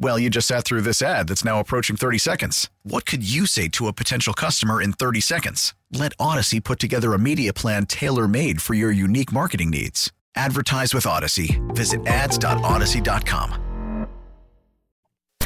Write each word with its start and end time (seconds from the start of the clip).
Well, 0.00 0.16
you 0.18 0.30
just 0.30 0.46
sat 0.46 0.64
through 0.64 0.82
this 0.82 1.02
ad 1.02 1.26
that's 1.28 1.44
now 1.44 1.58
approaching 1.58 1.96
30 1.96 2.18
seconds. 2.18 2.70
What 2.84 3.04
could 3.04 3.28
you 3.28 3.46
say 3.46 3.66
to 3.70 3.88
a 3.88 3.92
potential 3.92 4.32
customer 4.32 4.80
in 4.80 4.92
30 4.92 5.20
seconds? 5.20 5.74
Let 5.92 6.16
Audacy 6.18 6.62
put 6.62 6.78
together 6.78 7.14
a 7.14 7.18
media 7.18 7.52
plan 7.52 7.84
tailor 7.86 8.28
made 8.28 8.62
for 8.62 8.74
your 8.74 8.92
unique 8.92 9.32
marketing 9.32 9.70
needs. 9.70 10.12
Advertise 10.36 10.94
with 10.94 11.02
Audacy. 11.04 11.58
Visit 11.74 12.06
ads.audacy.com. 12.06 13.50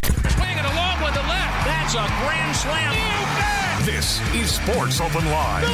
Swing 0.04 0.58
it 0.58 0.66
along 0.66 1.02
with 1.02 1.14
the 1.14 1.22
left. 1.22 1.64
That's 1.64 1.94
a 1.94 2.04
grand 2.20 2.56
slam. 2.56 2.92
This 3.86 4.20
is 4.34 4.50
Sports 4.54 5.00
Open 5.00 5.24
Line 5.30 5.64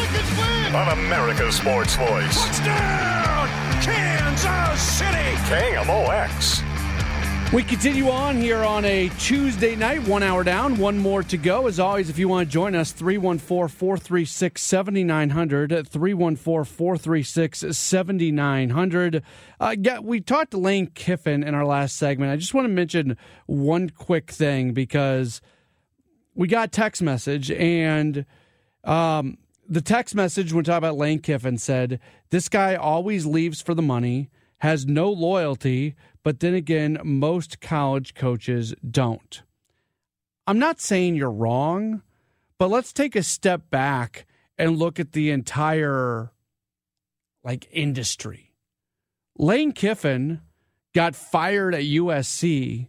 on 0.73 0.97
America's 0.99 1.57
Sports 1.57 1.97
Voice. 1.97 2.45
Touchdown, 2.47 3.49
Kansas 3.83 4.81
City. 4.81 5.35
KMOX. 5.51 6.78
We 7.51 7.63
continue 7.63 8.11
on 8.11 8.37
here 8.37 8.63
on 8.63 8.85
a 8.85 9.09
Tuesday 9.19 9.75
night, 9.75 10.07
one 10.07 10.23
hour 10.23 10.45
down, 10.45 10.77
one 10.77 10.99
more 10.99 11.23
to 11.23 11.39
go. 11.39 11.67
As 11.67 11.81
always, 11.81 12.11
if 12.11 12.19
you 12.19 12.29
want 12.29 12.47
to 12.47 12.53
join 12.53 12.75
us, 12.75 12.93
314 12.93 13.75
436 13.75 14.61
7900. 14.61 15.89
314 15.89 16.65
436 16.67 17.65
7900. 17.71 19.23
Uh, 19.59 19.77
we 20.03 20.21
talked 20.21 20.51
to 20.51 20.59
Lane 20.59 20.89
Kiffin 20.89 21.43
in 21.43 21.55
our 21.55 21.65
last 21.65 21.97
segment. 21.97 22.31
I 22.31 22.37
just 22.37 22.53
want 22.53 22.67
to 22.67 22.73
mention 22.73 23.17
one 23.47 23.89
quick 23.89 24.31
thing 24.31 24.75
because 24.75 25.41
we 26.35 26.49
got 26.49 26.71
text 26.71 27.01
message 27.01 27.51
and 27.51 28.27
um, 28.85 29.39
the 29.67 29.81
text 29.81 30.15
message 30.15 30.53
when 30.53 30.65
talking 30.65 30.77
about 30.77 30.99
Lane 30.99 31.21
Kiffin 31.21 31.57
said, 31.57 31.99
This 32.29 32.51
guy 32.51 32.75
always 32.75 33.25
leaves 33.25 33.63
for 33.63 33.73
the 33.73 33.81
money, 33.81 34.29
has 34.59 34.85
no 34.85 35.11
loyalty 35.11 35.95
but 36.29 36.41
then 36.41 36.53
again, 36.53 36.99
most 37.03 37.59
college 37.59 38.13
coaches 38.13 38.75
don't. 38.87 39.41
I'm 40.47 40.59
not 40.59 40.79
saying 40.79 41.15
you're 41.15 41.31
wrong, 41.31 42.03
but 42.59 42.69
let's 42.69 42.93
take 42.93 43.17
a 43.17 43.23
step 43.23 43.71
back 43.71 44.27
and 44.59 44.77
look 44.77 45.01
at 45.01 45.13
the 45.13 45.31
entire 45.31 46.31
like 47.43 47.67
industry. 47.71 48.53
Lane 49.39 49.73
Kiffin 49.73 50.43
got 50.95 51.17
fired 51.17 51.75
at 51.75 51.85
USC 51.85 52.89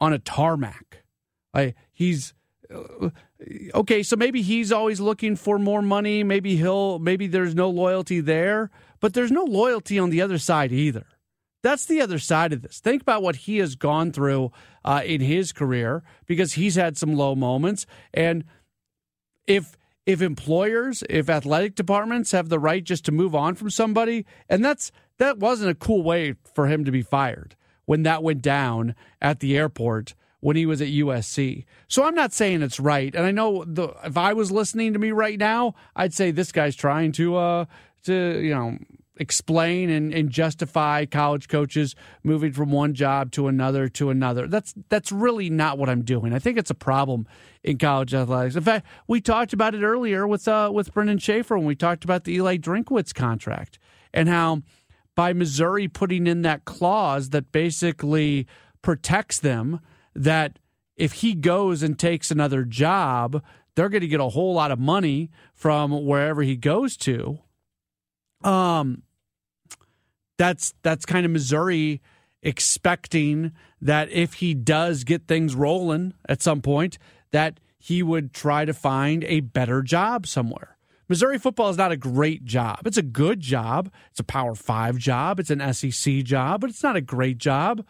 on 0.00 0.14
a 0.14 0.18
tarmac. 0.18 1.04
Like 1.52 1.76
he's 1.92 2.32
uh, 2.74 3.10
okay, 3.74 4.02
so 4.02 4.16
maybe 4.16 4.40
he's 4.40 4.72
always 4.72 4.98
looking 4.98 5.36
for 5.36 5.58
more 5.58 5.82
money, 5.82 6.24
maybe 6.24 6.56
he'll 6.56 6.98
maybe 6.98 7.26
there's 7.26 7.54
no 7.54 7.68
loyalty 7.68 8.20
there, 8.20 8.70
but 8.98 9.12
there's 9.12 9.30
no 9.30 9.44
loyalty 9.44 9.98
on 9.98 10.08
the 10.08 10.22
other 10.22 10.38
side 10.38 10.72
either. 10.72 11.04
That's 11.62 11.86
the 11.86 12.00
other 12.00 12.18
side 12.18 12.52
of 12.52 12.62
this. 12.62 12.80
Think 12.80 13.02
about 13.02 13.22
what 13.22 13.36
he 13.36 13.58
has 13.58 13.76
gone 13.76 14.12
through 14.12 14.50
uh, 14.84 15.02
in 15.04 15.20
his 15.20 15.52
career 15.52 16.02
because 16.26 16.54
he's 16.54 16.74
had 16.74 16.96
some 16.96 17.14
low 17.14 17.34
moments. 17.34 17.86
And 18.12 18.44
if 19.46 19.76
if 20.04 20.20
employers, 20.20 21.04
if 21.08 21.30
athletic 21.30 21.76
departments 21.76 22.32
have 22.32 22.48
the 22.48 22.58
right 22.58 22.82
just 22.82 23.04
to 23.04 23.12
move 23.12 23.36
on 23.36 23.54
from 23.54 23.70
somebody, 23.70 24.26
and 24.48 24.64
that's 24.64 24.90
that 25.18 25.38
wasn't 25.38 25.70
a 25.70 25.74
cool 25.74 26.02
way 26.02 26.34
for 26.54 26.66
him 26.66 26.84
to 26.84 26.90
be 26.90 27.02
fired 27.02 27.54
when 27.84 28.02
that 28.02 28.22
went 28.22 28.42
down 28.42 28.94
at 29.20 29.40
the 29.40 29.56
airport 29.56 30.14
when 30.40 30.56
he 30.56 30.66
was 30.66 30.82
at 30.82 30.88
USC. 30.88 31.64
So 31.86 32.02
I'm 32.02 32.16
not 32.16 32.32
saying 32.32 32.62
it's 32.62 32.80
right, 32.80 33.14
and 33.14 33.24
I 33.24 33.30
know 33.30 33.64
the, 33.64 33.94
if 34.02 34.16
I 34.16 34.32
was 34.32 34.50
listening 34.50 34.92
to 34.92 34.98
me 34.98 35.12
right 35.12 35.38
now, 35.38 35.74
I'd 35.94 36.12
say 36.12 36.32
this 36.32 36.50
guy's 36.50 36.74
trying 36.74 37.12
to 37.12 37.36
uh 37.36 37.64
to 38.04 38.40
you 38.40 38.52
know 38.52 38.78
explain 39.16 39.90
and, 39.90 40.12
and 40.12 40.30
justify 40.30 41.04
college 41.04 41.48
coaches 41.48 41.94
moving 42.22 42.52
from 42.52 42.70
one 42.70 42.94
job 42.94 43.30
to 43.32 43.46
another 43.46 43.88
to 43.88 44.10
another. 44.10 44.46
That's 44.46 44.74
that's 44.88 45.12
really 45.12 45.50
not 45.50 45.78
what 45.78 45.88
I'm 45.88 46.02
doing. 46.02 46.32
I 46.32 46.38
think 46.38 46.58
it's 46.58 46.70
a 46.70 46.74
problem 46.74 47.26
in 47.62 47.78
college 47.78 48.14
athletics. 48.14 48.56
In 48.56 48.62
fact, 48.62 48.86
we 49.06 49.20
talked 49.20 49.52
about 49.52 49.74
it 49.74 49.82
earlier 49.82 50.26
with 50.26 50.48
uh, 50.48 50.70
with 50.72 50.92
Brendan 50.92 51.18
Schaefer 51.18 51.56
when 51.56 51.66
we 51.66 51.76
talked 51.76 52.04
about 52.04 52.24
the 52.24 52.34
Eli 52.34 52.56
Drinkwitz 52.56 53.14
contract 53.14 53.78
and 54.12 54.28
how 54.28 54.62
by 55.14 55.32
Missouri 55.32 55.88
putting 55.88 56.26
in 56.26 56.42
that 56.42 56.64
clause 56.64 57.30
that 57.30 57.52
basically 57.52 58.46
protects 58.80 59.38
them 59.38 59.80
that 60.14 60.58
if 60.96 61.14
he 61.14 61.34
goes 61.34 61.82
and 61.82 61.98
takes 61.98 62.30
another 62.30 62.64
job, 62.64 63.42
they're 63.74 63.88
going 63.88 64.02
to 64.02 64.08
get 64.08 64.20
a 64.20 64.28
whole 64.30 64.54
lot 64.54 64.70
of 64.70 64.78
money 64.78 65.30
from 65.54 66.04
wherever 66.04 66.42
he 66.42 66.56
goes 66.56 66.96
to. 66.98 67.38
Um, 68.44 69.02
that's 70.38 70.74
that's 70.82 71.04
kind 71.06 71.24
of 71.24 71.32
Missouri 71.32 72.00
expecting 72.42 73.52
that 73.80 74.10
if 74.10 74.34
he 74.34 74.54
does 74.54 75.04
get 75.04 75.28
things 75.28 75.54
rolling 75.54 76.14
at 76.28 76.42
some 76.42 76.60
point, 76.60 76.98
that 77.30 77.60
he 77.78 78.02
would 78.02 78.32
try 78.32 78.64
to 78.64 78.72
find 78.72 79.24
a 79.24 79.40
better 79.40 79.82
job 79.82 80.26
somewhere. 80.26 80.76
Missouri 81.08 81.38
football 81.38 81.68
is 81.68 81.76
not 81.76 81.92
a 81.92 81.96
great 81.96 82.44
job. 82.44 82.86
It's 82.86 82.96
a 82.96 83.02
good 83.02 83.40
job. 83.40 83.92
It's 84.10 84.20
a 84.20 84.24
Power 84.24 84.54
Five 84.54 84.96
job. 84.98 85.38
It's 85.38 85.50
an 85.50 85.72
SEC 85.74 86.22
job, 86.24 86.60
but 86.60 86.70
it's 86.70 86.82
not 86.82 86.96
a 86.96 87.00
great 87.00 87.38
job. 87.38 87.84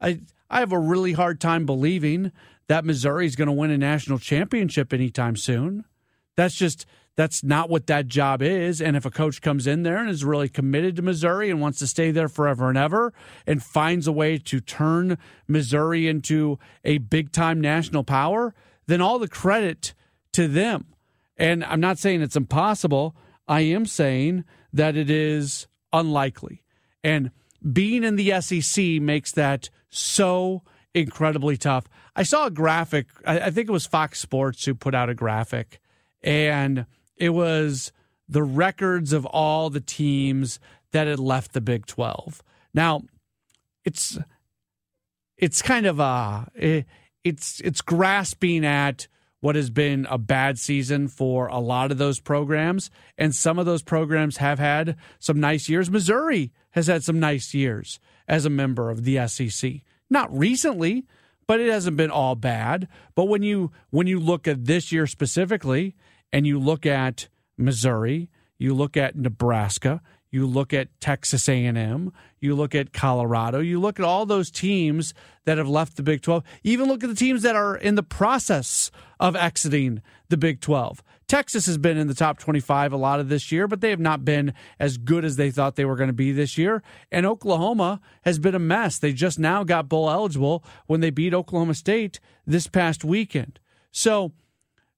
I 0.00 0.20
I 0.48 0.60
have 0.60 0.72
a 0.72 0.78
really 0.78 1.12
hard 1.12 1.40
time 1.40 1.66
believing 1.66 2.32
that 2.68 2.84
Missouri 2.84 3.26
is 3.26 3.36
going 3.36 3.46
to 3.46 3.52
win 3.52 3.70
a 3.70 3.78
national 3.78 4.18
championship 4.18 4.92
anytime 4.92 5.36
soon. 5.36 5.84
That's 6.36 6.54
just 6.54 6.86
that's 7.16 7.44
not 7.44 7.68
what 7.68 7.86
that 7.88 8.06
job 8.06 8.42
is. 8.42 8.80
And 8.80 8.96
if 8.96 9.04
a 9.04 9.10
coach 9.10 9.42
comes 9.42 9.66
in 9.66 9.82
there 9.82 9.98
and 9.98 10.08
is 10.08 10.24
really 10.24 10.48
committed 10.48 10.96
to 10.96 11.02
Missouri 11.02 11.50
and 11.50 11.60
wants 11.60 11.78
to 11.80 11.86
stay 11.86 12.10
there 12.10 12.28
forever 12.28 12.68
and 12.68 12.78
ever 12.78 13.12
and 13.46 13.62
finds 13.62 14.06
a 14.06 14.12
way 14.12 14.38
to 14.38 14.60
turn 14.60 15.18
Missouri 15.46 16.08
into 16.08 16.58
a 16.84 16.98
big 16.98 17.32
time 17.32 17.60
national 17.60 18.04
power, 18.04 18.54
then 18.86 19.00
all 19.00 19.18
the 19.18 19.28
credit 19.28 19.94
to 20.32 20.48
them. 20.48 20.86
And 21.36 21.64
I'm 21.64 21.80
not 21.80 21.98
saying 21.98 22.22
it's 22.22 22.36
impossible. 22.36 23.14
I 23.46 23.60
am 23.60 23.84
saying 23.84 24.44
that 24.72 24.96
it 24.96 25.10
is 25.10 25.66
unlikely. 25.92 26.62
And 27.04 27.30
being 27.72 28.04
in 28.04 28.16
the 28.16 28.40
SEC 28.40 29.02
makes 29.02 29.32
that 29.32 29.68
so 29.90 30.62
incredibly 30.94 31.56
tough. 31.56 31.86
I 32.14 32.22
saw 32.22 32.46
a 32.46 32.50
graphic, 32.50 33.06
I 33.26 33.50
think 33.50 33.68
it 33.68 33.72
was 33.72 33.86
Fox 33.86 34.20
Sports 34.20 34.64
who 34.64 34.74
put 34.74 34.94
out 34.94 35.08
a 35.08 35.14
graphic, 35.14 35.80
and 36.22 36.86
it 37.22 37.32
was 37.32 37.92
the 38.28 38.42
records 38.42 39.12
of 39.12 39.24
all 39.26 39.70
the 39.70 39.80
teams 39.80 40.58
that 40.90 41.06
had 41.06 41.20
left 41.20 41.52
the 41.52 41.60
Big 41.60 41.86
12. 41.86 42.42
Now, 42.74 43.02
it's 43.84 44.18
it's 45.36 45.62
kind 45.62 45.86
of 45.86 46.00
a 46.00 46.50
it, 46.56 46.84
it's 47.22 47.60
it's 47.60 47.80
grasping 47.80 48.66
at 48.66 49.06
what 49.38 49.54
has 49.54 49.70
been 49.70 50.04
a 50.10 50.18
bad 50.18 50.58
season 50.58 51.06
for 51.06 51.46
a 51.46 51.60
lot 51.60 51.92
of 51.92 51.98
those 51.98 52.18
programs 52.18 52.90
and 53.16 53.36
some 53.36 53.56
of 53.56 53.66
those 53.66 53.84
programs 53.84 54.38
have 54.38 54.58
had 54.58 54.96
some 55.20 55.38
nice 55.38 55.68
years. 55.68 55.92
Missouri 55.92 56.50
has 56.72 56.88
had 56.88 57.04
some 57.04 57.20
nice 57.20 57.54
years 57.54 58.00
as 58.26 58.44
a 58.44 58.50
member 58.50 58.90
of 58.90 59.04
the 59.04 59.28
SEC. 59.28 59.74
Not 60.10 60.36
recently, 60.36 61.06
but 61.46 61.60
it 61.60 61.70
hasn't 61.70 61.96
been 61.96 62.10
all 62.10 62.34
bad. 62.34 62.88
But 63.14 63.26
when 63.26 63.44
you 63.44 63.70
when 63.90 64.08
you 64.08 64.18
look 64.18 64.48
at 64.48 64.64
this 64.64 64.90
year 64.90 65.06
specifically, 65.06 65.94
and 66.32 66.46
you 66.46 66.58
look 66.58 66.86
at 66.86 67.28
Missouri, 67.56 68.28
you 68.58 68.74
look 68.74 68.96
at 68.96 69.16
Nebraska, 69.16 70.00
You 70.32 70.46
look 70.46 70.72
at 70.72 70.88
Texas 70.98 71.46
A&M, 71.46 72.10
you 72.40 72.54
look 72.54 72.74
at 72.74 72.94
Colorado, 72.94 73.60
you 73.60 73.78
look 73.78 74.00
at 74.00 74.06
all 74.06 74.24
those 74.24 74.50
teams 74.50 75.12
that 75.44 75.58
have 75.58 75.68
left 75.68 75.98
the 75.98 76.02
Big 76.02 76.22
12. 76.22 76.42
Even 76.64 76.88
look 76.88 77.04
at 77.04 77.10
the 77.10 77.14
teams 77.14 77.42
that 77.42 77.54
are 77.54 77.76
in 77.76 77.96
the 77.96 78.02
process 78.02 78.90
of 79.20 79.36
exiting 79.36 80.00
the 80.30 80.38
Big 80.38 80.60
12. 80.60 81.02
Texas 81.28 81.66
has 81.66 81.76
been 81.76 81.98
in 81.98 82.08
the 82.08 82.14
top 82.14 82.38
25 82.38 82.94
a 82.94 82.96
lot 82.96 83.20
of 83.20 83.28
this 83.28 83.52
year, 83.52 83.68
but 83.68 83.82
they 83.82 83.90
have 83.90 84.00
not 84.00 84.24
been 84.24 84.54
as 84.80 84.96
good 84.96 85.22
as 85.24 85.36
they 85.36 85.50
thought 85.50 85.76
they 85.76 85.84
were 85.84 85.96
going 85.96 86.08
to 86.08 86.14
be 86.14 86.32
this 86.32 86.56
year. 86.56 86.82
And 87.10 87.26
Oklahoma 87.26 88.00
has 88.22 88.38
been 88.38 88.54
a 88.54 88.58
mess. 88.58 88.98
They 88.98 89.12
just 89.12 89.38
now 89.38 89.64
got 89.64 89.88
bowl 89.88 90.10
eligible 90.10 90.64
when 90.86 91.00
they 91.00 91.10
beat 91.10 91.34
Oklahoma 91.34 91.74
State 91.74 92.20
this 92.46 92.68
past 92.68 93.04
weekend. 93.04 93.60
So 93.90 94.32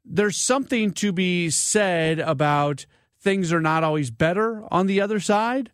there's 0.04 0.36
something 0.36 0.92
to 0.92 1.12
be 1.12 1.50
said 1.50 2.18
about 2.18 2.86
things 3.20 3.52
are 3.52 3.60
not 3.60 3.82
always 3.82 4.10
better 4.10 4.62
on 4.70 4.86
the 4.86 5.00
other 5.00 5.18
side. 5.18 5.70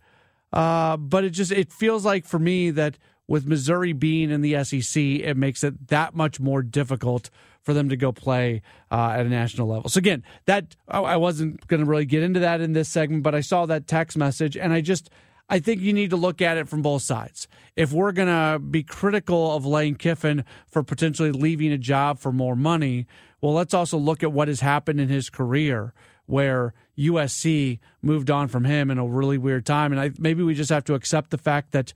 Uh, 0.52 0.96
but 0.96 1.24
it 1.24 1.30
just 1.30 1.52
it 1.52 1.72
feels 1.72 2.04
like 2.04 2.24
for 2.24 2.38
me 2.38 2.70
that 2.70 2.98
with 3.28 3.46
Missouri 3.46 3.92
being 3.92 4.30
in 4.30 4.40
the 4.40 4.64
SEC, 4.64 5.00
it 5.00 5.36
makes 5.36 5.62
it 5.62 5.88
that 5.88 6.14
much 6.14 6.40
more 6.40 6.62
difficult 6.62 7.30
for 7.62 7.72
them 7.72 7.88
to 7.88 7.96
go 7.96 8.10
play 8.10 8.62
uh, 8.90 9.14
at 9.16 9.26
a 9.26 9.28
national 9.28 9.68
level. 9.68 9.88
So 9.88 9.98
again, 9.98 10.24
that 10.46 10.74
I 10.88 11.16
wasn't 11.16 11.64
going 11.68 11.80
to 11.80 11.86
really 11.86 12.06
get 12.06 12.24
into 12.24 12.40
that 12.40 12.60
in 12.60 12.72
this 12.72 12.88
segment, 12.88 13.22
but 13.22 13.34
I 13.34 13.42
saw 13.42 13.66
that 13.66 13.86
text 13.86 14.16
message, 14.16 14.56
and 14.56 14.72
I 14.72 14.80
just 14.80 15.10
I 15.48 15.60
think 15.60 15.80
you 15.80 15.92
need 15.92 16.10
to 16.10 16.16
look 16.16 16.40
at 16.40 16.56
it 16.56 16.68
from 16.68 16.82
both 16.82 17.02
sides. 17.02 17.46
If 17.76 17.92
we're 17.92 18.12
going 18.12 18.28
to 18.28 18.58
be 18.58 18.82
critical 18.82 19.54
of 19.54 19.66
Lane 19.66 19.96
Kiffin 19.96 20.44
for 20.66 20.82
potentially 20.82 21.32
leaving 21.32 21.72
a 21.72 21.78
job 21.78 22.18
for 22.18 22.32
more 22.32 22.56
money, 22.56 23.06
well, 23.40 23.54
let's 23.54 23.74
also 23.74 23.98
look 23.98 24.22
at 24.22 24.32
what 24.32 24.48
has 24.48 24.60
happened 24.60 25.00
in 25.00 25.08
his 25.08 25.30
career 25.30 25.94
where 26.26 26.72
USC 26.96 27.80
moved 28.02 28.30
on 28.30 28.48
from 28.48 28.64
him 28.64 28.90
in 28.90 28.98
a 28.98 29.06
really 29.06 29.38
weird 29.38 29.66
time. 29.66 29.92
And 29.92 30.00
I, 30.00 30.10
maybe 30.18 30.42
we 30.42 30.54
just 30.54 30.70
have 30.70 30.84
to 30.84 30.94
accept 30.94 31.30
the 31.30 31.38
fact 31.38 31.72
that 31.72 31.92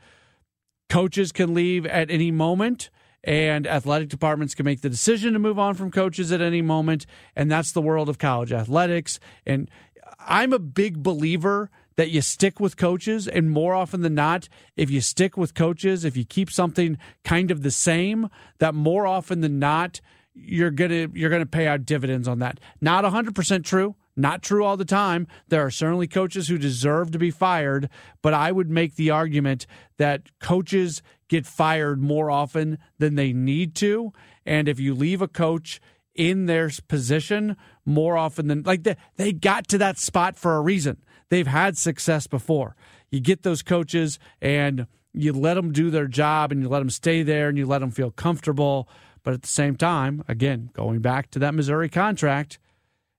coaches 0.89 1.33
can 1.33 1.55
leave 1.55 1.87
at 1.87 2.11
any 2.11 2.31
moment 2.31 2.91
and 3.23 3.67
athletic 3.67 4.09
departments 4.09 4.55
can 4.55 4.65
make 4.65 4.83
the 4.83 4.91
decision 4.91 5.33
to 5.33 5.39
move 5.39 5.59
on 5.59 5.75
from 5.75 5.91
coaches 5.91 6.31
at 6.31 6.43
any 6.43 6.63
moment. 6.63 7.07
And 7.35 7.51
that's 7.51 7.73
the 7.73 7.81
world 7.81 8.09
of 8.09 8.19
college 8.19 8.53
athletics. 8.53 9.19
And 9.47 9.71
I'm 10.19 10.53
a 10.53 10.59
big 10.59 11.03
believer 11.03 11.71
that 11.97 12.11
you 12.11 12.21
stick 12.21 12.61
with 12.61 12.77
coaches. 12.77 13.27
And 13.27 13.51
more 13.51 13.75
often 13.75 14.03
than 14.03 14.15
not, 14.15 14.49
if 14.77 14.91
you 14.91 15.01
stick 15.01 15.37
with 15.37 15.55
coaches, 15.55 16.05
if 16.05 16.17
you 16.17 16.25
keep 16.25 16.51
something 16.51 16.99
kind 17.25 17.51
of 17.51 17.63
the 17.63 17.71
same, 17.71 18.29
that 18.59 18.75
more 18.75 19.07
often 19.07 19.41
than 19.41 19.59
not, 19.59 20.01
you're 20.35 20.71
gonna 20.71 21.09
you're 21.15 21.31
gonna 21.31 21.47
pay 21.47 21.67
out 21.67 21.87
dividends 21.87 22.29
on 22.29 22.41
that. 22.41 22.61
Not 22.81 23.05
100% 23.05 23.65
true. 23.65 23.95
Not 24.17 24.43
true 24.43 24.65
all 24.65 24.77
the 24.77 24.85
time. 24.85 25.27
There 25.49 25.65
are 25.65 25.71
certainly 25.71 26.07
coaches 26.07 26.49
who 26.49 26.57
deserve 26.59 27.11
to 27.13 27.19
be 27.19 27.31
fired, 27.31 27.89
but 28.23 28.33
I 28.33 28.53
would 28.53 28.71
make 28.71 28.95
the 28.95 29.11
argument 29.11 29.67
that 29.97 30.31
coaches 30.39 31.03
get 31.29 31.47
fired 31.47 32.01
more 32.01 32.31
often 32.31 32.79
than 32.99 33.17
they 33.17 33.33
need 33.33 33.75
to. 33.77 34.13
And 34.47 34.69
if 34.69 34.79
you 34.79 34.95
leave 34.95 35.21
a 35.21 35.29
coach 35.29 35.81
in 36.15 36.47
their 36.47 36.71
position 36.87 37.57
more 37.85 38.17
often 38.17 38.47
than 38.47 38.63
like 38.63 38.85
they, 38.85 38.97
they 39.17 39.33
got 39.33 39.67
to 39.69 39.79
that 39.79 39.99
spot 39.99 40.37
for 40.37 40.57
a 40.57 40.61
reason. 40.61 40.99
They've 41.29 41.47
had 41.47 41.77
success 41.77 42.27
before. 42.27 42.77
You 43.11 43.21
get 43.21 43.43
those 43.43 43.63
coaches 43.63 44.19
and 44.41 44.87
you 45.13 45.33
let 45.33 45.55
them 45.55 45.73
do 45.73 45.91
their 45.91 46.07
job 46.07 46.53
and 46.53 46.63
you 46.63 46.69
let 46.69 46.81
them 46.81 46.91
stay 46.91 47.23
there 47.23 47.49
and 47.49 47.59
you 47.59 47.67
let 47.67 47.81
them 47.81 47.91
feel 47.91 48.11
comfortable. 48.11 48.89
But 49.25 49.35
at 49.35 49.43
the 49.43 49.49
same 49.49 49.77
time, 49.77 50.23
again, 50.29 50.71
going 50.75 51.01
back 51.01 51.31
to 51.33 51.39
that 51.41 51.55
Missouri 51.55 51.89
contract, 51.89 52.59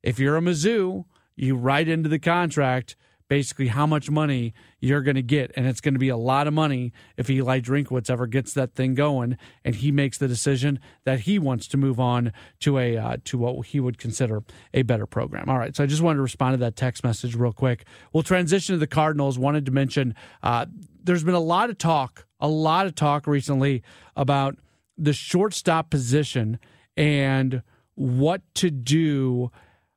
if 0.04 0.20
you're 0.20 0.38
a 0.38 0.42
Mizzou, 0.42 1.06
you 1.36 1.58
write 1.58 1.90
into 1.90 2.08
the 2.08 2.20
contract 2.20 2.96
basically 3.28 3.68
how 3.68 3.88
much 3.88 4.10
money 4.10 4.54
you're 4.80 5.02
going 5.02 5.16
to 5.16 5.24
get. 5.24 5.52
And 5.56 5.66
it's 5.66 5.82
going 5.82 5.96
to 5.96 6.00
be 6.00 6.10
a 6.10 6.18
lot 6.18 6.48
of 6.48 6.54
money 6.54 6.94
if 7.18 7.30
Eli 7.30 7.60
Drinkwitz 7.60 8.10
ever 8.10 8.28
gets 8.28 8.54
that 8.54 8.76
thing 8.76 8.94
going 8.94 9.38
and 9.64 9.76
he 9.76 9.92
makes 9.92 10.18
the 10.18 10.28
decision 10.28 10.80
that 11.06 11.22
he 11.22 11.40
wants 11.40 11.68
to 11.70 11.78
move 11.78 12.00
on 12.00 12.32
to 12.60 12.78
a 12.78 12.98
uh, 12.98 13.18
to 13.26 13.38
what 13.38 13.66
he 13.68 13.80
would 13.80 13.98
consider 13.98 14.44
a 14.74 14.84
better 14.84 15.06
program. 15.06 15.50
All 15.50 15.58
right. 15.58 15.76
So 15.76 15.84
I 15.84 15.88
just 15.88 16.02
wanted 16.02 16.18
to 16.18 16.24
respond 16.24 16.54
to 16.54 16.58
that 16.58 16.76
text 16.76 17.04
message 17.04 17.36
real 17.36 17.54
quick. 17.54 17.86
We'll 18.14 18.24
transition 18.24 18.74
to 18.74 18.80
the 18.80 18.88
Cardinals. 18.88 19.40
Wanted 19.40 19.66
to 19.66 19.72
mention 19.72 20.16
uh, 20.44 20.68
there's 21.04 21.24
been 21.24 21.36
a 21.36 21.40
lot 21.40 21.70
of 21.70 21.78
talk, 21.78 22.28
a 22.40 22.48
lot 22.48 22.86
of 22.86 22.96
talk 22.96 23.28
recently 23.28 23.82
about 24.16 24.58
the 24.98 25.14
shortstop 25.14 25.90
position 25.90 26.60
and 26.96 27.62
what 27.96 28.42
to 28.56 28.70
do 28.70 29.52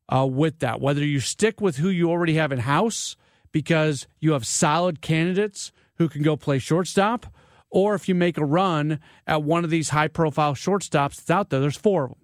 uh, 0.08 0.26
with 0.26 0.60
that. 0.60 0.80
Whether 0.80 1.04
you 1.04 1.20
stick 1.20 1.60
with 1.60 1.76
who 1.76 1.88
you 1.88 2.10
already 2.10 2.34
have 2.34 2.52
in 2.52 2.60
house 2.60 3.16
because 3.52 4.06
you 4.20 4.32
have 4.32 4.46
solid 4.46 5.00
candidates 5.00 5.72
who 5.96 6.08
can 6.08 6.22
go 6.22 6.36
play 6.36 6.58
shortstop, 6.58 7.26
or 7.70 7.94
if 7.94 8.08
you 8.08 8.14
make 8.14 8.38
a 8.38 8.44
run 8.44 9.00
at 9.26 9.42
one 9.42 9.64
of 9.64 9.70
these 9.70 9.90
high 9.90 10.08
profile 10.08 10.54
shortstops 10.54 11.16
that's 11.16 11.30
out 11.30 11.50
there, 11.50 11.60
there's 11.60 11.76
four 11.76 12.04
of 12.04 12.10
them. 12.10 12.18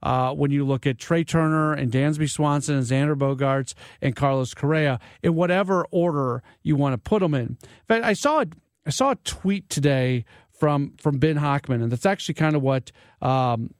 Uh, 0.00 0.32
when 0.32 0.52
you 0.52 0.64
look 0.64 0.86
at 0.86 0.96
Trea 0.96 1.24
Turner 1.24 1.72
and 1.72 1.90
Dansby 1.90 2.30
Swanson 2.30 2.76
and 2.76 2.86
Xander 2.86 3.16
Bogaerts 3.16 3.74
and 4.00 4.14
Carlos 4.14 4.54
Correa, 4.54 5.00
in 5.24 5.34
whatever 5.34 5.86
order 5.90 6.42
you 6.62 6.76
want 6.76 6.92
to 6.92 6.98
put 6.98 7.20
them 7.20 7.34
in. 7.34 7.58
In 7.60 7.86
fact, 7.88 8.04
I 8.04 8.12
saw 8.12 8.42
a, 8.42 8.46
I 8.86 8.90
saw 8.90 9.10
a 9.10 9.16
tweet 9.16 9.68
today 9.68 10.24
from 10.58 10.94
from 10.98 11.18
Ben 11.18 11.36
Hochman, 11.36 11.82
and 11.82 11.90
that's 11.90 12.06
actually 12.06 12.34
kind 12.34 12.56
of 12.56 12.62
what 12.62 12.92
um, 13.22 13.74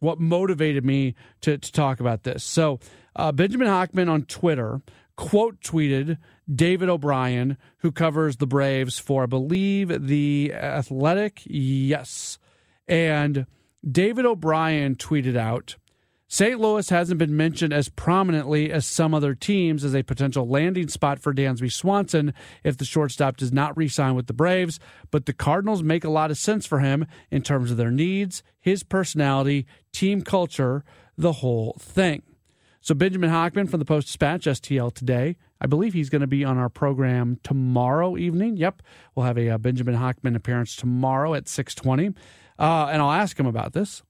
what 0.00 0.20
motivated 0.20 0.84
me 0.84 1.14
to, 1.40 1.58
to 1.58 1.72
talk 1.72 2.00
about 2.00 2.22
this. 2.22 2.44
So, 2.44 2.78
uh, 3.16 3.32
Benjamin 3.32 3.68
Hochman 3.68 4.08
on 4.08 4.22
Twitter 4.24 4.80
quote 5.16 5.60
tweeted 5.60 6.18
David 6.52 6.88
O'Brien, 6.88 7.58
who 7.78 7.90
covers 7.90 8.36
the 8.36 8.46
Braves 8.46 8.98
for, 8.98 9.24
I 9.24 9.26
believe, 9.26 10.06
the 10.06 10.52
Athletic. 10.54 11.42
Yes. 11.44 12.38
And 12.86 13.46
David 13.88 14.24
O'Brien 14.24 14.94
tweeted 14.94 15.36
out 15.36 15.76
St. 16.30 16.60
Louis 16.60 16.90
hasn't 16.90 17.18
been 17.18 17.38
mentioned 17.38 17.72
as 17.72 17.88
prominently 17.88 18.70
as 18.70 18.84
some 18.84 19.14
other 19.14 19.34
teams 19.34 19.82
as 19.82 19.94
a 19.94 20.02
potential 20.02 20.46
landing 20.46 20.88
spot 20.88 21.18
for 21.18 21.32
Dansby 21.32 21.72
Swanson 21.72 22.34
if 22.62 22.76
the 22.76 22.84
shortstop 22.84 23.38
does 23.38 23.50
not 23.50 23.74
re 23.78 23.88
sign 23.88 24.14
with 24.14 24.26
the 24.26 24.34
Braves, 24.34 24.78
but 25.10 25.24
the 25.24 25.32
Cardinals 25.32 25.82
make 25.82 26.04
a 26.04 26.10
lot 26.10 26.30
of 26.30 26.36
sense 26.36 26.66
for 26.66 26.80
him 26.80 27.06
in 27.30 27.40
terms 27.40 27.70
of 27.70 27.78
their 27.78 27.90
needs, 27.90 28.42
his 28.60 28.82
personality, 28.82 29.66
team 29.90 30.20
culture, 30.20 30.84
the 31.16 31.32
whole 31.32 31.78
thing. 31.80 32.22
So, 32.82 32.94
Benjamin 32.94 33.30
Hochman 33.30 33.68
from 33.68 33.78
the 33.78 33.86
Post 33.86 34.08
Dispatch, 34.08 34.44
STL 34.44 34.92
today. 34.92 35.38
I 35.62 35.66
believe 35.66 35.94
he's 35.94 36.10
going 36.10 36.20
to 36.20 36.26
be 36.26 36.44
on 36.44 36.58
our 36.58 36.68
program 36.68 37.38
tomorrow 37.42 38.18
evening. 38.18 38.58
Yep, 38.58 38.82
we'll 39.14 39.24
have 39.24 39.38
a 39.38 39.48
uh, 39.48 39.58
Benjamin 39.58 39.96
Hochman 39.96 40.36
appearance 40.36 40.76
tomorrow 40.76 41.32
at 41.32 41.48
620. 41.48 42.14
Uh, 42.58 42.88
and 42.92 43.00
I'll 43.00 43.12
ask 43.12 43.40
him 43.40 43.46
about 43.46 43.72
this. 43.72 44.02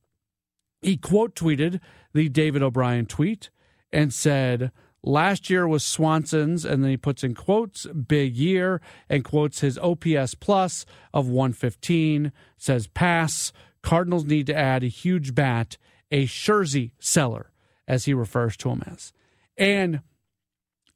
He 0.80 0.96
quote 0.96 1.34
tweeted 1.34 1.80
the 2.14 2.28
David 2.28 2.62
O'Brien 2.62 3.06
tweet 3.06 3.50
and 3.92 4.12
said, 4.12 4.70
Last 5.02 5.48
year 5.48 5.66
was 5.66 5.84
Swanson's, 5.84 6.64
and 6.64 6.82
then 6.82 6.90
he 6.90 6.96
puts 6.96 7.22
in 7.22 7.34
quotes, 7.34 7.86
big 7.86 8.36
year, 8.36 8.80
and 9.08 9.24
quotes 9.24 9.60
his 9.60 9.78
OPS 9.78 10.34
plus 10.34 10.84
of 11.14 11.28
115, 11.28 12.32
says 12.56 12.88
pass. 12.88 13.52
Cardinals 13.82 14.24
need 14.24 14.46
to 14.48 14.56
add 14.56 14.82
a 14.82 14.88
huge 14.88 15.34
bat, 15.34 15.78
a 16.10 16.26
Scherzy 16.26 16.90
seller, 16.98 17.52
as 17.86 18.06
he 18.06 18.14
refers 18.14 18.56
to 18.58 18.70
him 18.70 18.82
as. 18.86 19.12
And 19.56 20.00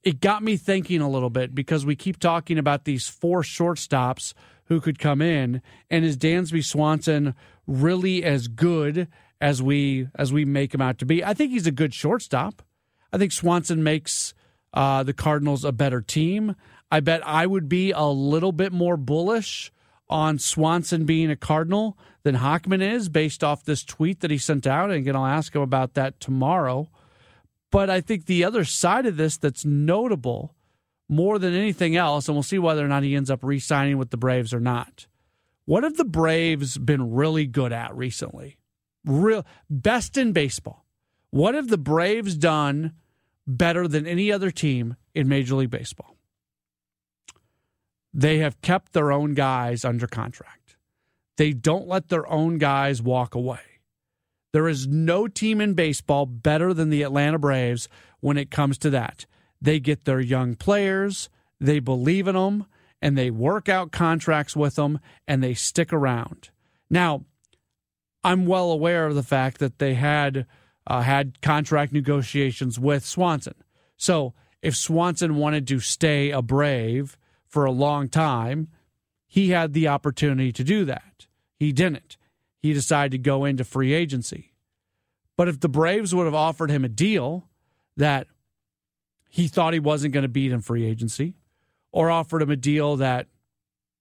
it 0.02 0.20
got 0.20 0.42
me 0.42 0.56
thinking 0.56 1.00
a 1.00 1.08
little 1.08 1.30
bit 1.30 1.54
because 1.54 1.86
we 1.86 1.94
keep 1.94 2.18
talking 2.18 2.58
about 2.58 2.84
these 2.84 3.08
four 3.08 3.42
shortstops 3.42 4.34
who 4.64 4.80
could 4.80 4.98
come 4.98 5.22
in. 5.22 5.62
And 5.90 6.04
is 6.04 6.16
Dansby 6.16 6.64
Swanson 6.64 7.34
really 7.66 8.24
as 8.24 8.48
good 8.48 9.06
as 9.42 9.60
we 9.60 10.06
as 10.14 10.32
we 10.32 10.46
make 10.46 10.72
him 10.72 10.80
out 10.80 10.98
to 10.98 11.04
be. 11.04 11.22
I 11.22 11.34
think 11.34 11.50
he's 11.50 11.66
a 11.66 11.72
good 11.72 11.92
shortstop. 11.92 12.62
I 13.12 13.18
think 13.18 13.32
Swanson 13.32 13.82
makes 13.82 14.32
uh, 14.72 15.02
the 15.02 15.12
Cardinals 15.12 15.64
a 15.64 15.72
better 15.72 16.00
team. 16.00 16.54
I 16.90 17.00
bet 17.00 17.26
I 17.26 17.46
would 17.46 17.68
be 17.68 17.90
a 17.90 18.06
little 18.06 18.52
bit 18.52 18.72
more 18.72 18.96
bullish 18.96 19.72
on 20.08 20.38
Swanson 20.38 21.04
being 21.04 21.30
a 21.30 21.36
Cardinal 21.36 21.98
than 22.22 22.36
Hochman 22.36 22.80
is, 22.80 23.08
based 23.08 23.42
off 23.42 23.64
this 23.64 23.82
tweet 23.82 24.20
that 24.20 24.30
he 24.30 24.38
sent 24.38 24.66
out. 24.66 24.90
And 24.90 24.98
again, 24.98 25.16
I'll 25.16 25.26
ask 25.26 25.54
him 25.54 25.62
about 25.62 25.94
that 25.94 26.20
tomorrow. 26.20 26.88
But 27.70 27.90
I 27.90 28.00
think 28.00 28.26
the 28.26 28.44
other 28.44 28.64
side 28.64 29.06
of 29.06 29.16
this 29.16 29.36
that's 29.38 29.64
notable 29.64 30.54
more 31.08 31.38
than 31.38 31.54
anything 31.54 31.96
else, 31.96 32.28
and 32.28 32.36
we'll 32.36 32.42
see 32.42 32.58
whether 32.58 32.84
or 32.84 32.88
not 32.88 33.02
he 33.02 33.16
ends 33.16 33.30
up 33.30 33.42
re 33.42 33.58
signing 33.58 33.98
with 33.98 34.10
the 34.10 34.16
Braves 34.16 34.54
or 34.54 34.60
not. 34.60 35.06
What 35.64 35.82
have 35.82 35.96
the 35.96 36.04
Braves 36.04 36.78
been 36.78 37.12
really 37.12 37.46
good 37.46 37.72
at 37.72 37.96
recently? 37.96 38.58
Real 39.04 39.46
best 39.68 40.16
in 40.16 40.32
baseball. 40.32 40.86
What 41.30 41.54
have 41.54 41.68
the 41.68 41.78
Braves 41.78 42.36
done 42.36 42.92
better 43.46 43.88
than 43.88 44.06
any 44.06 44.30
other 44.30 44.50
team 44.50 44.96
in 45.14 45.28
Major 45.28 45.56
League 45.56 45.70
Baseball? 45.70 46.16
They 48.14 48.38
have 48.38 48.60
kept 48.60 48.92
their 48.92 49.10
own 49.10 49.34
guys 49.34 49.84
under 49.84 50.06
contract. 50.06 50.76
They 51.38 51.52
don't 51.52 51.88
let 51.88 52.08
their 52.08 52.30
own 52.30 52.58
guys 52.58 53.00
walk 53.00 53.34
away. 53.34 53.60
There 54.52 54.68
is 54.68 54.86
no 54.86 55.26
team 55.26 55.62
in 55.62 55.72
baseball 55.72 56.26
better 56.26 56.74
than 56.74 56.90
the 56.90 57.02
Atlanta 57.02 57.38
Braves 57.38 57.88
when 58.20 58.36
it 58.36 58.50
comes 58.50 58.76
to 58.78 58.90
that. 58.90 59.24
They 59.60 59.80
get 59.80 60.04
their 60.04 60.20
young 60.20 60.54
players, 60.54 61.30
they 61.58 61.78
believe 61.78 62.28
in 62.28 62.34
them, 62.34 62.66
and 63.00 63.16
they 63.16 63.30
work 63.30 63.68
out 63.68 63.92
contracts 63.92 64.54
with 64.54 64.74
them, 64.74 65.00
and 65.26 65.42
they 65.42 65.54
stick 65.54 65.92
around. 65.92 66.50
Now, 66.90 67.24
I'm 68.24 68.46
well 68.46 68.70
aware 68.70 69.06
of 69.06 69.14
the 69.14 69.22
fact 69.22 69.58
that 69.58 69.78
they 69.78 69.94
had 69.94 70.46
uh, 70.86 71.02
had 71.02 71.40
contract 71.40 71.92
negotiations 71.92 72.78
with 72.78 73.04
Swanson. 73.04 73.54
So 73.96 74.34
if 74.62 74.76
Swanson 74.76 75.36
wanted 75.36 75.66
to 75.68 75.80
stay 75.80 76.30
a 76.30 76.42
Brave 76.42 77.16
for 77.46 77.64
a 77.64 77.72
long 77.72 78.08
time, 78.08 78.68
he 79.26 79.50
had 79.50 79.72
the 79.72 79.88
opportunity 79.88 80.52
to 80.52 80.64
do 80.64 80.84
that. 80.84 81.26
He 81.58 81.72
didn't. 81.72 82.16
He 82.58 82.72
decided 82.72 83.12
to 83.12 83.18
go 83.18 83.44
into 83.44 83.64
free 83.64 83.92
agency. 83.92 84.52
But 85.36 85.48
if 85.48 85.60
the 85.60 85.68
Braves 85.68 86.14
would 86.14 86.26
have 86.26 86.34
offered 86.34 86.70
him 86.70 86.84
a 86.84 86.88
deal 86.88 87.48
that 87.96 88.26
he 89.28 89.48
thought 89.48 89.72
he 89.72 89.80
wasn't 89.80 90.12
going 90.12 90.22
to 90.22 90.28
beat 90.28 90.52
in 90.52 90.60
free 90.60 90.84
agency, 90.84 91.34
or 91.90 92.10
offered 92.10 92.42
him 92.42 92.50
a 92.50 92.56
deal 92.56 92.96
that 92.96 93.26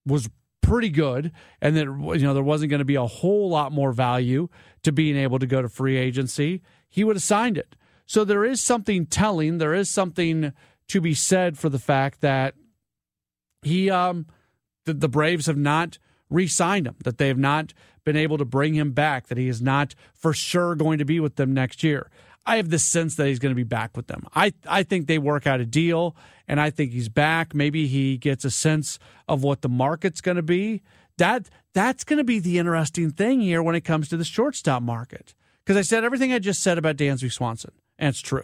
was 0.06 0.30
pretty 0.72 0.88
good 0.88 1.34
and 1.62 1.76
that 1.76 1.84
you 1.84 2.24
know 2.24 2.34
there 2.34 2.42
wasn't 2.42 2.70
going 2.70 2.80
to 2.80 2.86
be 2.86 2.96
a 2.96 3.06
whole 3.06 3.50
lot 3.50 3.74
more 3.74 3.92
value 3.92 4.48
to 4.84 4.92
being 4.94 5.18
able 5.18 5.38
to 5.38 5.46
go 5.46 5.62
to 5.62 5.68
free 5.68 5.98
agency, 5.98 6.62
he 6.88 7.04
would 7.04 7.18
have 7.18 7.24
signed 7.24 7.58
it. 7.58 7.76
So 8.06 8.24
there 8.24 8.46
is 8.46 8.62
something 8.62 9.06
telling, 9.06 9.58
there 9.58 9.74
is 9.74 9.90
something 9.90 10.54
to 10.88 11.02
be 11.02 11.14
said 11.14 11.58
for 11.58 11.68
the 11.68 11.78
fact 11.78 12.22
that 12.22 12.54
he 13.62 13.90
um 13.90 14.28
the, 14.86 14.94
the 14.94 15.10
Braves 15.10 15.48
have 15.48 15.58
not 15.58 15.98
re-signed 16.30 16.88
him, 16.88 16.96
that 17.04 17.18
they 17.18 17.28
have 17.28 17.38
not 17.38 17.74
been 18.06 18.16
able 18.16 18.38
to 18.38 18.46
bring 18.46 18.74
him 18.74 18.94
back, 18.94 19.28
that 19.28 19.38
he 19.38 19.50
is 19.50 19.62
not 19.62 19.94
for 20.14 20.32
sure 20.32 20.76
going 20.76 21.00
to 21.00 21.06
be 21.06 21.20
with 21.20 21.36
them 21.36 21.54
next 21.54 21.84
year. 21.84 22.10
I 22.46 22.56
have 22.56 22.70
the 22.70 22.80
sense 22.80 23.16
that 23.16 23.28
he's 23.28 23.40
going 23.40 23.52
to 23.52 23.56
be 23.56 23.64
back 23.64 23.98
with 23.98 24.08
them. 24.08 24.26
I, 24.34 24.54
I 24.66 24.84
think 24.84 25.08
they 25.08 25.18
work 25.18 25.46
out 25.46 25.60
a 25.60 25.66
deal, 25.66 26.16
and 26.52 26.60
I 26.60 26.70
think 26.70 26.92
he's 26.92 27.08
back. 27.08 27.56
Maybe 27.56 27.88
he 27.88 28.18
gets 28.18 28.44
a 28.44 28.52
sense 28.52 29.00
of 29.26 29.42
what 29.42 29.62
the 29.62 29.70
market's 29.70 30.20
going 30.20 30.36
to 30.36 30.44
be. 30.44 30.82
That 31.18 31.50
that's 31.74 32.04
going 32.04 32.18
to 32.18 32.26
be 32.26 32.40
the 32.40 32.60
interesting 32.60 33.10
thing 33.10 33.40
here 33.40 33.64
when 33.64 33.74
it 33.74 33.86
comes 33.86 34.10
to 34.10 34.18
the 34.18 34.26
shortstop 34.26 34.84
market. 34.84 35.34
Because 35.64 35.78
I 35.78 35.82
said 35.82 36.04
everything 36.04 36.34
I 36.34 36.40
just 36.40 36.62
said 36.62 36.78
about 36.78 36.98
Dansby 36.98 37.32
Swanson, 37.32 37.72
and 37.98 38.10
it's 38.10 38.20
true. 38.20 38.44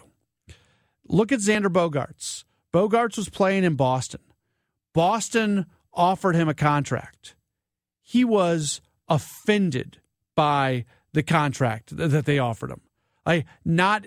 Look 1.06 1.32
at 1.32 1.40
Xander 1.40 1.66
Bogaerts. 1.66 2.44
Bogaerts 2.72 3.18
was 3.18 3.28
playing 3.28 3.64
in 3.64 3.74
Boston. 3.74 4.20
Boston 4.94 5.66
offered 5.92 6.34
him 6.34 6.48
a 6.48 6.54
contract. 6.54 7.34
He 8.00 8.24
was 8.24 8.80
offended 9.06 9.98
by 10.34 10.86
the 11.12 11.22
contract 11.22 11.94
that 11.94 12.24
they 12.24 12.38
offered 12.38 12.70
him. 12.70 12.80
Like 13.26 13.44
not 13.66 14.06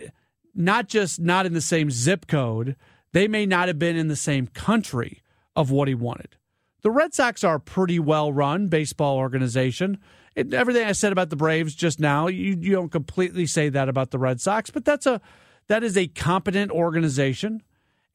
not 0.55 0.88
just 0.88 1.20
not 1.20 1.46
in 1.46 1.53
the 1.53 1.62
same 1.62 1.91
zip 1.91 2.25
code, 2.25 2.75
they 3.13 3.27
may 3.27 3.46
not 3.46 3.68
have 3.68 3.80
been 3.80 3.96
in 3.96 4.08
the 4.08 4.15
same 4.15 4.48
country 4.48 5.22
of 5.56 5.72
what 5.72 5.88
he 5.88 5.96
wanted. 5.96 6.38
The 6.82 6.91
Red 6.91 7.13
Sox 7.13 7.44
are 7.44 7.56
a 7.56 7.60
pretty 7.60 8.00
well 8.00 8.34
run 8.34 8.68
baseball 8.68 9.18
organization. 9.18 10.00
It, 10.36 10.53
everything 10.53 10.88
I 10.88 10.94
said 10.94 11.12
about 11.12 11.30
the 11.30 11.36
Braves 11.36 11.75
just 11.75 12.00
now, 12.00 12.27
you, 12.27 12.58
you 12.60 12.72
don't 12.72 12.91
completely 12.91 13.46
say 13.46 13.70
that 13.70 13.89
about 13.89 14.12
the 14.12 14.20
Red 14.20 14.39
Sox, 14.39 14.70
but 14.70 14.86
that's 14.86 15.06
a 15.06 15.22
that 15.68 15.84
is 15.84 15.98
a 15.98 16.08
competent 16.08 16.72
organization, 16.72 17.62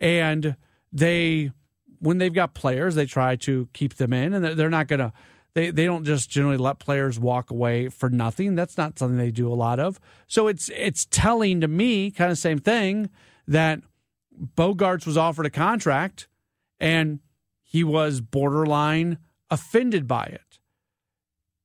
and 0.00 0.56
they 0.92 1.52
when 2.00 2.18
they've 2.18 2.34
got 2.34 2.54
players, 2.54 2.94
they 2.94 3.06
try 3.06 3.36
to 3.36 3.68
keep 3.72 3.94
them 3.94 4.12
in, 4.12 4.34
and 4.34 4.58
they're 4.58 4.70
not 4.70 4.88
going 4.88 5.00
to 5.00 5.12
they 5.54 5.70
they 5.70 5.86
don't 5.86 6.04
just 6.04 6.28
generally 6.28 6.58
let 6.58 6.78
players 6.78 7.18
walk 7.18 7.50
away 7.50 7.88
for 7.88 8.10
nothing. 8.10 8.54
That's 8.54 8.76
not 8.76 8.98
something 8.98 9.16
they 9.16 9.30
do 9.30 9.50
a 9.50 9.54
lot 9.54 9.78
of. 9.78 10.00
So 10.26 10.48
it's 10.48 10.70
it's 10.74 11.06
telling 11.10 11.60
to 11.62 11.68
me, 11.68 12.10
kind 12.10 12.30
of 12.30 12.38
same 12.38 12.58
thing, 12.58 13.10
that 13.48 13.80
Bogaerts 14.56 15.06
was 15.06 15.16
offered 15.16 15.46
a 15.46 15.50
contract 15.50 16.28
and 16.78 17.20
he 17.62 17.82
was 17.84 18.20
borderline 18.20 19.18
offended 19.50 20.06
by 20.06 20.24
it. 20.24 20.58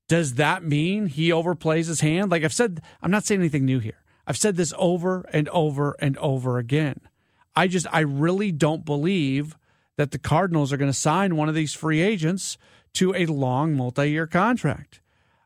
Does 0.08 0.34
that 0.34 0.64
mean 0.64 1.08
he 1.08 1.30
overplays 1.30 1.88
his 1.88 2.02
hand? 2.02 2.32
Like 2.32 2.44
I've 2.44 2.54
said, 2.54 2.82
I'm 3.02 3.12
not 3.12 3.26
saying 3.26 3.40
anything 3.40 3.66
new 3.66 3.80
here. 3.80 4.04
I've 4.28 4.38
said 4.38 4.56
this 4.56 4.74
over 4.78 5.26
and 5.32 5.48
over 5.50 5.96
and 6.00 6.18
over 6.18 6.58
again. 6.58 7.00
I 7.56 7.68
just 7.68 7.88
I 7.92 8.02
really 8.02 8.52
don't 8.52 8.86
believe 8.86 9.58
that 9.98 10.12
the 10.12 10.20
Cardinals 10.20 10.72
are 10.72 10.78
going 10.78 10.92
to 10.92 10.98
sign 10.98 11.36
one 11.36 11.50
of 11.50 11.56
these 11.56 11.74
free 11.74 12.02
agents 12.02 12.58
to 12.94 13.14
a 13.16 13.26
long 13.26 13.74
multi 13.74 14.10
year 14.10 14.28
contract. 14.28 15.02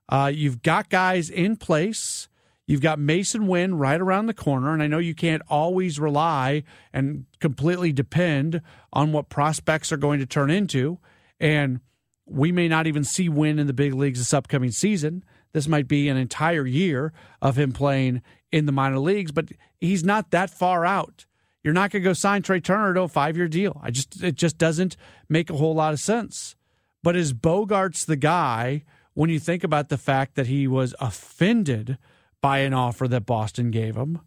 Uh, 0.08 0.32
you've 0.34 0.62
got 0.62 0.90
guys 0.90 1.30
in 1.30 1.58
place. 1.58 2.28
You've 2.68 2.82
got 2.82 2.98
Masyn 2.98 3.48
Winn 3.48 3.78
right 3.78 4.02
around 4.02 4.26
the 4.26 4.34
corner. 4.34 4.74
And 4.74 4.82
I 4.82 4.88
know 4.88 4.98
you 4.98 5.14
can't 5.14 5.44
always 5.48 6.00
rely 6.00 6.64
and 6.92 7.26
completely 7.40 7.92
depend 7.92 8.62
on 8.92 9.12
what 9.12 9.30
prospects 9.30 9.92
are 9.92 9.98
going 9.98 10.20
to 10.20 10.26
turn 10.26 10.50
into. 10.50 11.00
And 11.40 11.80
we 12.26 12.52
may 12.52 12.68
not 12.68 12.88
even 12.88 13.04
see 13.04 13.30
Winn 13.30 13.60
in 13.60 13.68
the 13.68 13.74
big 13.74 13.94
leagues 13.94 14.20
this 14.20 14.34
upcoming 14.34 14.72
season. 14.72 15.24
This 15.54 15.68
might 15.68 15.88
be 15.88 16.10
an 16.10 16.18
entire 16.18 16.66
year 16.66 17.14
of 17.42 17.58
him 17.58 17.72
playing 17.72 18.22
in 18.52 18.66
the 18.66 18.72
minor 18.72 19.00
leagues, 19.00 19.32
but 19.32 19.50
he's 19.80 20.04
not 20.04 20.32
that 20.32 20.50
far 20.50 20.86
out. 20.86 21.26
You're 21.64 21.74
not 21.74 21.92
going 21.92 22.04
to 22.04 22.10
go 22.10 22.14
sign 22.14 22.42
Trea 22.42 22.62
Turner 22.62 22.94
to 22.94 23.02
a 23.02 23.08
five 23.08 23.38
year 23.38 23.48
deal. 23.48 23.80
I 23.84 23.92
just 23.92 24.24
it 24.24 24.36
just 24.36 24.58
doesn't 24.58 24.98
make 25.30 25.50
a 25.50 25.56
whole 25.56 25.74
lot 25.74 25.94
of 25.94 26.00
sense. 26.00 26.56
But 27.02 27.16
is 27.16 27.34
Bogaerts 27.34 28.06
the 28.06 28.16
guy 28.16 28.84
when 29.14 29.30
you 29.30 29.40
think 29.40 29.64
about 29.64 29.90
the 29.90 29.98
fact 29.98 30.36
that 30.36 30.48
he 30.48 30.68
was 30.68 30.94
offended 31.00 31.98
by 32.46 32.60
an 32.60 32.76
offer 32.76 33.08
that 33.08 33.26
Boston 33.26 33.72
gave 33.72 33.96
him? 33.96 34.20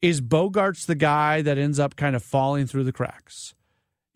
Is 0.00 0.20
Bogaerts 0.20 0.84
the 0.84 0.96
guy 0.96 1.42
that 1.42 1.58
ends 1.58 1.78
up 1.78 1.94
kind 1.94 2.16
of 2.16 2.24
falling 2.24 2.66
through 2.66 2.82
the 2.82 2.92
cracks? 2.92 3.54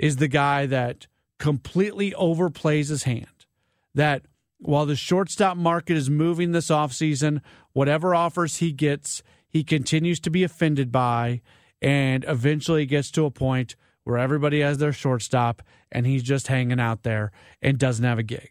Is 0.00 0.16
the 0.16 0.26
guy 0.26 0.66
that 0.66 1.06
completely 1.38 2.10
overplays 2.10 2.88
his 2.88 3.04
hand? 3.04 3.46
That 3.94 4.22
while 4.58 4.84
the 4.84 4.96
shortstop 4.96 5.56
market 5.56 5.96
is 5.96 6.10
moving 6.10 6.50
this 6.50 6.70
offseason, 6.70 7.40
whatever 7.72 8.16
offers 8.16 8.56
he 8.56 8.72
gets, 8.72 9.22
he 9.48 9.62
continues 9.62 10.18
to 10.20 10.30
be 10.30 10.42
offended 10.42 10.90
by 10.90 11.40
and 11.80 12.24
eventually 12.26 12.84
gets 12.84 13.12
to 13.12 13.26
a 13.26 13.30
point 13.30 13.76
where 14.02 14.18
everybody 14.18 14.58
has 14.58 14.78
their 14.78 14.92
shortstop 14.92 15.62
and 15.92 16.04
he's 16.04 16.24
just 16.24 16.48
hanging 16.48 16.80
out 16.80 17.04
there 17.04 17.30
and 17.62 17.78
doesn't 17.78 18.04
have 18.04 18.18
a 18.18 18.24
gig. 18.24 18.50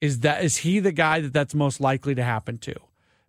Is 0.00 0.20
that 0.20 0.42
is 0.42 0.56
he 0.56 0.78
the 0.78 0.92
guy 0.92 1.20
that 1.20 1.34
that's 1.34 1.54
most 1.54 1.78
likely 1.78 2.14
to 2.14 2.24
happen 2.24 2.56
to? 2.60 2.74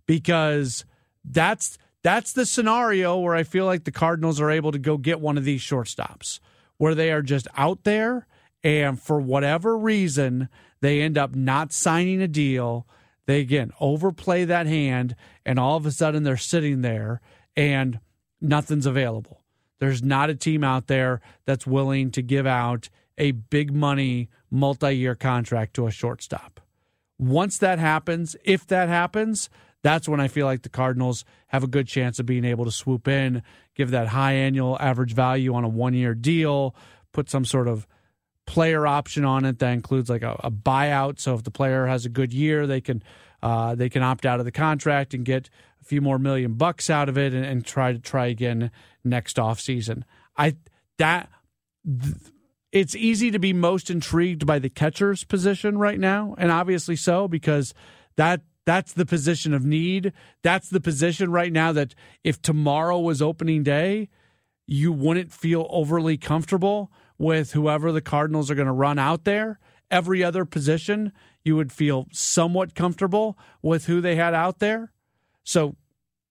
Because 0.06 0.86
that's 1.24 1.78
that's 2.04 2.34
the 2.34 2.46
scenario 2.46 3.18
where 3.18 3.34
I 3.34 3.44
feel 3.44 3.66
like 3.66 3.84
the 3.84 3.92
Cardinals 3.92 4.40
are 4.40 4.52
able 4.52 4.72
to 4.72 4.78
go 4.78 4.98
get 4.98 5.20
one 5.20 5.38
of 5.38 5.44
these 5.44 5.62
shortstops 5.62 6.40
where 6.78 6.94
they 6.94 7.12
are 7.12 7.24
just 7.24 7.48
out 7.58 7.84
there 7.84 8.28
and 8.64 9.02
for 9.02 9.20
whatever 9.20 9.78
reason 9.78 10.50
they 10.82 11.02
end 11.02 11.18
up 11.18 11.34
not 11.34 11.74
signing 11.74 12.22
a 12.22 12.28
deal. 12.28 12.86
They 13.26 13.40
again 13.40 13.72
overplay 13.80 14.46
that 14.46 14.68
hand 14.68 15.16
and 15.46 15.58
all 15.58 15.78
of 15.78 15.86
a 15.86 15.92
sudden 15.92 16.24
they're 16.24 16.38
sitting 16.38 16.82
there 16.82 17.22
and 17.56 18.00
nothing's 18.40 18.86
available. 18.86 19.42
There's 19.80 20.04
not 20.04 20.30
a 20.30 20.36
team 20.36 20.64
out 20.64 20.88
there 20.88 21.22
that's 21.46 21.66
willing 21.66 22.12
to 22.12 22.22
give 22.22 22.46
out 22.46 22.90
a 23.18 23.32
big 23.32 23.74
money 23.74 24.30
multi 24.52 24.96
year 24.96 25.16
contract 25.16 25.74
to 25.76 25.88
a 25.88 25.92
shortstop. 25.92 26.60
Once 27.18 27.58
that 27.58 27.80
happens, 27.80 28.36
if 28.44 28.68
that 28.68 28.90
happens, 28.90 29.50
that's 29.86 30.10
when 30.10 30.20
I 30.20 30.30
feel 30.30 30.48
like 30.48 30.63
the 30.63 30.70
Cardinals 30.70 31.25
have 31.50 31.63
a 31.63 31.68
good 31.68 31.88
chance 31.88 32.18
of 32.18 32.25
being 32.25 32.44
able 32.44 32.65
to 32.65 32.72
swoop 32.72 33.08
in, 33.08 33.44
give 33.75 33.92
that 33.92 34.08
high 34.08 34.34
annual 34.34 34.75
average 34.82 35.13
value 35.13 35.54
on 35.54 35.63
a 35.63 35.70
one 35.70 35.94
year 35.94 36.15
deal, 36.15 36.75
put 37.12 37.30
some 37.30 37.46
sort 37.46 37.68
of 37.68 37.86
player 38.48 38.88
option 38.88 39.24
on 39.24 39.46
it 39.46 39.60
that 39.60 39.74
includes 39.74 40.10
like 40.10 40.24
a, 40.24 40.39
a, 40.44 40.50
buyout. 40.50 41.20
So 41.20 41.36
if 41.36 41.44
the 41.44 41.51
player 41.51 41.86
has 41.86 42.04
a 42.04 42.10
good 42.10 42.34
year, 42.34 42.65
they 42.65 42.82
can 42.82 43.04
uh, 43.44 43.75
they 43.75 43.89
can 43.89 44.01
opt 44.01 44.25
out 44.25 44.39
of 44.39 44.46
the 44.46 44.51
contract 44.51 45.13
and 45.13 45.24
get 45.24 45.51
a 45.84 45.86
few 45.86 46.01
more 46.01 46.18
million 46.18 46.56
bucks 46.56 46.89
out 46.89 47.08
of 47.08 47.15
it 47.15 47.36
and, 47.36 47.46
and 47.46 47.63
try 47.63 47.94
to 47.94 48.00
try 48.00 48.25
again 48.25 48.72
next 49.04 49.38
off 49.38 49.60
season. 49.60 50.04
I 50.36 50.56
that 50.98 51.30
th- 51.86 52.15
it's 52.72 52.96
easy 52.96 53.30
to 53.30 53.38
be 53.38 53.54
most 53.54 53.92
intrigued 53.92 54.48
by 54.48 54.58
the 54.58 54.70
catcher's 54.70 55.24
position 55.24 55.77
right 55.77 56.00
now, 56.00 56.34
and 56.39 56.51
obviously 56.51 56.96
so 56.96 57.27
because 57.27 57.75
that 58.15 58.42
that's 58.65 58.93
the 58.93 59.05
position 59.05 59.53
of 59.53 59.63
need. 59.63 60.12
That's 60.41 60.69
the 60.69 60.81
position 60.81 61.31
right 61.31 61.53
now 61.53 61.72
that 61.72 61.95
if 62.24 62.41
tomorrow 62.41 63.00
was 63.00 63.22
opening 63.22 63.63
day, 63.63 64.10
you 64.67 64.91
wouldn't 64.91 65.31
feel 65.31 65.67
overly 65.69 66.17
comfortable 66.17 66.91
with 67.17 67.51
whoever 67.51 67.91
the 67.91 68.01
Cardinals 68.01 68.50
are 68.50 68.55
going 68.55 68.65
to 68.65 68.74
run 68.74 69.00
out 69.00 69.24
there. 69.24 69.60
Every 69.91 70.24
other 70.24 70.45
position, 70.45 71.13
you 71.43 71.55
would 71.55 71.72
feel 71.72 72.07
somewhat 72.12 72.74
comfortable 72.74 73.38
with 73.62 73.86
who 73.86 74.01
they 74.01 74.15
had 74.15 74.34
out 74.34 74.60
there. 74.60 74.91
So 75.43 75.75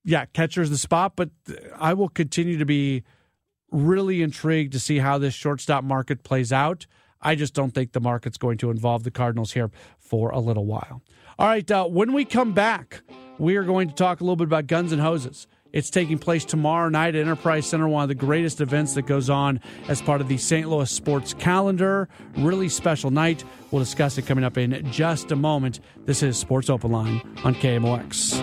yeah, 0.04 0.26
catcher's 0.26 0.70
the 0.70 0.76
spot, 0.76 1.14
but 1.16 1.30
I 1.76 1.94
will 1.94 2.08
continue 2.08 2.58
to 2.58 2.66
be 2.66 3.04
really 3.70 4.22
intrigued 4.22 4.72
to 4.72 4.80
see 4.80 4.98
how 4.98 5.18
this 5.18 5.34
shortstop 5.34 5.84
market 5.84 6.24
plays 6.24 6.52
out. 6.52 6.86
I 7.22 7.36
just 7.36 7.54
don't 7.54 7.70
think 7.70 7.92
the 7.92 8.00
market's 8.00 8.36
going 8.36 8.58
to 8.58 8.70
involve 8.70 9.02
the 9.02 9.10
Cardinals 9.10 9.52
here 9.52 9.70
for 10.04 10.30
a 10.30 10.38
little 10.38 10.66
while. 10.66 11.02
All 11.38 11.48
right, 11.48 11.68
uh, 11.70 11.86
when 11.86 12.12
we 12.12 12.24
come 12.24 12.52
back, 12.52 13.02
we 13.38 13.56
are 13.56 13.64
going 13.64 13.88
to 13.88 13.94
talk 13.94 14.20
a 14.20 14.24
little 14.24 14.36
bit 14.36 14.44
about 14.46 14.68
guns 14.68 14.92
and 14.92 15.00
hoses. 15.00 15.48
It's 15.72 15.90
taking 15.90 16.18
place 16.18 16.44
tomorrow 16.44 16.88
night 16.88 17.16
at 17.16 17.22
Enterprise 17.22 17.66
Center, 17.66 17.88
one 17.88 18.04
of 18.04 18.08
the 18.08 18.14
greatest 18.14 18.60
events 18.60 18.94
that 18.94 19.06
goes 19.06 19.28
on 19.28 19.58
as 19.88 20.00
part 20.00 20.20
of 20.20 20.28
the 20.28 20.38
St. 20.38 20.68
Louis 20.68 20.88
sports 20.88 21.34
calendar. 21.34 22.08
Really 22.36 22.68
special 22.68 23.10
night. 23.10 23.42
We'll 23.72 23.82
discuss 23.82 24.16
it 24.16 24.22
coming 24.22 24.44
up 24.44 24.56
in 24.56 24.88
just 24.92 25.32
a 25.32 25.36
moment. 25.36 25.80
This 26.04 26.22
is 26.22 26.38
Sports 26.38 26.70
Open 26.70 26.92
Line 26.92 27.20
on 27.42 27.56
KMOX. 27.56 28.38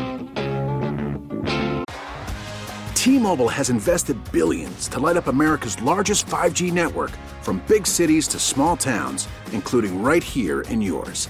T-Mobile 2.96 3.50
has 3.50 3.70
invested 3.70 4.18
billions 4.34 4.90
to 4.90 5.00
light 5.00 5.16
up 5.16 5.28
America's 5.28 5.82
largest 5.82 6.28
5G 6.28 6.72
network 6.74 7.12
from 7.42 7.64
big 7.66 7.88
cities 7.88 8.28
to 8.28 8.40
small 8.40 8.76
towns, 8.76 9.30
including 9.54 10.04
right 10.04 10.24
here 10.24 10.62
in 10.64 10.82
yours. 10.82 11.30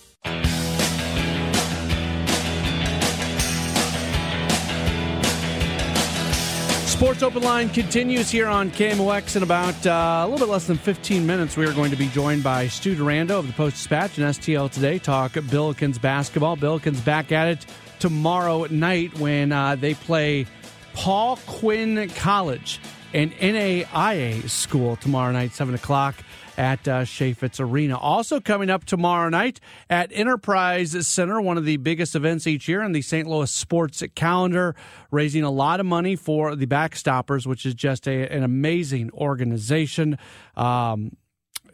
Sports 7.01 7.23
Open 7.23 7.41
Line 7.41 7.67
continues 7.69 8.29
here 8.29 8.45
on 8.45 8.69
KMOX 8.69 9.35
in 9.35 9.41
about 9.41 9.87
uh, 9.87 10.21
a 10.23 10.27
little 10.29 10.45
bit 10.45 10.51
less 10.51 10.67
than 10.67 10.77
15 10.77 11.25
minutes. 11.25 11.57
We 11.57 11.65
are 11.65 11.73
going 11.73 11.89
to 11.89 11.97
be 11.97 12.07
joined 12.09 12.43
by 12.43 12.67
Stu 12.67 12.95
Durando 12.95 13.39
of 13.39 13.47
the 13.47 13.53
Post 13.53 13.77
Dispatch 13.77 14.19
and 14.19 14.27
STL 14.27 14.69
Today. 14.69 14.99
Talk 14.99 15.31
Billikens 15.31 15.99
basketball. 15.99 16.57
Billikens 16.57 17.03
back 17.03 17.31
at 17.31 17.47
it 17.47 17.65
tomorrow 17.97 18.65
night 18.65 19.17
when 19.17 19.51
uh, 19.51 19.75
they 19.77 19.95
play 19.95 20.45
Paul 20.93 21.39
Quinn 21.47 22.07
College, 22.09 22.79
an 23.13 23.31
NAIA 23.31 24.49
school 24.49 24.95
tomorrow 24.95 25.31
night, 25.31 25.53
7 25.53 25.75
o'clock 25.75 26.15
at 26.57 26.87
uh, 26.87 27.01
Chaifetz 27.01 27.59
Arena. 27.59 27.97
Also 27.97 28.39
coming 28.39 28.69
up 28.69 28.85
tomorrow 28.85 29.29
night 29.29 29.59
at 29.89 30.11
Enterprise 30.13 31.07
Center, 31.07 31.41
one 31.41 31.57
of 31.57 31.65
the 31.65 31.77
biggest 31.77 32.15
events 32.15 32.47
each 32.47 32.67
year 32.67 32.81
in 32.83 32.91
the 32.91 33.01
St. 33.01 33.27
Louis 33.27 33.51
sports 33.51 34.03
calendar, 34.15 34.75
raising 35.09 35.43
a 35.43 35.51
lot 35.51 35.79
of 35.79 35.85
money 35.85 36.15
for 36.15 36.55
the 36.55 36.67
Backstoppers, 36.67 37.45
which 37.45 37.65
is 37.65 37.73
just 37.73 38.07
a, 38.07 38.27
an 38.29 38.43
amazing 38.43 39.11
organization. 39.13 40.17
Um, 40.55 41.17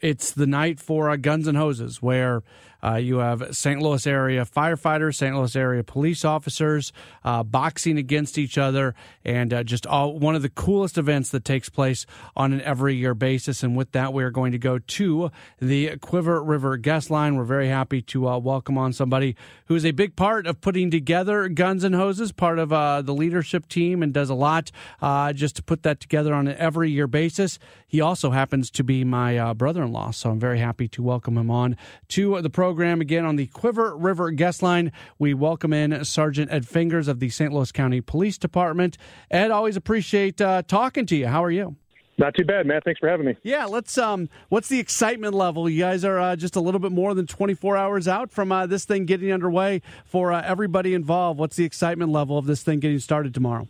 it's 0.01 0.31
the 0.31 0.47
night 0.47 0.79
for 0.79 1.09
uh, 1.09 1.15
Guns 1.17 1.47
and 1.47 1.57
Hoses, 1.57 2.01
where 2.01 2.43
uh, 2.83 2.95
you 2.95 3.17
have 3.17 3.55
St. 3.55 3.81
Louis 3.81 4.05
area 4.05 4.45
firefighters, 4.45 5.15
St. 5.15 5.35
Louis 5.35 5.55
area 5.55 5.83
police 5.83 6.23
officers 6.23 6.93
uh, 7.23 7.43
boxing 7.43 7.97
against 7.97 8.37
each 8.37 8.57
other, 8.57 8.95
and 9.25 9.53
uh, 9.53 9.63
just 9.63 9.85
all, 9.85 10.17
one 10.17 10.35
of 10.35 10.41
the 10.41 10.49
coolest 10.49 10.97
events 10.97 11.29
that 11.31 11.43
takes 11.43 11.69
place 11.69 12.05
on 12.35 12.53
an 12.53 12.61
every 12.61 12.95
year 12.95 13.13
basis. 13.13 13.63
And 13.63 13.75
with 13.75 13.91
that, 13.91 14.13
we 14.13 14.23
are 14.23 14.29
going 14.29 14.51
to 14.51 14.57
go 14.57 14.79
to 14.79 15.31
the 15.59 15.97
Cuivre 15.97 16.41
River 16.45 16.77
guest 16.77 17.09
line. 17.09 17.35
We're 17.35 17.43
very 17.43 17.67
happy 17.67 18.01
to 18.03 18.27
uh, 18.27 18.37
welcome 18.37 18.77
on 18.77 18.93
somebody 18.93 19.35
who 19.65 19.75
is 19.75 19.85
a 19.85 19.91
big 19.91 20.15
part 20.15 20.47
of 20.47 20.61
putting 20.61 20.91
together 20.91 21.49
Guns 21.49 21.83
and 21.83 21.95
Hoses, 21.95 22.31
part 22.31 22.59
of 22.59 22.71
uh, 22.71 23.01
the 23.01 23.13
leadership 23.13 23.67
team, 23.67 24.03
and 24.03 24.13
does 24.13 24.29
a 24.29 24.35
lot 24.35 24.71
uh, 25.01 25.33
just 25.33 25.55
to 25.57 25.63
put 25.63 25.83
that 25.83 25.99
together 25.99 26.33
on 26.33 26.47
an 26.47 26.55
every 26.57 26.91
year 26.91 27.07
basis. 27.07 27.59
He 27.87 28.01
also 28.01 28.31
happens 28.31 28.69
to 28.71 28.83
be 28.83 29.03
my 29.03 29.53
brother 29.53 29.83
in 29.83 29.91
law, 29.91 30.11
so 30.11 30.29
I'm 30.29 30.39
very 30.39 30.59
happy 30.59 30.87
to 30.89 31.01
welcome 31.01 31.37
him 31.37 31.49
on 31.49 31.77
to 32.09 32.41
the 32.41 32.49
program 32.49 32.76
program 32.77 33.01
again 33.01 33.25
on 33.25 33.37
the 33.37 33.47
Cuivre 33.47 33.95
River 33.97 34.29
guest 34.29 34.61
line. 34.61 34.91
We 35.17 35.33
welcome 35.33 35.73
in 35.73 36.05
Sergeant 36.05 36.51
Ed 36.51 36.67
Fingers 36.67 37.07
of 37.07 37.19
the 37.19 37.29
St. 37.29 37.51
Louis 37.51 37.71
County 37.71 38.01
Police 38.01 38.37
Department. 38.37 38.99
Ed, 39.31 39.49
always 39.49 39.75
appreciate 39.75 40.39
uh, 40.39 40.61
talking 40.61 41.07
to 41.07 41.15
you. 41.15 41.25
How 41.25 41.43
are 41.43 41.49
you? 41.49 41.75
Not 42.19 42.35
too 42.35 42.45
bad, 42.45 42.67
Matt. 42.67 42.83
Thanks 42.83 42.99
for 42.99 43.09
having 43.09 43.25
me. 43.25 43.35
Yeah, 43.41 43.65
let's. 43.65 43.97
Um, 43.97 44.29
what's 44.49 44.69
the 44.69 44.79
excitement 44.79 45.33
level? 45.33 45.67
You 45.67 45.79
guys 45.79 46.05
are 46.05 46.19
uh, 46.19 46.35
just 46.35 46.55
a 46.55 46.59
little 46.59 46.79
bit 46.79 46.91
more 46.91 47.15
than 47.15 47.25
24 47.25 47.75
hours 47.75 48.07
out 48.07 48.29
from 48.29 48.51
uh, 48.51 48.67
this 48.67 48.85
thing 48.85 49.07
getting 49.07 49.31
underway 49.31 49.81
for 50.05 50.31
uh, 50.31 50.43
everybody 50.45 50.93
involved. 50.93 51.39
What's 51.39 51.55
the 51.55 51.65
excitement 51.65 52.11
level 52.11 52.37
of 52.37 52.45
this 52.45 52.61
thing 52.61 52.79
getting 52.79 52.99
started 52.99 53.33
tomorrow? 53.33 53.67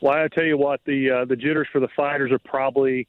Well, 0.00 0.14
I 0.14 0.26
tell 0.28 0.44
you 0.44 0.56
what, 0.56 0.80
the 0.86 1.10
uh, 1.10 1.24
the 1.26 1.36
jitters 1.36 1.68
for 1.70 1.80
the 1.80 1.88
fighters 1.94 2.32
are 2.32 2.38
probably 2.38 3.08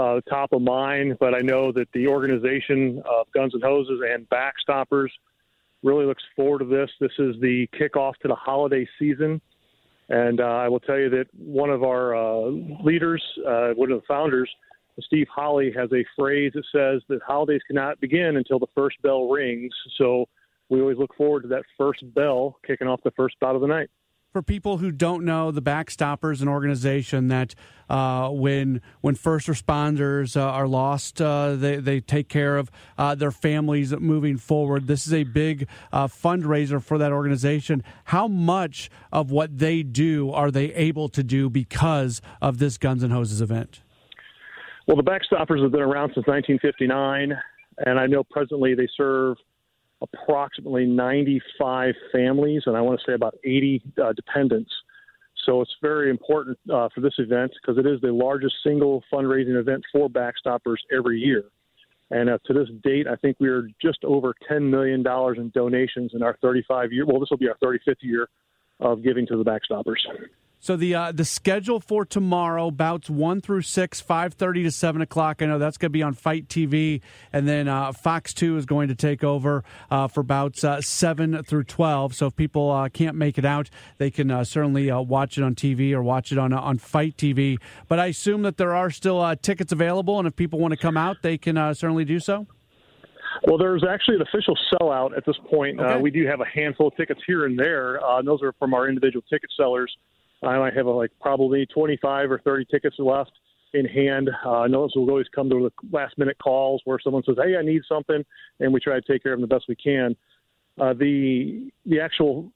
uh, 0.00 0.20
top 0.28 0.52
of 0.52 0.62
mind, 0.62 1.16
but 1.20 1.34
I 1.34 1.40
know 1.40 1.72
that 1.72 1.88
the 1.92 2.08
organization 2.08 3.02
of 3.04 3.30
Guns 3.32 3.54
and 3.54 3.62
Hoses 3.62 4.00
and 4.08 4.26
Backstoppers 4.28 5.08
really 5.82 6.06
looks 6.06 6.22
forward 6.34 6.60
to 6.60 6.64
this. 6.64 6.90
This 7.00 7.12
is 7.18 7.36
the 7.40 7.68
kickoff 7.78 8.14
to 8.22 8.28
the 8.28 8.34
holiday 8.34 8.86
season. 8.98 9.40
And 10.08 10.40
uh, 10.40 10.44
I 10.44 10.68
will 10.68 10.80
tell 10.80 10.98
you 10.98 11.10
that 11.10 11.26
one 11.36 11.70
of 11.70 11.82
our 11.84 12.16
uh, 12.16 12.50
leaders, 12.82 13.22
uh, 13.46 13.70
one 13.70 13.92
of 13.92 14.00
the 14.00 14.06
founders, 14.08 14.50
Steve 15.00 15.28
Holly, 15.32 15.72
has 15.76 15.90
a 15.92 16.04
phrase 16.18 16.52
that 16.54 16.64
says 16.72 17.02
that 17.08 17.20
holidays 17.26 17.60
cannot 17.66 18.00
begin 18.00 18.36
until 18.36 18.58
the 18.58 18.66
first 18.74 19.00
bell 19.02 19.28
rings. 19.28 19.72
So 19.96 20.26
we 20.68 20.80
always 20.80 20.98
look 20.98 21.14
forward 21.16 21.42
to 21.42 21.48
that 21.48 21.62
first 21.78 22.02
bell 22.14 22.56
kicking 22.66 22.88
off 22.88 23.00
the 23.04 23.12
first 23.12 23.36
bout 23.40 23.54
of 23.54 23.60
the 23.60 23.66
night 23.66 23.90
for 24.32 24.42
people 24.42 24.78
who 24.78 24.92
don't 24.92 25.24
know, 25.24 25.50
the 25.50 25.62
Backstoppers, 25.62 26.40
an 26.40 26.48
organization 26.48 27.28
that 27.28 27.54
uh, 27.88 28.28
when 28.28 28.80
when 29.00 29.16
first 29.16 29.48
responders 29.48 30.36
uh, 30.36 30.40
are 30.40 30.68
lost, 30.68 31.20
uh, 31.20 31.56
they 31.56 31.76
they 31.76 32.00
take 32.00 32.28
care 32.28 32.56
of 32.56 32.70
uh, 32.96 33.14
their 33.14 33.32
families 33.32 33.92
moving 33.92 34.36
forward. 34.36 34.86
This 34.86 35.06
is 35.06 35.12
a 35.12 35.24
big 35.24 35.68
uh, 35.92 36.06
fundraiser 36.06 36.82
for 36.82 36.98
that 36.98 37.10
organization. 37.12 37.82
How 38.04 38.28
much 38.28 38.90
of 39.12 39.30
what 39.30 39.58
they 39.58 39.82
do 39.82 40.30
are 40.30 40.50
they 40.50 40.72
able 40.74 41.08
to 41.08 41.24
do 41.24 41.50
because 41.50 42.22
of 42.40 42.58
this 42.58 42.78
Guns 42.78 43.02
and 43.02 43.12
Hoses 43.12 43.40
event? 43.40 43.82
Well, 44.86 44.96
the 44.96 45.02
Backstoppers 45.02 45.62
have 45.62 45.72
been 45.72 45.82
around 45.82 46.10
since 46.14 46.26
1959, 46.26 47.32
and 47.78 47.98
I 47.98 48.06
know 48.06 48.24
presently 48.24 48.74
they 48.74 48.88
serve 48.96 49.36
approximately 50.02 50.86
95 50.86 51.94
families, 52.12 52.62
and 52.66 52.76
I 52.76 52.80
want 52.80 53.00
to 53.00 53.10
say 53.10 53.14
about 53.14 53.34
80 53.44 53.82
uh, 54.02 54.12
dependents. 54.12 54.70
So 55.46 55.60
it's 55.60 55.74
very 55.80 56.10
important 56.10 56.58
uh, 56.72 56.88
for 56.94 57.00
this 57.00 57.14
event 57.18 57.52
because 57.60 57.78
it 57.78 57.88
is 57.88 58.00
the 58.00 58.12
largest 58.12 58.54
single 58.64 59.02
fundraising 59.12 59.58
event 59.58 59.82
for 59.92 60.08
Backstoppers 60.08 60.76
every 60.96 61.18
year. 61.18 61.44
And 62.10 62.28
uh, 62.28 62.38
to 62.46 62.52
this 62.52 62.68
date, 62.82 63.06
I 63.06 63.16
think 63.16 63.36
we 63.40 63.48
are 63.48 63.68
just 63.80 64.04
over 64.04 64.34
$10 64.50 64.68
million 64.68 65.04
in 65.36 65.50
donations 65.54 66.12
in 66.14 66.22
our 66.22 66.36
35 66.42 66.92
year. 66.92 67.06
Well, 67.06 67.20
this 67.20 67.30
will 67.30 67.38
be 67.38 67.48
our 67.48 67.56
35th 67.62 67.96
year 68.00 68.28
of 68.80 69.02
giving 69.02 69.26
to 69.28 69.36
the 69.36 69.44
Backstoppers. 69.44 69.98
So 70.62 70.76
the 70.76 70.94
uh, 70.94 71.12
the 71.12 71.24
schedule 71.24 71.80
for 71.80 72.04
tomorrow 72.04 72.70
bouts 72.70 73.08
one 73.08 73.40
through 73.40 73.62
six, 73.62 74.02
five 74.02 74.34
thirty 74.34 74.62
to 74.64 74.70
seven 74.70 75.00
o'clock. 75.00 75.40
I 75.40 75.46
know 75.46 75.58
that's 75.58 75.78
going 75.78 75.88
to 75.88 75.92
be 75.92 76.02
on 76.02 76.12
Fight 76.12 76.48
TV, 76.48 77.00
and 77.32 77.48
then 77.48 77.66
uh, 77.66 77.92
Fox 77.92 78.34
Two 78.34 78.58
is 78.58 78.66
going 78.66 78.88
to 78.88 78.94
take 78.94 79.24
over 79.24 79.64
uh, 79.90 80.06
for 80.06 80.22
bouts 80.22 80.62
uh, 80.62 80.82
seven 80.82 81.42
through 81.44 81.64
twelve. 81.64 82.14
So 82.14 82.26
if 82.26 82.36
people 82.36 82.70
uh, 82.70 82.90
can't 82.90 83.16
make 83.16 83.38
it 83.38 83.46
out, 83.46 83.70
they 83.96 84.10
can 84.10 84.30
uh, 84.30 84.44
certainly 84.44 84.92
watch 84.92 85.38
it 85.38 85.44
on 85.44 85.54
TV 85.54 85.92
or 85.92 86.02
watch 86.02 86.30
it 86.30 86.36
on 86.36 86.52
on 86.52 86.76
Fight 86.76 87.16
TV. 87.16 87.56
But 87.88 87.98
I 87.98 88.06
assume 88.06 88.42
that 88.42 88.58
there 88.58 88.76
are 88.76 88.90
still 88.90 89.34
tickets 89.36 89.72
available, 89.72 90.18
and 90.18 90.28
if 90.28 90.36
people 90.36 90.58
want 90.58 90.72
to 90.72 90.78
come 90.78 90.98
out, 90.98 91.22
they 91.22 91.38
can 91.38 91.56
certainly 91.74 92.04
do 92.04 92.20
so. 92.20 92.46
Well, 93.46 93.56
there's 93.56 93.84
actually 93.88 94.16
an 94.16 94.22
official 94.22 94.58
sellout 94.74 95.16
at 95.16 95.24
this 95.24 95.36
point. 95.48 95.80
Okay. 95.80 95.98
we 96.02 96.10
do 96.10 96.26
have 96.26 96.40
a 96.40 96.44
handful 96.44 96.88
of 96.88 96.96
tickets 96.96 97.20
here 97.26 97.46
and 97.46 97.58
there. 97.58 97.98
and 98.04 98.28
those 98.28 98.42
are 98.42 98.52
from 98.58 98.74
our 98.74 98.88
individual 98.88 99.24
ticket 99.30 99.48
sellers. 99.56 99.90
I 100.42 100.58
might 100.58 100.74
have 100.74 100.86
like 100.86 101.10
probably 101.20 101.66
25 101.66 102.30
or 102.30 102.38
30 102.40 102.66
tickets 102.66 102.96
left 102.98 103.32
in 103.74 103.84
hand. 103.84 104.30
Uh, 104.44 104.66
those 104.68 104.94
will 104.94 105.08
always 105.10 105.28
come 105.34 105.48
to 105.50 105.70
the 105.70 105.96
last 105.96 106.16
minute 106.18 106.36
calls 106.42 106.80
where 106.84 106.98
someone 106.98 107.22
says, 107.24 107.36
"Hey, 107.42 107.56
I 107.56 107.62
need 107.62 107.82
something," 107.88 108.24
and 108.58 108.72
we 108.72 108.80
try 108.80 108.94
to 108.98 109.12
take 109.12 109.22
care 109.22 109.32
of 109.32 109.40
them 109.40 109.48
the 109.48 109.54
best 109.54 109.68
we 109.68 109.76
can. 109.76 110.16
Uh, 110.78 110.94
the 110.94 111.70
the 111.86 112.00
actual 112.00 112.50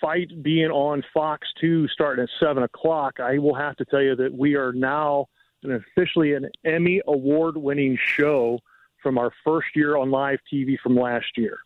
fight 0.00 0.42
being 0.42 0.70
on 0.70 1.02
Fox 1.14 1.48
Two 1.60 1.88
starting 1.88 2.24
at 2.24 2.30
seven 2.40 2.62
o'clock, 2.64 3.20
I 3.20 3.38
will 3.38 3.54
have 3.54 3.76
to 3.76 3.84
tell 3.84 4.02
you 4.02 4.16
that 4.16 4.32
we 4.32 4.56
are 4.56 4.72
now 4.72 5.28
an 5.62 5.72
officially 5.72 6.34
an 6.34 6.48
Emmy 6.64 7.00
award 7.06 7.56
winning 7.56 7.96
show 8.00 8.58
from 9.02 9.18
our 9.18 9.30
first 9.44 9.68
year 9.74 9.96
on 9.96 10.10
live 10.10 10.40
TV 10.52 10.78
from 10.78 10.96
last 10.96 11.36
year. 11.36 11.58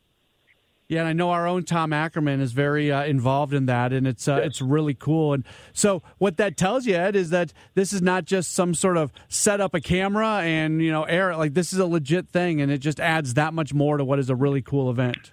Yeah, 0.90 1.02
and 1.02 1.08
I 1.08 1.12
know 1.12 1.30
our 1.30 1.46
own 1.46 1.62
Tom 1.62 1.92
Ackerman 1.92 2.40
is 2.40 2.50
very 2.50 2.90
uh, 2.90 3.04
involved 3.04 3.54
in 3.54 3.66
that, 3.66 3.92
and 3.92 4.08
it's 4.08 4.26
uh, 4.26 4.38
yes. 4.38 4.46
it's 4.46 4.60
really 4.60 4.92
cool. 4.92 5.34
And 5.34 5.44
so, 5.72 6.02
what 6.18 6.36
that 6.38 6.56
tells 6.56 6.84
you, 6.84 6.96
Ed, 6.96 7.14
is 7.14 7.30
that 7.30 7.52
this 7.74 7.92
is 7.92 8.02
not 8.02 8.24
just 8.24 8.50
some 8.50 8.74
sort 8.74 8.96
of 8.96 9.12
set 9.28 9.60
up 9.60 9.72
a 9.72 9.80
camera 9.80 10.40
and 10.40 10.82
you 10.82 10.90
know 10.90 11.04
air 11.04 11.30
it. 11.30 11.36
Like 11.36 11.54
this 11.54 11.72
is 11.72 11.78
a 11.78 11.86
legit 11.86 12.28
thing, 12.28 12.60
and 12.60 12.72
it 12.72 12.78
just 12.78 12.98
adds 12.98 13.34
that 13.34 13.54
much 13.54 13.72
more 13.72 13.98
to 13.98 14.04
what 14.04 14.18
is 14.18 14.30
a 14.30 14.34
really 14.34 14.62
cool 14.62 14.90
event. 14.90 15.30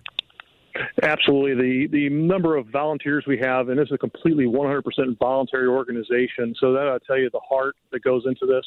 Absolutely, 1.02 1.56
the 1.56 1.88
the 1.88 2.10
number 2.10 2.56
of 2.56 2.68
volunteers 2.68 3.26
we 3.26 3.40
have, 3.40 3.70
and 3.70 3.80
this 3.80 3.88
is 3.88 3.94
a 3.94 3.98
completely 3.98 4.46
100% 4.46 4.84
voluntary 5.18 5.68
organization. 5.68 6.54
So 6.60 6.72
that 6.74 6.88
I 6.88 7.00
tell 7.08 7.18
you, 7.18 7.32
the 7.34 7.42
heart 7.50 7.76
that 7.92 8.04
goes 8.04 8.26
into 8.28 8.46
this, 8.46 8.64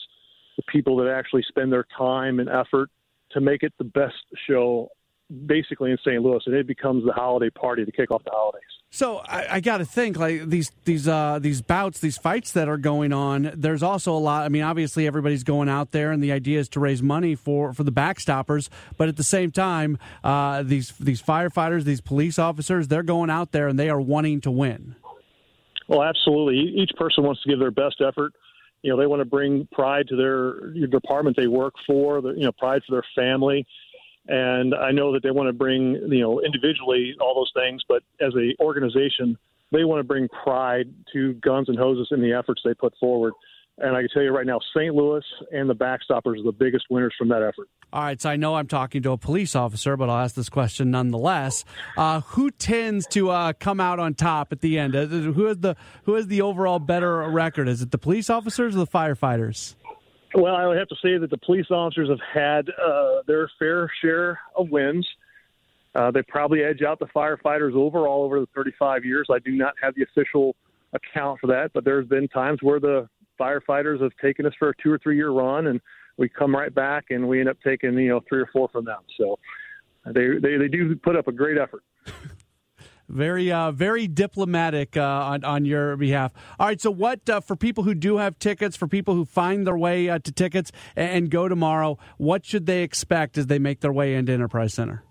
the 0.57 0.65
people 0.73 0.97
that 0.97 1.09
actually 1.09 1.45
spend 1.47 1.73
their 1.73 1.87
time 1.97 2.41
and 2.41 2.49
effort 2.49 2.91
to 3.31 3.41
make 3.41 3.63
it 3.63 3.73
the 3.79 3.85
best 3.85 4.17
show 4.49 4.89
basically 5.47 5.91
in 5.91 5.99
St. 5.99 6.23
Louis, 6.23 6.41
and 6.47 6.55
it 6.55 6.67
becomes 6.67 7.05
the 7.05 7.13
holiday 7.13 7.51
party 7.51 7.85
to 7.85 7.93
kick 7.93 8.11
off 8.11 8.25
the 8.25 8.31
holidays. 8.31 8.63
So 8.93 9.19
I, 9.19 9.47
I 9.51 9.61
got 9.61 9.79
to 9.79 9.85
think 9.85 10.19
like 10.19 10.47
these 10.47 10.73
these 10.85 11.07
uh, 11.07 11.39
these 11.41 11.63
bouts, 11.63 12.01
these 12.01 12.19
fights 12.19 12.53
that 12.53 12.69
are 12.69 12.77
going 12.77 13.13
on. 13.13 13.53
There's 13.55 13.85
also 13.85 14.13
a 14.13 14.19
lot. 14.19 14.45
I 14.45 14.49
mean, 14.49 14.63
obviously 14.63 15.07
everybody's 15.07 15.45
going 15.45 15.69
out 15.69 15.93
there, 15.93 16.11
and 16.11 16.21
the 16.21 16.33
idea 16.33 16.59
is 16.59 16.69
to 16.71 16.81
raise 16.81 17.01
money 17.01 17.37
for 17.37 17.73
for 17.73 17.85
the 17.85 17.93
backstoppers. 17.93 18.69
But 18.97 19.09
at 19.09 19.17
the 19.17 19.23
same 19.23 19.53
time, 19.53 19.97
uh, 20.25 20.65
these 20.65 20.91
these 20.99 21.23
firefighters, 21.23 21.85
these 21.85 22.01
police 22.01 22.39
officers, 22.39 22.89
they're 22.89 23.05
going 23.05 23.31
out 23.31 23.53
there 23.53 23.69
and 23.69 23.79
they 23.79 23.91
are 23.91 24.01
wanting 24.01 24.41
to 24.43 24.51
win. 24.51 24.97
Well, 25.87 26.03
absolutely. 26.03 26.59
Each 26.59 26.91
person 26.97 27.25
wants 27.25 27.43
to 27.43 27.49
give 27.49 27.61
their 27.61 27.71
best 27.71 28.01
effort. 28.01 28.33
You 28.83 28.91
know, 28.91 28.97
they 28.97 29.07
want 29.07 29.21
to 29.21 29.25
bring 29.25 29.69
pride 29.71 30.09
to 30.09 30.17
their 30.17 30.87
department 30.89 31.37
they 31.37 31.47
work 31.47 31.75
for. 31.87 32.19
You 32.19 32.45
know, 32.45 32.53
pride 32.53 32.83
for 32.89 32.97
their 32.97 33.05
family 33.15 33.67
and 34.29 34.75
I 34.75 34.91
know 34.91 35.13
that 35.13 35.23
they 35.23 35.31
want 35.31 35.49
to 35.49 35.53
bring, 35.53 35.95
you 36.09 36.21
know, 36.21 36.41
individually 36.41 37.15
all 37.21 37.35
those 37.35 37.53
things, 37.55 37.83
but 37.89 38.03
as 38.21 38.33
a 38.35 38.55
organization, 38.63 39.37
they 39.73 39.85
want 39.85 40.01
to 40.01 40.05
bring 40.05 40.29
pride 40.45 40.93
to 41.13 41.35
Guns 41.35 41.69
and 41.69 41.79
Hoses 41.79 42.09
in 42.11 42.21
the 42.21 42.33
efforts 42.33 42.61
they 42.65 42.75
put 42.75 42.95
forward. 43.01 43.33
And 43.79 43.97
I 43.97 44.01
can 44.01 44.11
tell 44.13 44.23
you 44.23 44.31
right 44.31 44.47
now, 44.47 44.59
St. 44.77 44.95
Louis 44.95 45.25
and 45.53 45.71
the 45.71 45.75
Backstoppers 45.75 46.39
are 46.39 46.43
the 46.43 46.53
biggest 46.53 46.85
winners 46.91 47.15
from 47.17 47.29
that 47.29 47.43
effort. 47.43 47.69
All 47.93 48.03
right, 48.03 48.21
so 48.21 48.29
I 48.29 48.37
know 48.37 48.55
I'm 48.55 48.67
talking 48.67 49.03
to 49.03 49.13
a 49.13 49.17
police 49.17 49.57
officer, 49.57 49.97
but 49.97 50.11
I'll 50.11 50.23
ask 50.23 50.35
this 50.35 50.51
question 50.51 50.91
nonetheless. 50.91 51.65
Uh, 51.97 52.21
who 52.21 52.51
tends 52.51 53.07
to 53.09 53.31
uh, 53.31 53.53
come 53.55 53.81
out 53.81 53.99
on 53.99 54.15
top 54.15 54.53
at 54.53 54.61
the 54.61 54.79
end? 54.79 54.95
Uh, 54.95 55.07
who 55.07 55.47
has 55.47 55.59
the 55.59 55.77
who 56.05 56.15
has 56.15 56.27
the 56.27 56.43
overall 56.43 56.79
better 56.79 57.29
record? 57.31 57.69
Is 57.69 57.81
it 57.81 57.91
the 57.91 57.99
police 57.99 58.29
officers 58.29 58.77
or 58.77 58.81
the 58.81 58.87
firefighters? 58.87 59.75
Well, 60.35 60.55
I 60.55 60.67
would 60.67 60.79
have 60.79 60.89
to 60.89 60.97
say 61.03 61.19
that 61.19 61.31
the 61.31 61.39
police 61.39 61.71
officers 61.71 62.09
have 62.09 62.21
had 62.33 62.69
uh, 62.71 63.23
their 63.27 63.51
fair 63.59 63.91
share 64.01 64.41
of 64.57 64.71
wins. 64.71 65.09
Uh, 65.95 66.11
they 66.11 66.23
probably 66.23 66.63
edge 66.63 66.83
out 66.83 67.01
the 67.01 67.07
firefighters 67.07 67.75
overall 67.75 68.23
over 68.23 68.39
the 68.39 68.47
35 68.55 69.05
years. 69.05 69.27
I 69.31 69.41
do 69.41 69.53
not 69.53 69.75
have 69.83 69.95
the 69.97 70.03
official 70.03 70.55
account 70.93 71.41
for 71.41 71.49
that, 71.49 71.73
but 71.73 71.85
there's 71.85 72.07
been 72.07 72.29
times 72.29 72.61
where 72.63 72.79
the 72.79 73.09
firefighters 73.41 74.01
have 74.01 74.13
taken 74.23 74.47
us 74.47 74.53
for 74.59 74.69
a 74.69 74.73
two 74.81 74.93
or 74.93 74.99
three 74.99 75.17
year 75.17 75.31
run, 75.31 75.67
and 75.67 75.81
we 76.17 76.29
come 76.29 76.55
right 76.55 76.73
back 76.73 77.07
and 77.11 77.27
we 77.27 77.41
end 77.41 77.49
up 77.49 77.57
taking 77.65 77.99
you 77.99 78.09
know 78.11 78.21
three 78.29 78.41
or 78.41 78.49
four 78.53 78.69
from 78.69 78.85
them. 78.85 79.01
So 79.19 79.39
they 80.07 80.39
they, 80.41 80.57
they 80.59 80.69
do 80.69 80.95
put 80.97 81.17
up 81.17 81.27
a 81.27 81.33
great 81.33 81.59
effort. 81.59 81.83
Very, 83.11 83.51
uh, 83.51 83.73
very 83.73 84.07
diplomatic 84.07 84.97
uh, 84.97 85.03
on 85.03 85.45
on 85.45 85.65
your 85.65 85.97
behalf. 85.97 86.33
All 86.61 86.69
right. 86.69 86.81
So, 86.81 86.93
what 86.93 87.29
uh, 87.29 87.41
for 87.41 87.57
people 87.57 87.83
who 87.83 87.93
do 87.93 88.19
have 88.19 88.39
tickets, 88.39 88.77
for 88.77 88.87
people 88.87 89.15
who 89.15 89.25
find 89.25 89.67
their 89.67 89.77
way 89.77 90.09
uh, 90.09 90.21
to 90.21 90.31
tickets 90.31 90.71
and, 90.95 91.11
and 91.11 91.31
go 91.31 91.49
tomorrow, 91.49 91.99
what 92.19 92.47
should 92.47 92.67
they 92.67 92.85
expect 92.85 93.37
as 93.37 93.49
they 93.49 93.59
make 93.59 93.81
their 93.81 93.93
way 93.93 94.15
into 94.15 94.33
Enterprise 94.33 94.75
Center? 94.75 95.03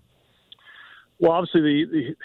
Well, 1.18 1.32
obviously 1.32 1.60
the 1.60 2.16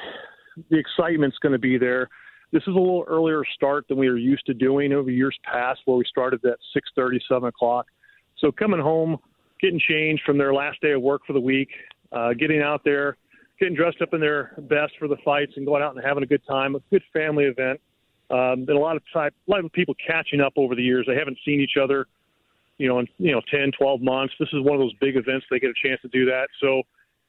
the, 0.55 0.63
the 0.69 0.79
excitement's 0.79 1.37
going 1.39 1.51
to 1.51 1.59
be 1.59 1.77
there. 1.77 2.07
This 2.53 2.61
is 2.61 2.69
a 2.69 2.79
little 2.79 3.03
earlier 3.05 3.43
start 3.53 3.85
than 3.89 3.97
we 3.97 4.07
are 4.07 4.15
used 4.15 4.45
to 4.45 4.53
doing 4.53 4.93
over 4.93 5.11
years 5.11 5.37
past, 5.43 5.81
where 5.83 5.97
we 5.97 6.05
started 6.09 6.39
at 6.45 6.57
six 6.73 6.89
thirty, 6.95 7.19
seven 7.27 7.49
o'clock. 7.49 7.87
So 8.37 8.49
coming 8.49 8.79
home, 8.79 9.17
getting 9.59 9.81
changed 9.85 10.23
from 10.25 10.37
their 10.37 10.53
last 10.53 10.79
day 10.79 10.93
of 10.93 11.01
work 11.01 11.23
for 11.27 11.33
the 11.33 11.41
week, 11.41 11.67
uh, 12.13 12.31
getting 12.31 12.61
out 12.61 12.85
there 12.85 13.17
getting 13.59 13.75
dressed 13.75 14.01
up 14.01 14.13
in 14.13 14.19
their 14.19 14.53
best 14.57 14.93
for 14.99 15.07
the 15.07 15.17
fights 15.23 15.53
and 15.55 15.65
going 15.65 15.81
out 15.81 15.95
and 15.95 16.05
having 16.05 16.23
a 16.23 16.27
good 16.27 16.41
time. 16.47 16.75
A 16.75 16.79
good 16.91 17.03
family 17.13 17.45
event. 17.45 17.79
Um, 18.29 18.65
and 18.67 18.69
a 18.69 18.79
lot 18.79 18.95
of 18.95 19.03
type, 19.13 19.33
a 19.47 19.51
lot 19.51 19.63
of 19.63 19.71
people 19.71 19.95
catching 20.05 20.41
up 20.41 20.53
over 20.55 20.75
the 20.75 20.81
years. 20.81 21.05
They 21.07 21.15
haven't 21.15 21.37
seen 21.45 21.61
each 21.61 21.77
other, 21.81 22.07
you 22.77 22.87
know, 22.87 22.99
in 22.99 23.07
you 23.19 23.31
know 23.31 23.41
10, 23.51 23.71
12 23.77 24.01
months. 24.01 24.33
This 24.39 24.49
is 24.51 24.61
one 24.63 24.73
of 24.73 24.79
those 24.79 24.93
big 24.99 25.15
events. 25.15 25.45
They 25.51 25.59
get 25.59 25.69
a 25.69 25.87
chance 25.87 26.01
to 26.01 26.07
do 26.07 26.25
that. 26.25 26.47
So 26.59 26.81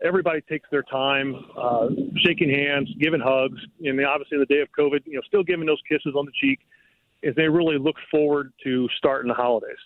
everybody 0.03 0.41
takes 0.43 0.69
their 0.71 0.83
time, 0.85 1.35
uh, 1.57 1.89
shaking 2.25 2.51
hands, 2.51 2.89
giving 2.99 3.21
hugs, 3.21 3.61
and 3.85 4.05
obviously 4.07 4.37
in 4.37 4.41
the 4.41 4.47
day 4.47 4.61
of 4.61 4.69
COVID, 4.79 5.01
you 5.05 5.15
know, 5.15 5.23
still 5.27 5.43
giving 5.43 5.67
those 5.67 5.81
kisses 5.89 6.15
on 6.17 6.25
the 6.25 6.33
cheek, 6.41 6.61
as 7.25 7.35
they 7.35 7.49
really 7.49 7.79
look 7.79 7.97
forward 8.11 8.53
to 8.65 8.89
starting 8.97 9.29
the 9.29 9.35
holidays. 9.35 9.77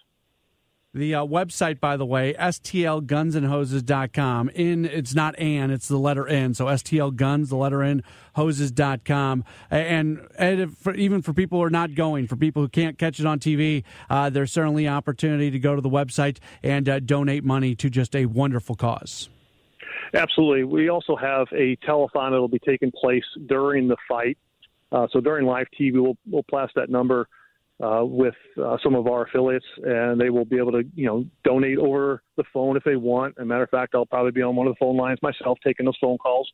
The 0.93 1.15
uh, 1.15 1.25
website, 1.25 1.79
by 1.79 1.97
the 1.97 2.05
way, 2.05 2.35
stlgunsandhoses.com. 2.35 4.49
In 4.51 4.85
it's 4.85 5.15
not 5.15 5.39
an, 5.39 5.71
it's 5.71 5.87
the 5.87 5.99
letter 5.99 6.27
N. 6.27 6.53
So 6.53 6.65
stlguns, 6.65 7.49
the 7.49 7.55
letter 7.55 7.85
N, 7.85 8.03
hoses.com. 8.35 9.45
And, 9.71 10.27
and 10.37 10.77
for, 10.77 10.93
even 10.95 11.23
for 11.23 11.33
people 11.33 11.59
who 11.59 11.65
are 11.65 11.71
not 11.71 11.95
going, 11.95 12.27
for 12.27 12.35
people 12.35 12.63
who 12.63 12.69
can't 12.69 12.99
catch 12.99 13.21
it 13.21 13.27
on 13.27 13.39
TV, 13.39 13.85
uh, 14.09 14.31
there's 14.31 14.51
certainly 14.51 14.89
opportunity 14.89 15.53
to 15.53 15.61
go 15.61 15.77
to 15.77 15.81
the 15.81 15.89
website 15.89 16.39
and 16.61 16.89
uh, 16.89 16.99
donate 16.99 17.45
money 17.45 17.77
to 17.77 17.89
just 17.89 18.17
a 18.17 18.27
wonderful 18.27 18.75
cause. 18.75 19.29
Absolutely. 20.13 20.65
We 20.65 20.89
also 20.89 21.15
have 21.15 21.47
a 21.53 21.77
telethon 21.87 22.33
that 22.33 22.41
will 22.41 22.49
be 22.49 22.59
taking 22.59 22.91
place 22.91 23.23
during 23.47 23.87
the 23.87 23.97
fight. 24.09 24.39
Uh, 24.91 25.07
so 25.13 25.21
during 25.21 25.47
live 25.47 25.69
TV, 25.81 26.03
we'll, 26.03 26.17
we'll 26.29 26.45
blast 26.49 26.73
that 26.75 26.91
number 26.91 27.29
uh, 27.83 28.05
with 28.05 28.35
uh, 28.63 28.77
some 28.83 28.95
of 28.95 29.07
our 29.07 29.25
affiliates, 29.25 29.65
and 29.83 30.21
they 30.21 30.31
will 30.31 30.45
be 30.45 30.59
able 30.59 30.73
to, 30.73 30.83
you 30.95 31.07
know, 31.07 31.25
donate 31.45 31.79
over 31.79 32.23
the 32.37 32.45
phone 32.53 32.77
if 32.77 32.85
they 32.85 32.97
want. 32.97 33.35
As 33.39 33.43
a 33.43 33.47
matter 33.47 33.63
of 33.63 33.71
fact, 33.71 33.95
I'll 33.95 34.07
probably 34.07 34.33
be 34.33 34.43
on 34.43 34.55
one 34.55 34.67
of 34.67 34.75
the 34.75 34.79
phone 34.79 34.97
lines 34.97 35.19
myself 35.23 35.59
taking 35.65 35.87
those 35.87 35.97
phone 36.01 36.19
calls. 36.19 36.51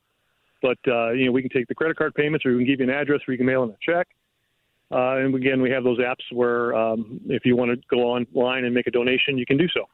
But 0.63 0.79
uh, 0.89 1.11
you 1.11 1.27
know, 1.27 1.33
we 1.33 1.43
can 1.43 1.51
take 1.51 1.69
the 1.69 1.75
credit 1.75 1.97
card 1.97 2.15
payments, 2.15 2.47
or 2.47 2.53
we 2.53 2.59
can 2.59 2.67
give 2.67 2.81
you 2.81 2.93
an 2.93 2.99
address, 2.99 3.21
or 3.27 3.33
you 3.33 3.39
can 3.39 3.47
mail 3.47 3.65
in 3.65 3.71
a 3.71 3.77
check. 3.83 4.09
Uh, 4.91 5.17
and 5.17 5.35
again, 5.35 5.61
we 5.61 5.71
have 5.71 5.85
those 5.85 5.99
apps 5.99 6.23
where 6.33 6.75
um, 6.75 7.21
if 7.27 7.45
you 7.45 7.57
want 7.57 7.73
to 7.73 7.87
go 7.91 8.03
online 8.03 8.65
and 8.65 8.75
make 8.75 8.87
a 8.87 8.91
donation, 8.91 9.37
you 9.37 9.45
can 9.45 9.57
do 9.57 9.67
so. 9.75 9.87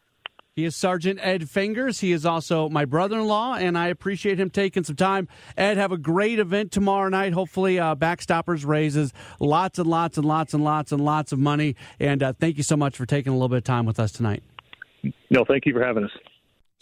He 0.55 0.67
is 0.67 0.77
Sergeant 0.77 1.19
Ed 1.23 1.49
Fingers. 1.49 2.01
He 2.01 2.13
is 2.13 2.27
also 2.27 2.69
my 2.69 2.85
brother 2.85 3.19
in 3.19 3.27
law, 3.27 3.55
and 3.55 3.79
I 3.79 3.87
appreciate 3.87 4.39
him 4.39 4.51
taking 4.51 4.85
some 4.85 4.97
time. 4.97 5.27
Ed, 5.57 5.79
have 5.79 5.93
a 5.93 5.97
great 5.97 6.39
event 6.39 6.73
tomorrow 6.73 7.09
night. 7.09 7.33
Hopefully, 7.33 7.79
uh, 7.79 7.95
Backstoppers 7.95 8.67
raises 8.67 9.15
lots 9.41 9.79
and 9.79 9.89
lots 9.89 10.19
and 10.19 10.27
lots 10.27 10.53
and 10.53 10.63
lots 10.63 10.93
and 10.93 11.03
lots 11.03 11.33
of 11.33 11.39
money. 11.39 11.75
And 11.99 12.23
uh, 12.23 12.35
thank 12.35 12.59
you 12.59 12.63
so 12.63 12.77
much 12.77 12.99
for 12.99 13.07
taking 13.07 13.33
a 13.33 13.35
little 13.35 13.49
bit 13.49 13.59
of 13.59 13.65
time 13.65 13.87
with 13.87 13.99
us 13.99 14.13
tonight. 14.13 14.43
No, 15.31 15.47
thank 15.49 15.65
you 15.65 15.73
for 15.73 15.83
having 15.83 16.05
us. 16.05 16.11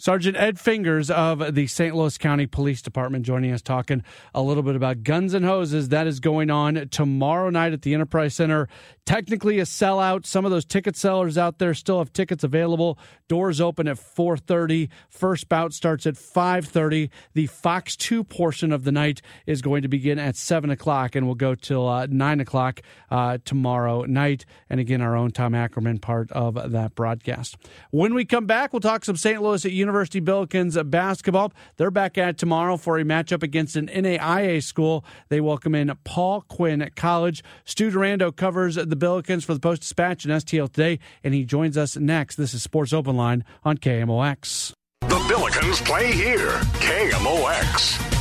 Sergeant 0.01 0.35
Ed 0.35 0.59
Fingers 0.59 1.11
of 1.11 1.53
the 1.53 1.67
St. 1.67 1.95
Louis 1.95 2.17
County 2.17 2.47
Police 2.47 2.81
Department 2.81 3.23
joining 3.23 3.51
us 3.51 3.61
talking 3.61 4.01
a 4.33 4.41
little 4.41 4.63
bit 4.63 4.75
about 4.75 5.03
Guns 5.03 5.35
and 5.35 5.45
Hoses. 5.45 5.89
That 5.89 6.07
is 6.07 6.19
going 6.19 6.49
on 6.49 6.87
tomorrow 6.89 7.51
night 7.51 7.71
at 7.71 7.83
the 7.83 7.93
Enterprise 7.93 8.33
Center. 8.33 8.67
Technically 9.05 9.59
a 9.59 9.63
sellout. 9.63 10.25
Some 10.25 10.43
of 10.43 10.49
those 10.49 10.65
ticket 10.65 10.95
sellers 10.95 11.37
out 11.37 11.59
there 11.59 11.75
still 11.75 11.99
have 11.99 12.11
tickets 12.13 12.43
available. 12.43 12.97
Doors 13.27 13.61
open 13.61 13.87
at 13.87 13.97
4:30. 13.97 14.89
First 15.07 15.47
bout 15.47 15.71
starts 15.71 16.07
at 16.07 16.15
5:30. 16.15 17.11
The 17.35 17.45
Fox 17.45 17.95
2 17.95 18.23
portion 18.23 18.71
of 18.71 18.85
the 18.85 18.91
night 18.91 19.21
is 19.45 19.61
going 19.61 19.83
to 19.83 19.87
begin 19.87 20.17
at 20.17 20.35
7 20.35 20.71
o'clock 20.71 21.15
and 21.15 21.27
will 21.27 21.35
go 21.35 21.53
till 21.53 21.87
uh, 21.87 22.07
9 22.09 22.39
o'clock 22.39 22.81
uh, 23.11 23.37
tomorrow 23.45 24.05
night. 24.05 24.45
And 24.67 24.79
again, 24.79 25.01
our 25.01 25.15
own 25.15 25.29
Tom 25.29 25.53
Ackerman 25.53 25.99
part 25.99 26.31
of 26.31 26.71
that 26.71 26.95
broadcast. 26.95 27.55
When 27.91 28.15
we 28.15 28.25
come 28.25 28.47
back, 28.47 28.73
we'll 28.73 28.79
talk 28.79 29.05
some 29.05 29.15
St. 29.15 29.39
Louis 29.39 29.63
at 29.63 29.71
University 29.71 29.90
Billikens 29.91 30.89
basketball. 30.89 31.53
They're 31.77 31.91
back 31.91 32.17
at 32.17 32.37
tomorrow 32.37 32.77
for 32.77 32.97
a 32.97 33.03
matchup 33.03 33.43
against 33.43 33.75
an 33.75 33.87
NAIA 33.87 34.63
school. 34.63 35.05
They 35.29 35.41
welcome 35.41 35.75
in 35.75 35.91
Paul 36.03 36.41
Quinn 36.41 36.89
College. 36.95 37.43
Stu 37.65 37.91
Durando 37.91 38.35
covers 38.35 38.75
the 38.75 38.85
Billikens 38.85 39.43
for 39.43 39.53
the 39.53 39.59
Post 39.59 39.81
Dispatch 39.81 40.25
and 40.25 40.33
STL 40.33 40.71
today, 40.71 40.99
and 41.23 41.33
he 41.33 41.45
joins 41.45 41.77
us 41.77 41.97
next. 41.97 42.35
This 42.35 42.53
is 42.53 42.63
Sports 42.63 42.93
Open 42.93 43.15
Line 43.15 43.43
on 43.63 43.77
KMOX. 43.77 44.73
The 45.01 45.19
Billikens 45.27 45.83
play 45.85 46.11
here. 46.11 46.59
KMOX. 46.79 48.20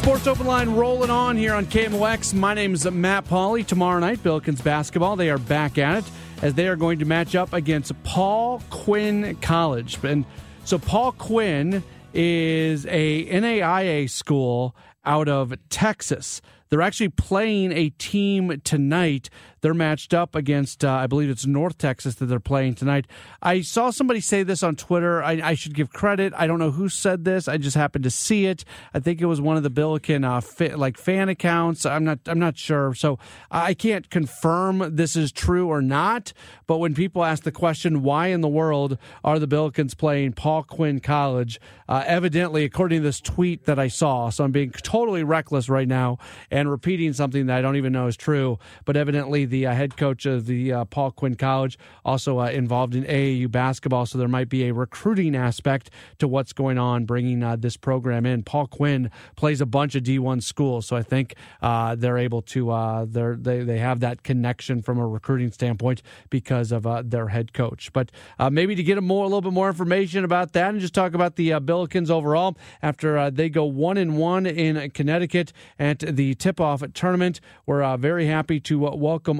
Sports 0.00 0.26
Open 0.26 0.46
Line 0.46 0.70
rolling 0.70 1.10
on 1.10 1.36
here 1.36 1.52
on 1.52 1.66
KMOX. 1.66 2.32
My 2.32 2.54
name 2.54 2.72
is 2.72 2.90
Matt 2.90 3.26
Pauley. 3.26 3.66
Tomorrow 3.66 4.00
night, 4.00 4.22
Billikens 4.22 4.64
basketball. 4.64 5.14
They 5.14 5.28
are 5.28 5.36
back 5.36 5.76
at 5.76 5.98
it 5.98 6.10
as 6.40 6.54
they 6.54 6.68
are 6.68 6.74
going 6.74 7.00
to 7.00 7.04
match 7.04 7.34
up 7.34 7.52
against 7.52 7.92
Paul 8.02 8.62
Quinn 8.70 9.36
College. 9.42 10.02
And 10.02 10.24
so 10.64 10.78
Paul 10.78 11.12
Quinn 11.12 11.84
is 12.14 12.86
a 12.86 13.26
NAIA 13.26 14.08
school 14.08 14.74
out 15.04 15.28
of 15.28 15.52
Texas. 15.68 16.40
They're 16.70 16.80
actually 16.80 17.10
playing 17.10 17.72
a 17.72 17.90
team 17.90 18.58
tonight. 18.64 19.28
They're 19.60 19.74
matched 19.74 20.14
up 20.14 20.34
against, 20.34 20.84
uh, 20.84 20.90
I 20.90 21.06
believe 21.06 21.30
it's 21.30 21.46
North 21.46 21.78
Texas 21.78 22.14
that 22.16 22.26
they're 22.26 22.40
playing 22.40 22.74
tonight. 22.74 23.06
I 23.42 23.60
saw 23.60 23.90
somebody 23.90 24.20
say 24.20 24.42
this 24.42 24.62
on 24.62 24.76
Twitter. 24.76 25.22
I, 25.22 25.40
I, 25.42 25.54
should 25.54 25.74
give 25.74 25.92
credit. 25.92 26.32
I 26.36 26.46
don't 26.46 26.58
know 26.58 26.70
who 26.70 26.88
said 26.88 27.24
this. 27.24 27.48
I 27.48 27.58
just 27.58 27.76
happened 27.76 28.04
to 28.04 28.10
see 28.10 28.46
it. 28.46 28.64
I 28.94 29.00
think 29.00 29.20
it 29.20 29.26
was 29.26 29.40
one 29.40 29.56
of 29.56 29.62
the 29.62 29.70
Billiken 29.70 30.24
uh, 30.24 30.40
fi- 30.40 30.74
like 30.74 30.96
fan 30.96 31.28
accounts. 31.28 31.84
I'm 31.84 32.04
not. 32.04 32.20
I'm 32.26 32.38
not 32.38 32.56
sure. 32.56 32.94
So 32.94 33.18
I 33.50 33.74
can't 33.74 34.08
confirm 34.10 34.96
this 34.96 35.16
is 35.16 35.32
true 35.32 35.68
or 35.68 35.82
not. 35.82 36.32
But 36.66 36.78
when 36.78 36.94
people 36.94 37.24
ask 37.24 37.42
the 37.42 37.52
question, 37.52 38.02
why 38.02 38.28
in 38.28 38.40
the 38.40 38.48
world 38.48 38.96
are 39.24 39.38
the 39.38 39.48
Billikens 39.48 39.96
playing 39.96 40.32
Paul 40.34 40.62
Quinn 40.62 41.00
College? 41.00 41.60
Uh, 41.88 42.04
evidently, 42.06 42.64
according 42.64 43.00
to 43.00 43.02
this 43.02 43.20
tweet 43.20 43.64
that 43.64 43.78
I 43.78 43.88
saw, 43.88 44.30
so 44.30 44.44
I'm 44.44 44.52
being 44.52 44.70
totally 44.70 45.24
reckless 45.24 45.68
right 45.68 45.88
now 45.88 46.18
and 46.50 46.70
repeating 46.70 47.12
something 47.12 47.46
that 47.46 47.58
I 47.58 47.62
don't 47.62 47.76
even 47.76 47.92
know 47.92 48.06
is 48.06 48.16
true. 48.16 48.58
But 48.84 48.96
evidently, 48.96 49.44
the 49.50 49.66
uh, 49.66 49.74
head 49.74 49.96
coach 49.96 50.26
of 50.26 50.46
the 50.46 50.72
uh, 50.72 50.84
Paul 50.86 51.10
Quinn 51.10 51.34
College 51.34 51.78
also 52.04 52.40
uh, 52.40 52.46
involved 52.46 52.94
in 52.94 53.04
AAU 53.04 53.50
basketball, 53.50 54.06
so 54.06 54.18
there 54.18 54.28
might 54.28 54.48
be 54.48 54.68
a 54.68 54.72
recruiting 54.72 55.36
aspect 55.36 55.90
to 56.18 56.26
what's 56.26 56.52
going 56.52 56.78
on, 56.78 57.04
bringing 57.04 57.42
uh, 57.42 57.56
this 57.56 57.76
program 57.76 58.24
in. 58.24 58.42
Paul 58.42 58.66
Quinn 58.66 59.10
plays 59.36 59.60
a 59.60 59.66
bunch 59.66 59.94
of 59.94 60.02
D1 60.02 60.42
schools, 60.42 60.86
so 60.86 60.96
I 60.96 61.02
think 61.02 61.34
uh, 61.60 61.94
they're 61.94 62.18
able 62.18 62.42
to 62.42 63.06
they're, 63.08 63.36
they 63.36 63.62
they 63.62 63.78
have 63.78 64.00
that 64.00 64.22
connection 64.22 64.82
from 64.82 64.98
a 64.98 65.06
recruiting 65.06 65.50
standpoint 65.52 66.02
because 66.30 66.72
of 66.72 66.86
their 67.10 67.28
head 67.28 67.52
coach. 67.52 67.92
But 67.92 68.10
maybe 68.50 68.74
to 68.74 68.82
get 68.82 68.98
a 68.98 69.00
more 69.00 69.24
a 69.24 69.28
little 69.28 69.42
bit 69.42 69.52
more 69.52 69.68
information 69.68 70.24
about 70.24 70.52
that 70.52 70.70
and 70.70 70.80
just 70.80 70.94
talk 70.94 71.14
about 71.14 71.36
the 71.36 71.50
Billikens 71.50 72.10
overall 72.10 72.56
after 72.82 73.30
they 73.30 73.48
go 73.48 73.64
one 73.64 73.96
and 73.96 74.16
one 74.16 74.46
in 74.46 74.90
Connecticut 74.90 75.52
at 75.78 75.98
the 75.98 76.34
tip 76.34 76.60
off 76.60 76.82
tournament. 76.94 77.40
We're 77.66 77.96
very 77.96 78.26
happy 78.26 78.60
to 78.60 78.86
uh, 78.86 78.90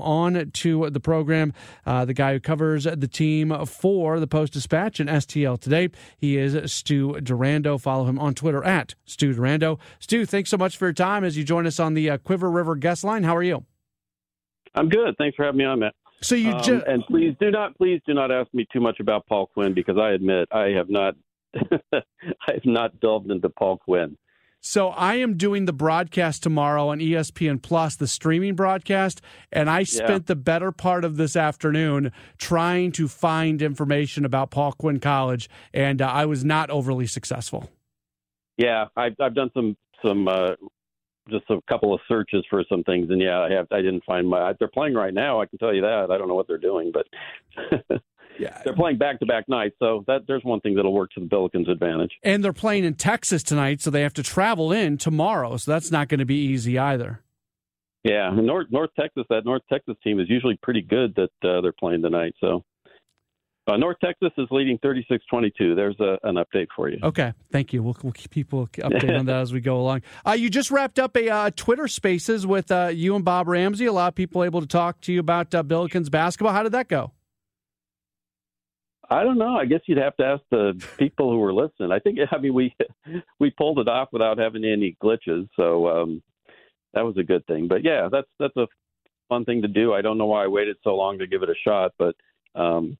on 0.00 0.50
to 0.50 0.90
the 0.90 1.00
program 1.00 1.52
uh, 1.86 2.04
the 2.04 2.14
guy 2.14 2.32
who 2.32 2.40
covers 2.40 2.84
the 2.84 3.08
team 3.08 3.54
for 3.66 4.20
the 4.20 4.26
Post 4.26 4.52
Dispatch 4.52 5.00
and 5.00 5.08
STL 5.08 5.60
today. 5.60 5.90
He 6.16 6.36
is 6.36 6.72
Stu 6.72 7.14
Durando. 7.14 7.80
Follow 7.80 8.04
him 8.06 8.18
on 8.18 8.34
Twitter 8.34 8.64
at 8.64 8.94
Stu 9.04 9.34
Durando. 9.34 9.78
Stu, 9.98 10.26
thanks 10.26 10.50
so 10.50 10.56
much 10.56 10.76
for 10.76 10.86
your 10.86 10.92
time 10.92 11.24
as 11.24 11.36
you 11.36 11.44
join 11.44 11.66
us 11.66 11.80
on 11.80 11.94
the 11.94 12.10
uh, 12.10 12.18
Cuivre 12.18 12.52
River 12.52 12.76
guest 12.76 13.04
line. 13.04 13.24
How 13.24 13.36
are 13.36 13.42
you? 13.42 13.64
I'm 14.74 14.88
good. 14.88 15.16
Thanks 15.18 15.36
for 15.36 15.44
having 15.44 15.58
me 15.58 15.64
on, 15.64 15.80
Matt. 15.80 15.94
So 16.22 16.34
you 16.34 16.52
um, 16.52 16.62
ju- 16.62 16.82
and 16.86 17.02
please 17.06 17.34
do 17.40 17.50
not 17.50 17.76
please 17.76 18.00
do 18.06 18.14
not 18.14 18.30
ask 18.30 18.52
me 18.52 18.66
too 18.72 18.80
much 18.80 19.00
about 19.00 19.26
Paul 19.26 19.46
Quinn 19.46 19.74
because 19.74 19.96
I 19.98 20.10
admit 20.10 20.48
I 20.52 20.68
have 20.76 20.90
not 20.90 21.14
I 21.54 22.02
have 22.46 22.64
not 22.64 23.00
delved 23.00 23.30
into 23.30 23.48
Paul 23.48 23.78
Quinn. 23.78 24.16
So 24.62 24.88
I 24.88 25.14
am 25.16 25.38
doing 25.38 25.64
the 25.64 25.72
broadcast 25.72 26.42
tomorrow 26.42 26.88
on 26.88 26.98
ESPN 26.98 27.62
Plus, 27.62 27.96
the 27.96 28.06
streaming 28.06 28.54
broadcast, 28.54 29.22
and 29.50 29.70
I 29.70 29.84
spent 29.84 30.24
yeah. 30.24 30.26
the 30.26 30.36
better 30.36 30.70
part 30.70 31.04
of 31.04 31.16
this 31.16 31.34
afternoon 31.34 32.12
trying 32.36 32.92
to 32.92 33.08
find 33.08 33.62
information 33.62 34.26
about 34.26 34.50
Paul 34.50 34.72
Quinn 34.72 35.00
College, 35.00 35.48
and 35.72 36.02
uh, 36.02 36.06
I 36.06 36.26
was 36.26 36.44
not 36.44 36.68
overly 36.68 37.06
successful. 37.06 37.70
Yeah, 38.58 38.86
I've, 38.96 39.14
I've 39.18 39.34
done 39.34 39.50
some 39.54 39.76
some 40.04 40.28
uh, 40.28 40.50
just 41.30 41.44
a 41.48 41.60
couple 41.66 41.94
of 41.94 42.00
searches 42.06 42.44
for 42.50 42.62
some 42.68 42.84
things, 42.84 43.08
and 43.08 43.20
yeah, 43.20 43.40
I 43.40 43.50
have 43.52 43.66
I 43.70 43.78
didn't 43.78 44.04
find 44.04 44.28
my. 44.28 44.52
They're 44.58 44.68
playing 44.68 44.94
right 44.94 45.14
now. 45.14 45.40
I 45.40 45.46
can 45.46 45.58
tell 45.58 45.74
you 45.74 45.80
that. 45.80 46.08
I 46.10 46.18
don't 46.18 46.28
know 46.28 46.34
what 46.34 46.46
they're 46.46 46.58
doing, 46.58 46.92
but 46.92 47.06
Yeah. 48.38 48.60
They're 48.64 48.74
playing 48.74 48.98
back 48.98 49.20
to 49.20 49.26
back 49.26 49.48
nights, 49.48 49.76
so 49.78 50.04
that 50.06 50.22
there's 50.26 50.44
one 50.44 50.60
thing 50.60 50.74
that'll 50.74 50.92
work 50.92 51.10
to 51.12 51.20
the 51.20 51.26
Billikens' 51.26 51.70
advantage. 51.70 52.12
And 52.22 52.42
they're 52.44 52.52
playing 52.52 52.84
in 52.84 52.94
Texas 52.94 53.42
tonight, 53.42 53.80
so 53.80 53.90
they 53.90 54.02
have 54.02 54.14
to 54.14 54.22
travel 54.22 54.72
in 54.72 54.98
tomorrow, 54.98 55.56
so 55.56 55.70
that's 55.70 55.90
not 55.90 56.08
going 56.08 56.20
to 56.20 56.26
be 56.26 56.36
easy 56.36 56.78
either. 56.78 57.22
Yeah, 58.02 58.30
North 58.34 58.68
North 58.70 58.90
Texas, 58.98 59.24
that 59.28 59.44
North 59.44 59.62
Texas 59.70 59.94
team 60.02 60.20
is 60.20 60.30
usually 60.30 60.58
pretty 60.62 60.80
good 60.80 61.14
that 61.16 61.48
uh, 61.48 61.60
they're 61.60 61.72
playing 61.72 62.00
tonight. 62.00 62.34
So 62.40 62.64
uh, 63.66 63.76
North 63.76 63.98
Texas 64.02 64.30
is 64.38 64.48
leading 64.50 64.78
36-22. 64.78 65.76
There's 65.76 65.98
a, 66.00 66.18
an 66.24 66.36
update 66.36 66.68
for 66.74 66.88
you. 66.88 66.98
Okay, 67.02 67.32
thank 67.52 67.72
you. 67.72 67.82
We'll, 67.82 67.96
we'll 68.02 68.12
keep 68.12 68.30
people 68.30 68.66
updated 68.68 69.18
on 69.18 69.26
that 69.26 69.42
as 69.42 69.52
we 69.52 69.60
go 69.60 69.78
along. 69.78 70.02
Uh, 70.26 70.32
you 70.32 70.48
just 70.50 70.70
wrapped 70.70 70.98
up 70.98 71.16
a 71.16 71.28
uh, 71.28 71.50
Twitter 71.54 71.86
Spaces 71.86 72.46
with 72.46 72.70
uh, 72.70 72.90
you 72.92 73.14
and 73.14 73.24
Bob 73.24 73.48
Ramsey. 73.48 73.86
A 73.86 73.92
lot 73.92 74.08
of 74.08 74.14
people 74.14 74.44
able 74.44 74.60
to 74.60 74.66
talk 74.66 75.00
to 75.02 75.12
you 75.12 75.20
about 75.20 75.54
uh, 75.54 75.62
Billikens 75.62 76.10
basketball. 76.10 76.52
How 76.52 76.62
did 76.62 76.72
that 76.72 76.88
go? 76.88 77.12
I 79.10 79.24
don't 79.24 79.38
know. 79.38 79.56
I 79.56 79.64
guess 79.64 79.80
you'd 79.86 79.98
have 79.98 80.16
to 80.18 80.24
ask 80.24 80.42
the 80.50 80.86
people 80.96 81.30
who 81.30 81.38
were 81.38 81.52
listening. 81.52 81.90
I 81.90 81.98
think 81.98 82.18
I 82.30 82.38
mean 82.38 82.54
we 82.54 82.74
we 83.40 83.50
pulled 83.50 83.80
it 83.80 83.88
off 83.88 84.08
without 84.12 84.38
having 84.38 84.64
any 84.64 84.96
glitches, 85.02 85.48
so 85.56 85.88
um, 85.88 86.22
that 86.94 87.04
was 87.04 87.16
a 87.18 87.24
good 87.24 87.44
thing. 87.46 87.68
But 87.68 87.84
yeah, 87.84 88.08
that's 88.10 88.28
that's 88.38 88.56
a 88.56 88.68
fun 89.28 89.44
thing 89.44 89.62
to 89.62 89.68
do. 89.68 89.92
I 89.92 90.00
don't 90.00 90.18
know 90.18 90.26
why 90.26 90.44
I 90.44 90.48
waited 90.48 90.76
so 90.84 90.94
long 90.94 91.18
to 91.18 91.26
give 91.26 91.42
it 91.42 91.50
a 91.50 91.54
shot, 91.64 91.92
but 91.98 92.14
um, 92.54 92.96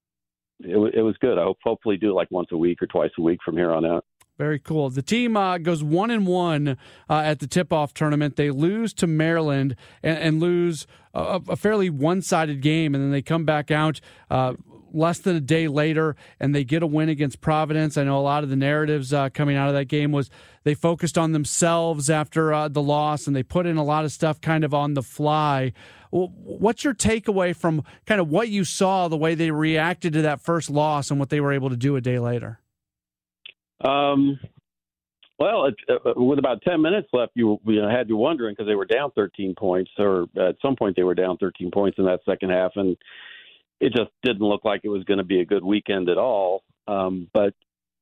it, 0.60 0.76
it 0.94 1.02
was 1.02 1.16
good. 1.20 1.38
I 1.38 1.44
hope 1.44 1.58
hopefully 1.62 1.96
do 1.96 2.10
it 2.10 2.14
like 2.14 2.30
once 2.30 2.48
a 2.52 2.56
week 2.56 2.82
or 2.82 2.86
twice 2.86 3.10
a 3.18 3.22
week 3.22 3.40
from 3.44 3.56
here 3.56 3.72
on 3.72 3.84
out. 3.84 4.04
Very 4.36 4.58
cool. 4.58 4.88
The 4.88 5.02
team 5.02 5.36
uh, 5.36 5.58
goes 5.58 5.84
one 5.84 6.10
and 6.10 6.26
one 6.26 6.78
uh, 7.10 7.22
at 7.26 7.40
the 7.40 7.46
tip-off 7.46 7.92
tournament. 7.92 8.36
They 8.36 8.50
lose 8.50 8.94
to 8.94 9.06
Maryland 9.06 9.76
and, 10.02 10.16
and 10.16 10.40
lose 10.40 10.86
a, 11.12 11.42
a, 11.46 11.56
fairly 11.56 11.90
one-sided 11.90 12.62
game, 12.62 12.94
and 12.94 13.04
then 13.04 13.10
they 13.10 13.20
come 13.20 13.44
back 13.44 13.70
out 13.70 14.00
uh, 14.30 14.54
less 14.92 15.18
than 15.18 15.36
a 15.36 15.40
day 15.40 15.68
later 15.68 16.16
and 16.38 16.54
they 16.54 16.64
get 16.64 16.82
a 16.82 16.86
win 16.86 17.08
against 17.08 17.40
Providence. 17.40 17.96
I 17.96 18.04
know 18.04 18.18
a 18.18 18.20
lot 18.20 18.42
of 18.42 18.50
the 18.50 18.56
narratives 18.56 19.12
uh, 19.12 19.28
coming 19.30 19.56
out 19.56 19.68
of 19.68 19.74
that 19.74 19.86
game 19.86 20.12
was 20.12 20.30
they 20.64 20.74
focused 20.74 21.16
on 21.16 21.32
themselves 21.32 22.10
after 22.10 22.52
uh, 22.52 22.68
the 22.68 22.82
loss 22.82 23.26
and 23.26 23.34
they 23.34 23.42
put 23.42 23.66
in 23.66 23.76
a 23.76 23.84
lot 23.84 24.04
of 24.04 24.12
stuff 24.12 24.40
kind 24.40 24.64
of 24.64 24.74
on 24.74 24.94
the 24.94 25.02
fly. 25.02 25.72
What's 26.10 26.82
your 26.82 26.94
takeaway 26.94 27.54
from 27.54 27.84
kind 28.06 28.20
of 28.20 28.28
what 28.28 28.48
you 28.48 28.64
saw, 28.64 29.08
the 29.08 29.16
way 29.16 29.34
they 29.34 29.50
reacted 29.50 30.12
to 30.14 30.22
that 30.22 30.40
first 30.40 30.68
loss 30.68 31.10
and 31.10 31.20
what 31.20 31.30
they 31.30 31.40
were 31.40 31.52
able 31.52 31.70
to 31.70 31.76
do 31.76 31.96
a 31.96 32.00
day 32.00 32.18
later? 32.18 32.58
Um, 33.84 34.38
well, 35.40 35.64
it, 35.64 35.74
uh, 35.88 36.12
with 36.16 36.38
about 36.38 36.60
10 36.68 36.82
minutes 36.82 37.08
left, 37.14 37.32
you, 37.34 37.58
you 37.64 37.80
had 37.80 38.10
you 38.10 38.16
wondering 38.18 38.54
because 38.54 38.68
they 38.68 38.74
were 38.74 38.84
down 38.84 39.10
13 39.12 39.54
points, 39.58 39.90
or 39.98 40.26
at 40.36 40.56
some 40.60 40.76
point 40.76 40.96
they 40.96 41.02
were 41.02 41.14
down 41.14 41.38
13 41.38 41.70
points 41.70 41.98
in 41.98 42.04
that 42.04 42.20
second 42.26 42.50
half. 42.50 42.72
And 42.76 42.94
it 43.80 43.94
just 43.94 44.10
didn't 44.22 44.46
look 44.46 44.64
like 44.64 44.82
it 44.84 44.88
was 44.88 45.04
going 45.04 45.18
to 45.18 45.24
be 45.24 45.40
a 45.40 45.44
good 45.44 45.64
weekend 45.64 46.08
at 46.08 46.18
all. 46.18 46.62
Um, 46.86 47.28
but 47.32 47.54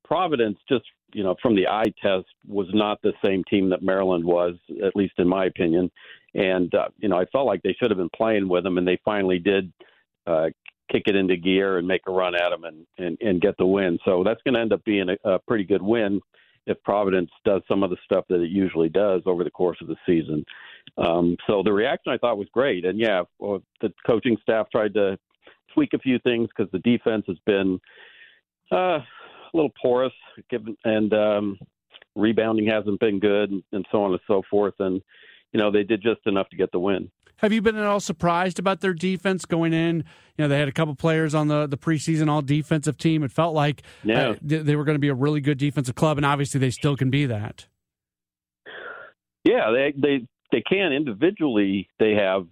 Providence, 0.04 0.58
just 0.68 0.84
you 1.12 1.22
know, 1.22 1.36
from 1.40 1.54
the 1.54 1.68
eye 1.68 1.92
test, 2.02 2.26
was 2.46 2.66
not 2.72 3.00
the 3.02 3.12
same 3.24 3.44
team 3.44 3.70
that 3.70 3.82
Maryland 3.82 4.24
was, 4.24 4.54
at 4.84 4.96
least 4.96 5.14
in 5.18 5.28
my 5.28 5.46
opinion. 5.46 5.90
And 6.34 6.74
uh, 6.74 6.88
you 6.98 7.08
know, 7.08 7.18
I 7.18 7.24
felt 7.26 7.46
like 7.46 7.62
they 7.62 7.76
should 7.78 7.90
have 7.90 7.98
been 7.98 8.10
playing 8.14 8.48
with 8.48 8.64
them, 8.64 8.78
and 8.78 8.86
they 8.86 8.98
finally 9.04 9.38
did 9.38 9.72
uh, 10.26 10.48
kick 10.90 11.04
it 11.06 11.16
into 11.16 11.36
gear 11.36 11.78
and 11.78 11.86
make 11.86 12.02
a 12.06 12.12
run 12.12 12.34
at 12.34 12.50
them 12.50 12.64
and 12.64 12.86
and, 12.98 13.18
and 13.20 13.40
get 13.40 13.56
the 13.58 13.66
win. 13.66 13.98
So 14.04 14.24
that's 14.24 14.42
going 14.42 14.54
to 14.54 14.60
end 14.60 14.72
up 14.72 14.84
being 14.84 15.08
a, 15.10 15.28
a 15.28 15.38
pretty 15.38 15.64
good 15.64 15.82
win 15.82 16.20
if 16.66 16.82
Providence 16.82 17.30
does 17.46 17.62
some 17.66 17.82
of 17.82 17.88
the 17.90 17.96
stuff 18.04 18.24
that 18.28 18.42
it 18.42 18.50
usually 18.50 18.90
does 18.90 19.22
over 19.24 19.42
the 19.42 19.50
course 19.50 19.78
of 19.80 19.88
the 19.88 19.96
season. 20.06 20.44
Um, 20.98 21.36
so 21.46 21.62
the 21.62 21.72
reaction 21.72 22.12
I 22.12 22.18
thought 22.18 22.36
was 22.38 22.48
great, 22.52 22.84
and 22.84 22.98
yeah, 22.98 23.22
well, 23.38 23.62
the 23.80 23.92
coaching 24.06 24.36
staff 24.42 24.70
tried 24.70 24.94
to 24.94 25.18
tweak 25.74 25.90
a 25.94 25.98
few 25.98 26.18
things 26.20 26.48
because 26.48 26.70
the 26.72 26.78
defense 26.80 27.24
has 27.28 27.38
been 27.46 27.80
uh, 28.72 28.98
a 28.98 29.04
little 29.54 29.72
porous, 29.80 30.12
given 30.50 30.76
and 30.84 31.12
um, 31.12 31.58
rebounding 32.14 32.66
hasn't 32.66 33.00
been 33.00 33.18
good, 33.18 33.50
and, 33.50 33.62
and 33.72 33.86
so 33.90 34.02
on 34.02 34.12
and 34.12 34.20
so 34.26 34.42
forth. 34.50 34.74
And 34.78 35.00
you 35.52 35.60
know 35.60 35.70
they 35.70 35.82
did 35.82 36.02
just 36.02 36.20
enough 36.26 36.48
to 36.50 36.56
get 36.56 36.72
the 36.72 36.78
win. 36.78 37.10
Have 37.38 37.52
you 37.52 37.62
been 37.62 37.76
at 37.76 37.86
all 37.86 38.00
surprised 38.00 38.58
about 38.58 38.80
their 38.80 38.92
defense 38.92 39.44
going 39.44 39.72
in? 39.72 39.98
You 40.36 40.44
know, 40.44 40.48
they 40.48 40.58
had 40.58 40.66
a 40.66 40.72
couple 40.72 40.96
players 40.96 41.36
on 41.36 41.46
the, 41.46 41.68
the 41.68 41.78
preseason 41.78 42.28
all 42.28 42.42
defensive 42.42 42.98
team. 42.98 43.22
It 43.22 43.30
felt 43.30 43.54
like 43.54 43.82
uh, 44.12 44.34
they 44.42 44.74
were 44.74 44.82
going 44.82 44.96
to 44.96 45.00
be 45.00 45.08
a 45.08 45.14
really 45.14 45.40
good 45.40 45.56
defensive 45.56 45.94
club, 45.94 46.16
and 46.16 46.26
obviously 46.26 46.58
they 46.58 46.70
still 46.70 46.96
can 46.96 47.10
be 47.10 47.26
that. 47.26 47.66
Yeah, 49.44 49.70
they 49.70 49.94
they 49.96 50.26
they 50.50 50.62
can 50.68 50.92
individually. 50.92 51.88
They 52.00 52.14
have 52.14 52.46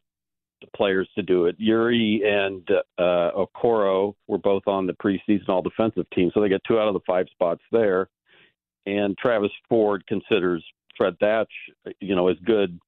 players 0.74 1.08
to 1.14 1.22
do 1.22 1.46
it. 1.46 1.56
Yuri 1.58 2.22
and 2.24 2.66
uh, 2.98 3.30
Okoro 3.36 4.14
were 4.26 4.38
both 4.38 4.62
on 4.66 4.86
the 4.86 4.94
preseason 4.94 5.48
all 5.48 5.62
defensive 5.62 6.08
team, 6.14 6.30
so 6.32 6.40
they 6.40 6.48
get 6.48 6.62
two 6.66 6.78
out 6.78 6.88
of 6.88 6.94
the 6.94 7.00
five 7.06 7.26
spots 7.30 7.62
there. 7.72 8.08
And 8.86 9.16
Travis 9.18 9.50
Ford 9.68 10.04
considers 10.06 10.64
Fred 10.96 11.18
Thatch, 11.18 11.52
you 12.00 12.14
know, 12.14 12.28
as 12.28 12.36
good 12.44 12.78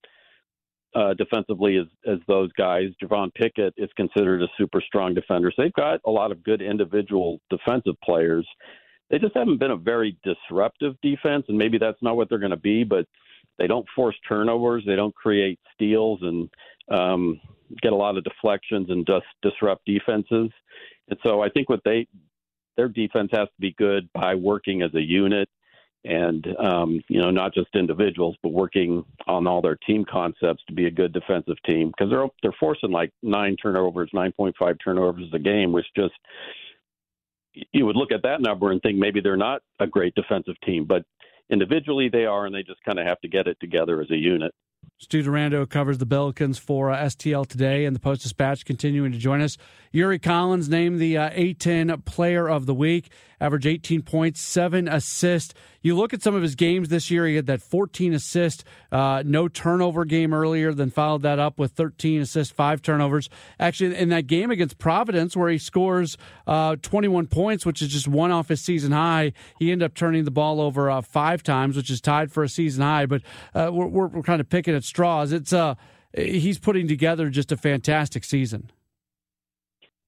uh, 0.94 1.14
defensively 1.14 1.76
as 1.76 1.86
as 2.06 2.18
those 2.26 2.50
guys. 2.52 2.90
Javon 3.02 3.32
Pickett 3.34 3.74
is 3.76 3.90
considered 3.96 4.42
a 4.42 4.48
super 4.56 4.80
strong 4.80 5.14
defender. 5.14 5.52
So 5.54 5.62
they've 5.62 5.72
got 5.72 6.00
a 6.06 6.10
lot 6.10 6.32
of 6.32 6.42
good 6.44 6.62
individual 6.62 7.40
defensive 7.50 7.94
players. 8.02 8.46
They 9.10 9.18
just 9.18 9.36
haven't 9.36 9.58
been 9.58 9.70
a 9.70 9.76
very 9.76 10.16
disruptive 10.22 10.94
defense, 11.02 11.44
and 11.48 11.58
maybe 11.58 11.78
that's 11.78 12.02
not 12.02 12.16
what 12.16 12.28
they're 12.28 12.38
going 12.38 12.50
to 12.50 12.56
be. 12.56 12.84
But 12.84 13.06
they 13.58 13.66
don't 13.66 13.86
force 13.94 14.16
turnovers. 14.28 14.84
They 14.86 14.96
don't 14.96 15.14
create 15.14 15.58
steals 15.74 16.20
and 16.22 16.48
um, 16.90 17.40
get 17.82 17.92
a 17.92 17.96
lot 17.96 18.16
of 18.16 18.24
deflections 18.24 18.90
and 18.90 19.06
just 19.06 19.26
disrupt 19.42 19.84
defenses. 19.86 20.50
And 21.08 21.18
so 21.22 21.42
I 21.42 21.48
think 21.48 21.68
what 21.68 21.80
they 21.84 22.06
their 22.76 22.88
defense 22.88 23.30
has 23.32 23.48
to 23.48 23.60
be 23.60 23.74
good 23.76 24.08
by 24.14 24.34
working 24.36 24.82
as 24.82 24.94
a 24.94 25.00
unit 25.00 25.48
and 26.04 26.46
um, 26.58 27.00
you 27.08 27.20
know 27.20 27.30
not 27.30 27.52
just 27.52 27.68
individuals, 27.74 28.36
but 28.42 28.52
working 28.52 29.04
on 29.26 29.46
all 29.46 29.60
their 29.60 29.76
team 29.86 30.04
concepts 30.08 30.62
to 30.68 30.72
be 30.72 30.86
a 30.86 30.90
good 30.90 31.12
defensive 31.12 31.56
team 31.66 31.88
because 31.88 32.10
they're 32.10 32.28
they're 32.42 32.54
forcing 32.58 32.90
like 32.90 33.12
nine 33.22 33.56
turnovers, 33.56 34.10
nine 34.12 34.32
point 34.32 34.54
five 34.58 34.76
turnovers 34.82 35.28
a 35.32 35.38
game, 35.38 35.72
which 35.72 35.86
just 35.96 36.14
you 37.72 37.84
would 37.84 37.96
look 37.96 38.12
at 38.12 38.22
that 38.22 38.40
number 38.40 38.70
and 38.70 38.80
think 38.80 38.96
maybe 38.98 39.20
they're 39.20 39.36
not 39.36 39.62
a 39.80 39.86
great 39.86 40.14
defensive 40.14 40.54
team, 40.64 40.84
but 40.84 41.02
individually 41.50 42.08
they 42.08 42.24
are, 42.24 42.46
and 42.46 42.54
they 42.54 42.62
just 42.62 42.82
kind 42.84 42.98
of 42.98 43.06
have 43.06 43.20
to 43.20 43.28
get 43.28 43.48
it 43.48 43.56
together 43.60 44.00
as 44.00 44.10
a 44.10 44.16
unit. 44.16 44.54
Stu 44.96 45.22
Durando 45.22 45.68
covers 45.68 45.98
the 45.98 46.06
Billikens 46.06 46.58
for 46.58 46.90
uh, 46.90 46.98
STL 47.04 47.46
today 47.46 47.84
and 47.84 47.94
the 47.94 48.00
Post 48.00 48.22
Dispatch 48.22 48.64
continuing 48.64 49.12
to 49.12 49.18
join 49.18 49.40
us. 49.40 49.56
Yuri 49.92 50.18
Collins 50.18 50.68
named 50.68 51.00
the 51.00 51.16
uh, 51.16 51.30
A10 51.30 52.04
Player 52.04 52.48
of 52.48 52.66
the 52.66 52.74
Week, 52.74 53.10
average 53.40 53.66
18 53.66 54.02
points, 54.02 54.40
seven 54.40 54.88
assists. 54.88 55.54
You 55.80 55.96
look 55.96 56.12
at 56.12 56.22
some 56.22 56.34
of 56.34 56.42
his 56.42 56.54
games 56.54 56.88
this 56.88 57.10
year, 57.10 57.26
he 57.26 57.36
had 57.36 57.46
that 57.46 57.62
14 57.62 58.12
assist, 58.12 58.64
uh, 58.90 59.22
no 59.24 59.48
turnover 59.48 60.04
game 60.04 60.34
earlier, 60.34 60.74
then 60.74 60.90
followed 60.90 61.22
that 61.22 61.38
up 61.38 61.58
with 61.58 61.72
13 61.72 62.20
assists, 62.20 62.52
five 62.52 62.82
turnovers. 62.82 63.30
Actually, 63.60 63.96
in 63.96 64.08
that 64.08 64.26
game 64.26 64.50
against 64.50 64.78
Providence, 64.78 65.36
where 65.36 65.48
he 65.48 65.58
scores 65.58 66.18
uh, 66.46 66.76
21 66.82 67.28
points, 67.28 67.64
which 67.64 67.80
is 67.80 67.88
just 67.88 68.08
one 68.08 68.32
off 68.32 68.48
his 68.48 68.60
season 68.60 68.92
high, 68.92 69.32
he 69.58 69.70
ended 69.70 69.86
up 69.86 69.94
turning 69.94 70.24
the 70.24 70.30
ball 70.30 70.60
over 70.60 70.90
uh, 70.90 71.00
five 71.00 71.42
times, 71.42 71.76
which 71.76 71.90
is 71.90 72.00
tied 72.00 72.32
for 72.32 72.42
a 72.42 72.48
season 72.48 72.82
high. 72.82 73.06
But 73.06 73.22
uh, 73.54 73.70
we're, 73.72 73.86
we're, 73.86 74.06
we're 74.08 74.22
kind 74.22 74.40
of 74.40 74.48
picking 74.48 74.74
at 74.78 74.84
straws. 74.84 75.32
It's 75.32 75.52
uh, 75.52 75.74
he's 76.16 76.58
putting 76.58 76.88
together 76.88 77.28
just 77.28 77.52
a 77.52 77.56
fantastic 77.56 78.24
season. 78.24 78.70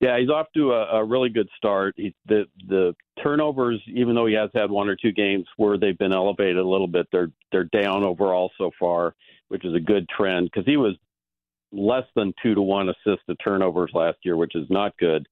Yeah, 0.01 0.19
he's 0.19 0.31
off 0.31 0.47
to 0.55 0.73
a, 0.73 1.01
a 1.01 1.05
really 1.05 1.29
good 1.29 1.49
start. 1.59 1.95
He, 1.97 2.15
the 2.27 2.47
the 2.69 2.95
turnovers, 3.23 3.83
even 3.87 4.15
though 4.15 4.27
he 4.27 4.35
has 4.35 4.49
had 4.55 4.71
one 4.71 4.89
or 4.89 4.97
two 4.97 5.13
games 5.13 5.47
where 5.59 5.77
they've 5.77 5.99
been 5.99 6.15
elevated 6.15 6.57
a 6.57 6.67
little 6.67 6.87
bit, 6.87 7.07
they're 7.13 7.31
they're 7.53 7.65
down 7.65 8.03
overall 8.03 8.51
so 8.57 8.71
far, 8.81 9.15
which 9.49 9.65
is 9.67 9.75
a 9.75 9.81
good 9.81 10.09
trend 10.09 10.51
because 10.51 10.67
he 10.67 10.79
was 10.79 10.95
less 11.71 12.05
than 12.17 12.33
two 12.43 12.55
to 12.55 12.63
one 12.63 12.89
assist 12.89 13.21
to 13.29 13.35
turnovers 13.37 13.91
last 13.93 14.19
year, 14.23 14.37
which 14.37 14.57
is 14.57 14.67
not 14.71 14.97
good. 14.97 15.29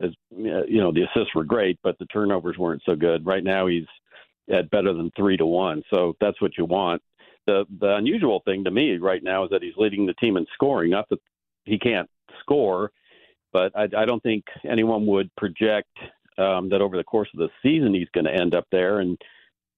As 0.00 0.10
you 0.30 0.80
know, 0.80 0.92
the 0.92 1.02
assists 1.04 1.34
were 1.34 1.44
great, 1.44 1.78
but 1.84 1.96
the 1.98 2.06
turnovers 2.06 2.58
weren't 2.58 2.82
so 2.84 2.96
good. 2.96 3.24
Right 3.24 3.44
now, 3.44 3.68
he's 3.68 3.86
at 4.52 4.70
better 4.70 4.92
than 4.92 5.12
three 5.16 5.36
to 5.36 5.46
one, 5.46 5.82
so 5.92 6.16
that's 6.20 6.40
what 6.42 6.58
you 6.58 6.64
want. 6.64 7.02
The 7.48 7.64
the 7.80 7.96
unusual 7.96 8.42
thing 8.44 8.62
to 8.64 8.70
me 8.70 8.96
right 8.98 9.22
now 9.22 9.44
is 9.44 9.50
that 9.50 9.62
he's 9.62 9.76
leading 9.76 10.06
the 10.06 10.14
team 10.14 10.36
in 10.36 10.46
scoring. 10.54 10.90
Not 10.90 11.08
that 11.08 11.20
he 11.64 11.78
can't 11.78 12.08
score 12.40 12.92
but 13.52 13.72
I, 13.76 13.84
I 13.96 14.04
don't 14.04 14.22
think 14.22 14.44
anyone 14.68 15.06
would 15.06 15.34
project 15.36 15.90
um, 16.36 16.68
that 16.68 16.80
over 16.80 16.96
the 16.96 17.04
course 17.04 17.28
of 17.34 17.40
the 17.40 17.48
season 17.62 17.94
he's 17.94 18.08
going 18.12 18.26
to 18.26 18.34
end 18.34 18.54
up 18.54 18.66
there, 18.70 19.00
and 19.00 19.18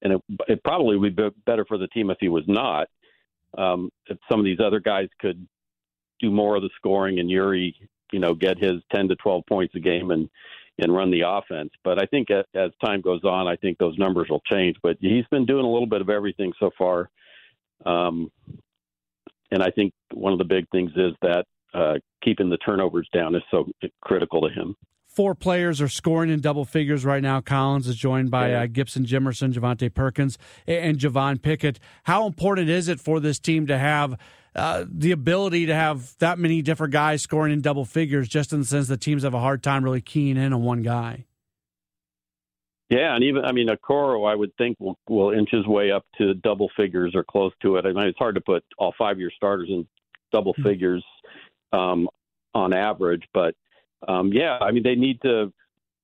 and 0.02 0.14
it, 0.14 0.22
it 0.48 0.64
probably 0.64 0.96
would 0.96 1.14
be 1.14 1.28
better 1.46 1.64
for 1.66 1.78
the 1.78 1.88
team 1.88 2.11
if 2.11 2.16
he 2.20 2.28
was 2.28 2.44
not. 2.46 2.88
Um, 3.56 3.90
if 4.06 4.16
some 4.30 4.38
of 4.38 4.44
these 4.44 4.61
other 4.61 4.80
guys 4.80 5.09
could 5.18 5.46
do 6.20 6.30
more 6.30 6.56
of 6.56 6.62
the 6.62 6.70
scoring 6.76 7.18
and 7.18 7.30
Yuri, 7.30 7.74
you 8.12 8.18
know, 8.18 8.33
get 8.35 8.59
his 8.59 8.80
10 8.94 9.09
to 9.09 9.16
12 9.16 9.44
points 9.46 9.74
a 9.74 9.80
game 9.80 10.11
and 10.11 10.28
and 10.78 10.94
run 10.94 11.11
the 11.11 11.22
offense. 11.26 11.70
But 11.85 12.02
I 12.02 12.06
think 12.06 12.30
as, 12.30 12.44
as 12.54 12.70
time 12.83 13.02
goes 13.02 13.22
on, 13.24 13.46
I 13.46 13.56
think 13.56 13.76
those 13.76 13.98
numbers 13.98 14.28
will 14.30 14.42
change. 14.50 14.76
But 14.83 14.96
he's 15.00 15.26
been 15.30 15.44
doing 15.44 15.66
a 15.66 15.70
little 15.70 15.87
bit 15.87 16.00
of 16.00 16.09
everything 16.09 16.52
so 16.59 16.70
far. 16.78 17.11
Um, 17.85 18.31
and 19.51 19.62
I 19.62 19.71
think 19.71 19.93
one 20.12 20.33
of 20.33 20.38
the 20.38 20.45
big 20.45 20.69
things 20.71 20.90
is 20.97 21.12
that 21.23 21.45
uh, 21.75 21.95
keeping 22.23 22.51
the 22.51 22.57
turnovers 22.59 23.09
down 23.12 23.35
is 23.35 23.43
so 23.51 23.69
critical 24.01 24.40
to 24.43 24.49
him. 24.49 24.77
Four 25.07 25.35
players 25.35 25.81
are 25.81 25.88
scoring 25.88 26.31
in 26.31 26.40
double 26.40 26.64
figures 26.64 27.05
right 27.05 27.23
now. 27.23 27.40
Collins 27.40 27.88
is 27.88 27.97
joined 27.97 28.31
by 28.31 28.53
uh, 28.53 28.66
Gibson 28.66 29.05
Jimerson, 29.05 29.53
Javonte 29.53 29.93
Perkins, 29.93 30.38
and 30.69 30.99
Javon 30.99 31.43
Pickett. 31.43 31.81
How 32.05 32.29
important 32.29 32.69
is 32.69 32.87
it 32.87 33.01
for 33.01 33.19
this 33.19 33.40
team 33.40 33.66
to 33.66 33.77
have 33.77 34.16
uh, 34.55 34.85
the 34.88 35.11
ability 35.11 35.66
to 35.66 35.75
have 35.75 36.16
that 36.19 36.38
many 36.38 36.62
different 36.62 36.93
guys 36.93 37.23
scoring 37.23 37.53
in 37.53 37.61
double 37.61 37.85
figures, 37.85 38.29
just 38.29 38.53
in 38.53 38.61
the 38.61 38.66
sense 38.66 38.87
that 38.87 39.01
teams 39.01 39.25
have 39.25 39.35
a 39.35 39.40
hard 39.40 39.64
time 39.64 39.83
really 39.83 40.01
keying 40.01 40.37
in 40.37 40.53
on 40.53 40.62
one 40.62 40.83
guy? 40.83 41.25
Yeah, 42.90 43.14
and 43.14 43.22
even 43.22 43.44
I 43.44 43.53
mean, 43.53 43.68
Okoro, 43.68 44.31
I 44.31 44.35
would 44.35 44.55
think 44.57 44.76
will 44.81 44.98
will 45.09 45.31
inch 45.31 45.50
his 45.53 45.66
way 45.66 45.92
up 45.92 46.05
to 46.18 46.35
double 46.35 46.68
figures 46.76 47.14
or 47.14 47.22
close 47.22 47.53
to 47.62 47.76
it. 47.76 47.87
I 47.87 47.92
mean, 47.92 48.07
it's 48.07 48.18
hard 48.18 48.35
to 48.35 48.40
put 48.40 48.64
all 48.79 48.92
five 48.98 49.18
year 49.18 49.31
starters 49.35 49.68
in 49.70 49.87
double 50.33 50.53
mm-hmm. 50.55 50.68
figures 50.68 51.05
um, 51.72 52.09
on 52.53 52.72
average. 52.72 53.22
But 53.33 53.55
um, 54.09 54.33
yeah, 54.33 54.59
I 54.61 54.72
mean, 54.72 54.83
they 54.83 54.96
need 54.96 55.22
to. 55.22 55.53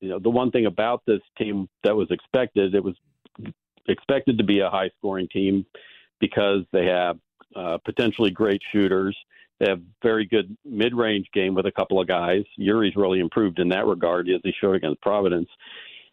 You 0.00 0.10
know, 0.10 0.18
the 0.18 0.30
one 0.30 0.50
thing 0.50 0.66
about 0.66 1.02
this 1.06 1.22
team 1.38 1.68
that 1.82 1.96
was 1.96 2.10
expected, 2.10 2.74
it 2.74 2.84
was 2.84 2.94
expected 3.88 4.38
to 4.38 4.44
be 4.44 4.60
a 4.60 4.68
high 4.68 4.90
scoring 4.98 5.26
team 5.32 5.64
because 6.20 6.62
they 6.70 6.86
have 6.86 7.18
uh, 7.56 7.78
potentially 7.84 8.30
great 8.30 8.60
shooters. 8.72 9.16
They 9.58 9.68
have 9.68 9.80
very 10.02 10.26
good 10.26 10.54
mid 10.64 10.94
range 10.94 11.26
game 11.32 11.54
with 11.54 11.66
a 11.66 11.72
couple 11.72 11.98
of 11.98 12.06
guys. 12.06 12.44
Yuri's 12.56 12.94
really 12.94 13.20
improved 13.20 13.58
in 13.58 13.70
that 13.70 13.86
regard 13.86 14.28
as 14.28 14.40
he 14.44 14.52
showed 14.60 14.76
against 14.76 15.00
Providence, 15.00 15.48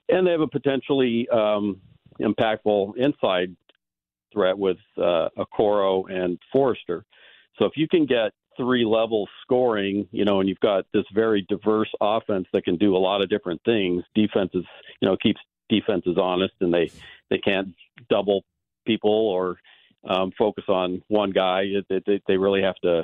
and 0.09 0.27
they 0.27 0.31
have 0.31 0.41
a 0.41 0.47
potentially 0.47 1.27
um, 1.29 1.81
impactful 2.21 2.97
inside 2.97 3.55
threat 4.31 4.57
with 4.57 4.77
uh, 4.97 5.29
Okoro 5.37 6.11
and 6.11 6.37
Forrester. 6.51 7.05
So 7.57 7.65
if 7.65 7.73
you 7.75 7.87
can 7.87 8.05
get 8.05 8.31
three 8.57 8.85
level 8.85 9.27
scoring, 9.41 10.07
you 10.11 10.25
know, 10.25 10.39
and 10.39 10.49
you've 10.49 10.59
got 10.59 10.85
this 10.93 11.05
very 11.13 11.45
diverse 11.49 11.89
offense 12.01 12.47
that 12.53 12.63
can 12.63 12.77
do 12.77 12.95
a 12.95 12.97
lot 12.97 13.21
of 13.21 13.29
different 13.29 13.61
things. 13.63 14.03
Defenses, 14.15 14.65
you 15.01 15.07
know, 15.07 15.17
keeps 15.17 15.39
defenses 15.69 16.17
honest, 16.19 16.53
and 16.61 16.73
they 16.73 16.91
they 17.29 17.37
can't 17.37 17.69
double 18.09 18.43
people 18.85 19.11
or 19.11 19.57
um, 20.07 20.31
focus 20.37 20.65
on 20.67 21.01
one 21.07 21.31
guy. 21.31 21.65
They, 21.89 22.21
they 22.27 22.37
really 22.37 22.61
have 22.61 22.75
to 22.83 23.03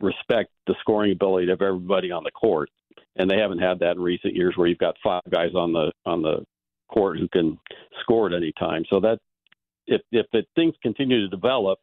respect 0.00 0.50
the 0.66 0.74
scoring 0.80 1.12
ability 1.12 1.50
of 1.50 1.62
everybody 1.62 2.10
on 2.10 2.24
the 2.24 2.30
court, 2.30 2.70
and 3.16 3.30
they 3.30 3.38
haven't 3.38 3.58
had 3.58 3.78
that 3.80 3.92
in 3.92 4.02
recent 4.02 4.34
years, 4.34 4.54
where 4.56 4.66
you've 4.66 4.78
got 4.78 4.96
five 5.02 5.22
guys 5.30 5.54
on 5.54 5.72
the 5.72 5.92
on 6.04 6.22
the 6.22 6.44
court 6.92 7.18
who 7.18 7.28
can 7.28 7.58
score 8.02 8.26
at 8.26 8.34
any 8.34 8.52
time. 8.58 8.84
So 8.90 9.00
that 9.00 9.18
if 9.86 10.00
if 10.12 10.26
the 10.32 10.42
things 10.54 10.74
continue 10.82 11.20
to 11.20 11.28
develop 11.28 11.78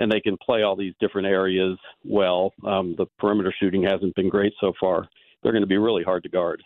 and 0.00 0.10
they 0.10 0.20
can 0.20 0.36
play 0.38 0.62
all 0.62 0.74
these 0.74 0.94
different 0.98 1.28
areas 1.28 1.78
well. 2.04 2.52
Um, 2.66 2.94
the 2.96 3.06
perimeter 3.18 3.54
shooting 3.60 3.82
hasn't 3.84 4.14
been 4.14 4.30
great 4.30 4.54
so 4.60 4.72
far. 4.80 5.06
They're 5.42 5.52
going 5.52 5.62
to 5.62 5.68
be 5.68 5.76
really 5.76 6.02
hard 6.02 6.22
to 6.24 6.28
guard. 6.28 6.62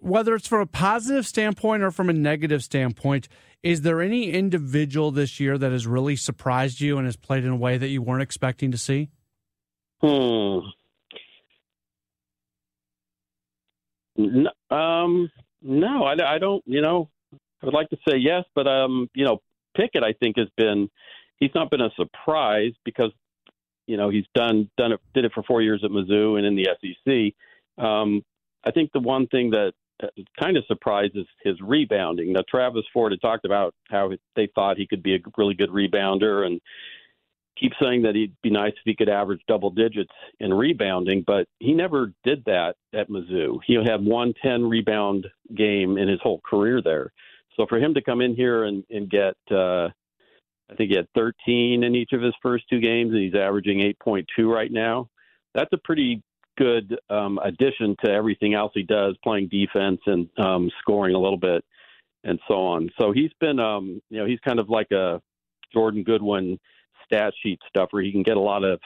Whether 0.00 0.34
it's 0.34 0.48
from 0.48 0.60
a 0.60 0.66
positive 0.66 1.26
standpoint 1.26 1.82
or 1.82 1.90
from 1.90 2.08
a 2.08 2.12
negative 2.12 2.62
standpoint, 2.62 3.28
is 3.62 3.82
there 3.82 4.00
any 4.00 4.30
individual 4.30 5.10
this 5.10 5.38
year 5.40 5.58
that 5.58 5.72
has 5.72 5.86
really 5.86 6.16
surprised 6.16 6.80
you 6.80 6.96
and 6.96 7.06
has 7.06 7.16
played 7.16 7.44
in 7.44 7.50
a 7.50 7.56
way 7.56 7.76
that 7.76 7.88
you 7.88 8.00
weren't 8.00 8.22
expecting 8.22 8.70
to 8.70 8.78
see? 8.78 9.10
Hmm. 10.00 10.60
No, 14.18 14.50
um, 14.76 15.30
no, 15.62 16.04
I, 16.04 16.34
I 16.34 16.38
don't. 16.38 16.62
You 16.66 16.82
know, 16.82 17.08
I 17.62 17.66
would 17.66 17.74
like 17.74 17.88
to 17.90 17.96
say 18.08 18.16
yes, 18.16 18.44
but 18.54 18.66
um, 18.66 19.08
you 19.14 19.24
know, 19.24 19.40
Pickett, 19.76 20.02
I 20.02 20.12
think, 20.12 20.36
has 20.36 20.48
been 20.56 20.90
he's 21.38 21.54
not 21.54 21.70
been 21.70 21.80
a 21.80 21.90
surprise 21.96 22.72
because 22.84 23.12
you 23.86 23.96
know 23.96 24.10
he's 24.10 24.26
done 24.34 24.68
done 24.76 24.92
it 24.92 25.00
did 25.14 25.24
it 25.24 25.32
for 25.32 25.42
four 25.44 25.62
years 25.62 25.82
at 25.84 25.90
Mizzou 25.90 26.36
and 26.36 26.46
in 26.46 26.56
the 26.56 26.68
SEC. 26.80 27.84
Um, 27.84 28.22
I 28.64 28.72
think 28.72 28.90
the 28.92 29.00
one 29.00 29.28
thing 29.28 29.50
that 29.50 29.72
kind 30.38 30.56
of 30.56 30.64
surprises 30.66 31.26
his 31.42 31.60
rebounding. 31.60 32.32
Now 32.32 32.42
Travis 32.48 32.84
Ford 32.92 33.12
had 33.12 33.20
talked 33.20 33.44
about 33.44 33.74
how 33.88 34.10
they 34.36 34.48
thought 34.54 34.76
he 34.76 34.86
could 34.86 35.02
be 35.02 35.14
a 35.14 35.18
really 35.36 35.54
good 35.54 35.70
rebounder 35.70 36.44
and 36.46 36.60
keep 37.58 37.72
saying 37.80 38.02
that 38.02 38.14
he'd 38.14 38.34
be 38.42 38.50
nice 38.50 38.72
if 38.72 38.82
he 38.84 38.94
could 38.94 39.08
average 39.08 39.40
double 39.48 39.70
digits 39.70 40.12
in 40.40 40.52
rebounding, 40.52 41.24
but 41.26 41.46
he 41.58 41.72
never 41.74 42.12
did 42.24 42.44
that 42.46 42.74
at 42.94 43.08
Mizzou. 43.08 43.58
He 43.66 43.74
had 43.74 44.04
one 44.04 44.34
10 44.42 44.68
rebound 44.68 45.26
game 45.56 45.98
in 45.98 46.08
his 46.08 46.20
whole 46.22 46.40
career 46.44 46.80
there. 46.82 47.12
So 47.56 47.66
for 47.68 47.78
him 47.78 47.94
to 47.94 48.02
come 48.02 48.20
in 48.20 48.34
here 48.34 48.64
and, 48.64 48.84
and 48.90 49.10
get, 49.10 49.34
uh, 49.50 49.88
I 50.70 50.74
think 50.76 50.90
he 50.90 50.96
had 50.96 51.08
13 51.14 51.82
in 51.82 51.94
each 51.94 52.12
of 52.12 52.22
his 52.22 52.34
first 52.42 52.64
two 52.70 52.80
games, 52.80 53.12
and 53.12 53.22
he's 53.22 53.34
averaging 53.34 53.80
8.2 54.04 54.24
right 54.46 54.70
now. 54.70 55.08
That's 55.54 55.72
a 55.72 55.78
pretty 55.78 56.22
good 56.56 56.98
um, 57.08 57.38
addition 57.42 57.96
to 58.04 58.10
everything 58.10 58.54
else 58.54 58.72
he 58.74 58.82
does, 58.82 59.16
playing 59.22 59.48
defense 59.48 60.00
and 60.06 60.28
um, 60.38 60.70
scoring 60.80 61.14
a 61.14 61.18
little 61.18 61.38
bit, 61.38 61.64
and 62.24 62.38
so 62.46 62.54
on. 62.54 62.90
So 63.00 63.12
he's 63.12 63.30
been, 63.40 63.58
um, 63.58 64.02
you 64.10 64.18
know, 64.18 64.26
he's 64.26 64.40
kind 64.40 64.58
of 64.58 64.68
like 64.68 64.90
a 64.92 65.20
Jordan 65.72 66.02
Goodwin 66.02 66.58
stat 67.08 67.34
sheet 67.42 67.60
stuff 67.68 67.88
where 67.90 68.02
he 68.02 68.12
can 68.12 68.22
get 68.22 68.36
a 68.36 68.40
lot 68.40 68.62
of 68.64 68.80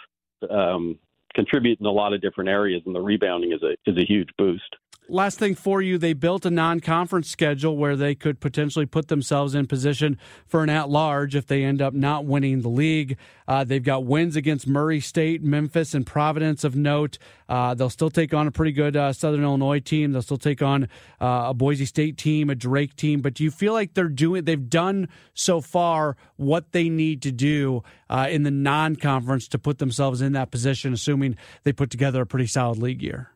um, 0.51 0.99
contribute 1.35 1.81
in 1.81 1.87
a 1.87 1.91
lot 1.91 2.13
of 2.13 2.21
different 2.21 2.51
areas, 2.51 2.83
and 2.87 2.95
the 2.95 3.01
rebounding 3.01 3.53
is 3.53 3.63
a 3.63 3.77
is 3.91 3.97
a 3.97 4.07
huge 4.07 4.29
boost. 4.39 4.77
Last 5.09 5.39
thing 5.39 5.57
for 5.57 5.83
you, 5.83 5.99
they 5.99 6.13
built 6.13 6.47
a 6.47 6.51
non-conference 6.51 7.29
schedule 7.29 7.77
where 7.77 7.97
they 7.97 8.15
could 8.15 8.39
potentially 8.39 8.87
put 8.87 9.09
themselves 9.09 9.53
in 9.53 9.67
position 9.67 10.17
for 10.47 10.63
an 10.63 10.71
at-large 10.71 11.35
if 11.35 11.47
they 11.47 11.65
end 11.65 11.83
up 11.83 11.93
not 11.93 12.25
winning 12.25 12.63
the 12.63 12.69
league. 12.69 13.19
Uh, 13.49 13.65
they've 13.65 13.83
got 13.83 14.05
wins 14.05 14.37
against 14.37 14.67
Murray 14.67 15.01
State, 15.01 15.43
Memphis, 15.43 15.93
and 15.93 16.07
Providence 16.07 16.63
of 16.63 16.77
note. 16.77 17.19
Uh, 17.49 17.75
they'll 17.75 17.91
still 17.91 18.11
take 18.11 18.33
on 18.33 18.47
a 18.47 18.53
pretty 18.53 18.71
good 18.71 18.97
uh, 18.97 19.13
Southern 19.13 19.43
Illinois 19.43 19.81
team. 19.81 20.13
They'll 20.13 20.23
still 20.23 20.39
take 20.39 20.63
on 20.63 20.85
uh, 21.21 21.47
a 21.49 21.55
Boise 21.55 21.85
State 21.85 22.17
team, 22.17 22.49
a 22.49 22.55
Drake 22.55 22.95
team. 22.95 23.23
But 23.23 23.35
do 23.35 23.43
you 23.43 23.51
feel 23.51 23.73
like 23.73 23.95
they're 23.95 24.09
doing? 24.09 24.45
They've 24.45 24.71
done 24.71 25.09
so 25.35 25.61
far 25.61 26.17
what 26.37 26.71
they 26.71 26.89
need 26.89 27.23
to 27.23 27.33
do 27.33 27.83
uh, 28.09 28.29
in 28.31 28.45
the 28.45 28.53
non-conference 28.53 29.49
to 29.49 29.59
put 29.59 29.79
themselves 29.79 30.23
in 30.23 30.33
that 30.33 30.53
position, 30.53 30.93
assuming 30.93 31.37
they 31.65 31.73
put 31.73 31.91
together 31.91 32.23
a 32.23 32.27
pretty 32.27 32.47
solid 32.47 32.79
league 32.79 33.03
year. 33.03 33.32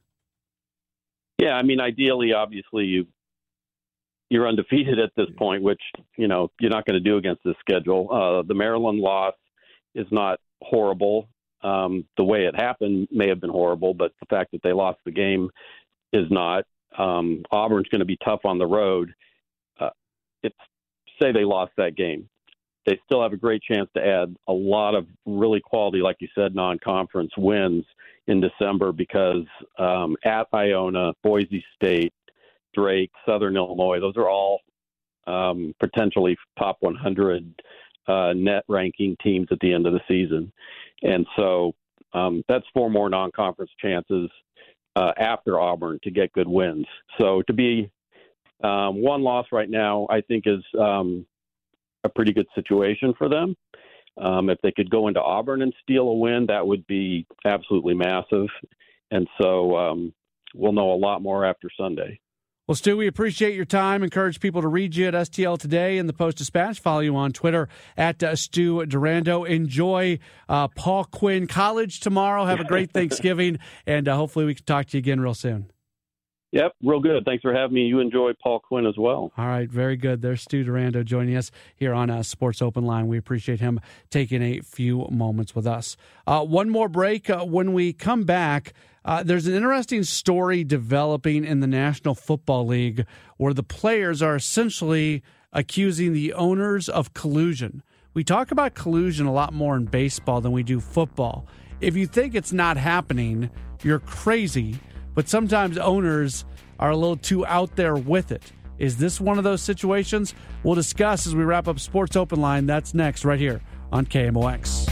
Yeah, 1.47 1.55
I 1.55 1.63
mean, 1.63 1.81
ideally, 1.81 2.33
obviously, 2.33 2.87
you 2.87 3.07
you're 4.31 4.49
undefeated 4.49 4.99
at 4.99 5.13
this 5.17 5.29
point, 5.37 5.63
which 5.63 5.81
you 6.17 6.27
know 6.27 6.51
you're 6.59 6.73
not 6.73 6.85
going 6.87 7.01
to 7.01 7.09
do 7.09 7.19
against 7.19 7.45
this 7.45 7.55
schedule. 7.61 8.09
Uh, 8.13 8.43
the 8.43 8.55
Maryland 8.55 8.99
loss 8.99 9.35
is 9.95 10.09
not 10.11 10.41
horrible. 10.61 11.29
Um, 11.63 12.05
the 12.17 12.25
way 12.25 12.47
it 12.47 12.57
happened 12.57 13.07
may 13.13 13.29
have 13.29 13.41
been 13.41 13.51
horrible, 13.51 13.95
but 13.95 14.13
the 14.19 14.27
fact 14.27 14.51
that 14.53 14.63
they 14.65 14.73
lost 14.73 14.99
the 15.05 15.13
game 15.13 15.49
is 16.13 16.27
not. 16.31 16.65
Um, 16.99 17.45
Auburn's 17.53 17.89
going 17.89 18.01
to 18.01 18.05
be 18.05 18.19
tough 18.25 18.41
on 18.45 18.59
the 18.59 18.67
road. 18.67 19.15
Uh, 19.79 19.91
it's 20.43 20.57
say 21.23 21.31
they 21.31 21.45
lost 21.45 21.73
that 21.77 21.95
game, 21.95 22.29
they 22.87 22.99
still 23.05 23.23
have 23.23 23.33
a 23.33 23.37
great 23.37 23.63
chance 23.63 23.89
to 23.95 24.05
add 24.05 24.35
a 24.49 24.53
lot 24.53 24.97
of 24.97 25.07
really 25.27 25.61
quality, 25.61 25.99
like 25.99 26.17
you 26.19 26.29
said, 26.35 26.57
non-conference 26.57 27.31
wins 27.37 27.85
in 28.27 28.41
December 28.41 28.93
because 28.93 29.45
um, 29.79 30.17
at 30.25 30.47
Iona, 30.53 31.13
Boise 31.23 31.65
State, 31.75 32.13
Drake, 32.75 33.11
Southern 33.27 33.57
Illinois, 33.57 34.01
those 34.01 34.17
are 34.17 34.29
all 34.29 34.61
um, 35.27 35.75
potentially 35.81 36.37
top 36.59 36.77
100 36.81 37.63
uh, 38.09 38.33
net 38.35 38.65
ranking 38.69 39.17
teams 39.23 39.49
at 39.51 39.59
the 39.61 39.73
end 39.73 39.87
of 39.87 39.93
the 39.93 40.01
season. 40.09 40.53
And 41.03 41.27
so 41.37 41.75
um, 42.13 42.43
that's 42.49 42.65
four 42.73 42.91
more 42.91 43.09
non 43.09 43.31
conference 43.33 43.71
chances 43.81 44.31
uh, 44.95 45.13
after 45.19 45.61
Auburn 45.61 45.99
to 46.05 46.11
get 46.11 46.33
good 46.33 46.49
wins. 46.49 46.87
So 47.19 47.43
to 47.43 47.53
be 47.53 47.91
um, 48.63 49.03
one 49.03 49.23
loss 49.23 49.47
right 49.53 49.69
now, 49.69 50.07
I 50.09 50.21
think 50.23 50.45
is 50.47 50.65
um, 50.79 51.27
a 52.05 52.09
pretty 52.09 52.33
good 52.33 52.47
situation 52.55 53.13
for 53.19 53.29
them. 53.29 53.55
Um, 54.19 54.49
if 54.49 54.59
they 54.63 54.73
could 54.73 54.91
go 54.91 55.09
into 55.09 55.21
Auburn 55.21 55.63
and 55.63 55.75
steal 55.83 56.09
a 56.09 56.15
win, 56.15 56.47
that 56.49 56.67
would 56.67 56.87
be 56.87 57.27
absolutely 57.45 57.95
massive. 57.95 58.47
And 59.11 59.29
so 59.41 59.77
um, 59.77 60.13
we'll 60.55 60.73
know 60.73 60.93
a 60.93 60.97
lot 60.97 61.23
more 61.23 61.45
after 61.45 61.69
Sunday. 61.79 62.21
Well, 62.67 62.75
Stu, 62.75 62.97
we 62.97 63.07
appreciate 63.07 63.55
your 63.55 63.65
time. 63.65 64.03
Encourage 64.03 64.41
people 64.41 64.61
to 64.61 64.67
read 64.67 64.97
you 64.97 65.07
at 65.07 65.15
STL 65.15 65.57
Today 65.57 65.99
and 65.99 66.09
the 66.09 66.13
Post 66.13 66.39
Dispatch. 66.39 66.81
Follow 66.81 66.99
you 66.99 67.15
on 67.15 67.33
Twitter 67.33 67.69
at 67.97 68.21
uh, 68.25 68.35
Stu 68.35 68.85
Durando. 68.87 69.49
Enjoy 69.49 70.19
uh, 70.49 70.67
Paul 70.69 71.05
Quinn 71.05 71.47
College 71.47 72.01
tomorrow. 72.01 72.45
Have 72.45 72.59
a 72.59 72.65
great 72.65 72.91
Thanksgiving, 72.93 73.61
and 73.87 74.09
uh, 74.09 74.17
hopefully 74.17 74.47
we 74.47 74.57
can 74.57 74.65
talk 74.65 74.87
to 74.87 74.97
you 74.97 74.99
again 74.99 75.21
real 75.21 75.35
soon. 75.35 75.71
Yep, 76.57 76.73
real 76.83 77.01
good. 77.01 77.23
Thanks 77.27 77.43
for 77.43 77.53
having 77.53 77.75
me. 77.75 77.83
You 77.83 78.01
enjoy 78.01 78.33
Paul 78.43 78.61
Quinn 78.61 78.87
as 78.87 78.97
well. 78.97 79.31
All 79.37 79.47
right, 79.47 79.71
very 79.71 79.95
good. 79.95 80.23
There's 80.23 80.41
Stu 80.41 80.65
Durando 80.65 81.05
joining 81.05 81.37
us 81.37 81.51
here 81.75 81.93
on 81.93 82.09
uh, 82.09 82.23
Sports 82.23 82.63
Open 82.63 82.87
Line. 82.87 83.09
We 83.09 83.19
appreciate 83.19 83.61
him 83.61 83.79
taking 84.09 84.41
a 84.41 84.61
few 84.61 85.07
moments 85.11 85.55
with 85.55 85.67
us. 85.67 85.99
Uh, 86.27 86.43
one 86.43 86.71
more 86.71 86.89
break. 86.89 87.29
Uh, 87.29 87.45
when 87.45 87.75
we 87.75 87.93
come 87.93 88.23
back, 88.23 88.73
uh, 89.05 89.23
there's 89.23 89.47
an 89.47 89.53
interesting 89.53 90.03
story 90.03 90.65
developing 90.65 91.45
in 91.45 91.61
the 91.61 91.67
National 91.67 92.15
Football 92.15 92.67
League 92.67 93.05
where 93.37 93.53
the 93.53 93.63
players 93.63 94.23
are 94.23 94.37
essentially 94.37 95.23
accusing 95.53 96.15
the 96.15 96.33
owners 96.33 96.89
of 96.89 97.13
collusion. 97.13 97.83
We 98.15 98.25
talk 98.25 98.51
about 98.51 98.73
collusion 98.73 99.27
a 99.27 99.33
lot 99.33 99.53
more 99.53 99.77
in 99.77 99.85
baseball 99.85 100.41
than 100.41 100.53
we 100.53 100.63
do 100.63 100.81
football. 100.81 101.47
If 101.83 101.97
you 101.97 102.07
think 102.07 102.35
it's 102.35 102.55
not 102.55 102.79
happening, 102.79 103.51
you're 103.83 103.99
crazy 103.99 104.79
but 105.17 105.29
sometimes 105.29 105.79
owners 105.79 106.45
are 106.79 106.91
a 106.91 106.97
little 106.97 107.17
too 107.17 107.45
out 107.47 107.75
there 107.75 107.97
with 107.97 108.31
it. 108.31 108.53
Is 108.79 108.99
this 108.99 109.21
one 109.21 109.39
of 109.39 109.45
those 109.45 109.63
situations? 109.63 110.35
We'll 110.63 110.75
discuss 110.75 111.27
as 111.27 111.35
we 111.35 111.43
wrap 111.43 111.67
up 111.67 111.81
Sports 111.81 112.15
Open 112.15 112.41
Line. 112.41 112.67
That's 112.67 112.95
next, 112.95 113.25
right 113.25 113.41
here 113.41 113.63
on 113.91 114.05
KMOX. 114.07 114.85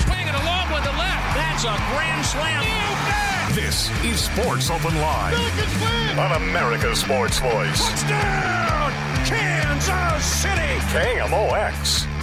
Swing 0.00 0.26
it 0.26 0.34
along 0.34 0.72
with 0.72 0.82
the 0.82 0.96
left. 0.96 1.36
That's 1.36 1.64
a 1.64 1.76
grand 1.92 2.26
slam. 2.26 2.64
This 3.54 3.90
is 4.02 4.20
Sports 4.20 4.70
Open 4.70 4.98
Line 5.00 5.34
on 6.18 6.42
America's 6.42 7.00
Sports 7.00 7.38
Voice. 7.38 7.88
Touchdown, 7.90 8.92
Kansas 9.26 10.24
City. 10.24 10.80
KMOX. 10.94 12.13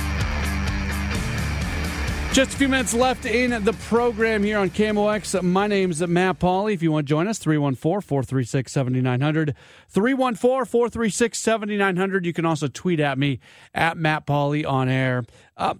Just 2.32 2.54
a 2.54 2.58
few 2.58 2.70
minutes 2.70 2.94
left 2.94 3.26
in 3.26 3.62
the 3.66 3.74
program 3.74 4.42
here 4.42 4.58
on 4.58 4.70
KMOX. 4.70 5.44
My 5.44 5.68
name's 5.68 6.00
Matt 6.08 6.40
Pauley. 6.40 6.74
If 6.74 6.82
you 6.82 6.90
want 6.90 7.06
to 7.06 7.10
join 7.10 7.28
us, 7.28 7.38
314 7.40 8.00
436 8.08 8.72
7900. 8.72 9.54
314 9.90 10.66
436 10.66 11.38
7900. 11.38 12.26
You 12.26 12.32
can 12.32 12.46
also 12.46 12.70
tweet 12.70 13.02
at 13.02 13.18
me 13.18 13.42
at 13.74 13.98
Matt 13.98 14.26
Pauley 14.26 14.66
on 14.66 14.88
air. 14.88 15.26
Uh, 15.58 15.74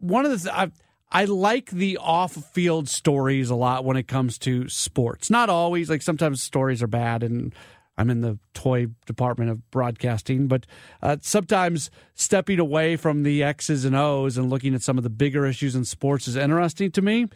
one 0.00 0.26
of 0.26 0.32
the 0.32 0.38
th- 0.38 0.52
I, 0.52 0.72
I 1.12 1.26
like 1.26 1.70
the 1.70 1.98
off 1.98 2.32
field 2.32 2.88
stories 2.88 3.48
a 3.48 3.54
lot 3.54 3.84
when 3.84 3.96
it 3.96 4.08
comes 4.08 4.38
to 4.38 4.68
sports. 4.68 5.30
Not 5.30 5.50
always, 5.50 5.88
like 5.88 6.02
sometimes 6.02 6.42
stories 6.42 6.82
are 6.82 6.88
bad 6.88 7.22
and 7.22 7.54
I'm 7.98 8.10
in 8.10 8.22
the 8.22 8.38
toy 8.54 8.86
department 9.06 9.50
of 9.50 9.70
broadcasting, 9.70 10.46
but 10.48 10.66
uh, 11.02 11.18
sometimes 11.20 11.90
stepping 12.14 12.58
away 12.58 12.96
from 12.96 13.22
the 13.22 13.42
X's 13.42 13.84
and 13.84 13.94
O's 13.94 14.38
and 14.38 14.48
looking 14.48 14.74
at 14.74 14.82
some 14.82 14.96
of 14.96 15.04
the 15.04 15.10
bigger 15.10 15.46
issues 15.46 15.74
in 15.74 15.84
sports 15.84 16.26
is 16.26 16.36
interesting 16.36 16.90
to 16.92 17.02
me. 17.02 17.28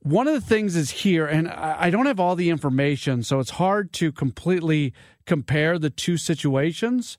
One 0.00 0.28
of 0.28 0.34
the 0.34 0.40
things 0.40 0.76
is 0.76 0.90
here, 0.90 1.26
and 1.26 1.48
I 1.48 1.90
don't 1.90 2.06
have 2.06 2.20
all 2.20 2.36
the 2.36 2.50
information, 2.50 3.22
so 3.22 3.40
it's 3.40 3.50
hard 3.50 3.92
to 3.94 4.12
completely 4.12 4.92
compare 5.26 5.78
the 5.78 5.90
two 5.90 6.16
situations. 6.16 7.16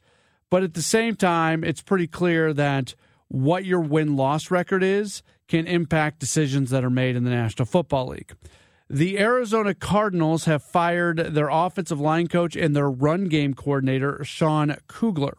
But 0.49 0.63
at 0.63 0.73
the 0.73 0.81
same 0.81 1.15
time, 1.15 1.63
it's 1.63 1.81
pretty 1.81 2.07
clear 2.07 2.53
that 2.53 2.95
what 3.27 3.65
your 3.65 3.81
win 3.81 4.15
loss 4.15 4.49
record 4.49 4.83
is 4.83 5.21
can 5.47 5.67
impact 5.67 6.19
decisions 6.19 6.69
that 6.69 6.85
are 6.85 6.89
made 6.89 7.15
in 7.15 7.23
the 7.23 7.29
National 7.29 7.65
Football 7.65 8.07
League. 8.07 8.33
The 8.89 9.19
Arizona 9.19 9.73
Cardinals 9.73 10.45
have 10.45 10.63
fired 10.63 11.17
their 11.17 11.49
offensive 11.49 11.99
line 11.99 12.27
coach 12.27 12.55
and 12.55 12.73
their 12.73 12.89
run 12.89 13.25
game 13.25 13.53
coordinator, 13.53 14.23
Sean 14.23 14.77
Kugler. 14.87 15.35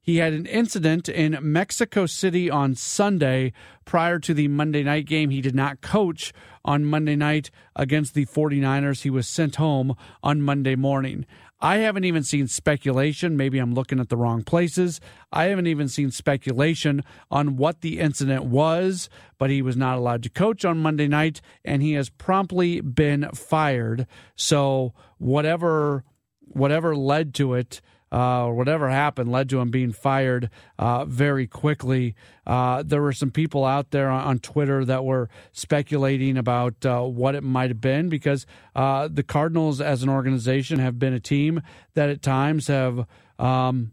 He 0.00 0.16
had 0.16 0.32
an 0.32 0.46
incident 0.46 1.06
in 1.06 1.36
Mexico 1.42 2.06
City 2.06 2.48
on 2.48 2.74
Sunday 2.74 3.52
prior 3.84 4.18
to 4.20 4.32
the 4.32 4.48
Monday 4.48 4.82
night 4.82 5.04
game. 5.04 5.28
He 5.28 5.42
did 5.42 5.54
not 5.54 5.82
coach 5.82 6.32
on 6.64 6.86
Monday 6.86 7.16
night 7.16 7.50
against 7.74 8.14
the 8.14 8.24
49ers. 8.24 9.02
He 9.02 9.10
was 9.10 9.28
sent 9.28 9.56
home 9.56 9.94
on 10.22 10.40
Monday 10.40 10.74
morning. 10.74 11.26
I 11.60 11.78
haven't 11.78 12.04
even 12.04 12.22
seen 12.22 12.48
speculation. 12.48 13.36
Maybe 13.36 13.58
I'm 13.58 13.74
looking 13.74 13.98
at 13.98 14.08
the 14.08 14.16
wrong 14.16 14.42
places. 14.42 15.00
I 15.32 15.44
haven't 15.44 15.66
even 15.66 15.88
seen 15.88 16.10
speculation 16.10 17.02
on 17.30 17.56
what 17.56 17.80
the 17.80 17.98
incident 17.98 18.44
was, 18.44 19.08
but 19.38 19.48
he 19.48 19.62
was 19.62 19.76
not 19.76 19.96
allowed 19.96 20.22
to 20.24 20.28
coach 20.28 20.64
on 20.64 20.78
Monday 20.78 21.08
night 21.08 21.40
and 21.64 21.82
he 21.82 21.92
has 21.92 22.10
promptly 22.10 22.80
been 22.80 23.30
fired. 23.34 24.06
So, 24.34 24.92
whatever 25.18 26.04
whatever 26.48 26.94
led 26.94 27.34
to 27.34 27.54
it, 27.54 27.80
uh, 28.12 28.44
or 28.44 28.54
whatever 28.54 28.88
happened 28.88 29.30
led 29.30 29.48
to 29.48 29.58
him 29.58 29.70
being 29.70 29.92
fired 29.92 30.50
uh, 30.78 31.04
very 31.04 31.46
quickly. 31.46 32.14
Uh, 32.46 32.82
there 32.84 33.02
were 33.02 33.12
some 33.12 33.30
people 33.30 33.64
out 33.64 33.90
there 33.90 34.08
on, 34.08 34.24
on 34.24 34.38
Twitter 34.38 34.84
that 34.84 35.04
were 35.04 35.28
speculating 35.52 36.36
about 36.36 36.86
uh, 36.86 37.02
what 37.02 37.34
it 37.34 37.42
might 37.42 37.70
have 37.70 37.80
been 37.80 38.08
because 38.08 38.46
uh, 38.74 39.08
the 39.10 39.22
Cardinals, 39.22 39.80
as 39.80 40.02
an 40.02 40.08
organization, 40.08 40.78
have 40.78 40.98
been 40.98 41.12
a 41.12 41.20
team 41.20 41.62
that 41.94 42.10
at 42.10 42.22
times 42.22 42.68
have. 42.68 43.06
Um, 43.38 43.92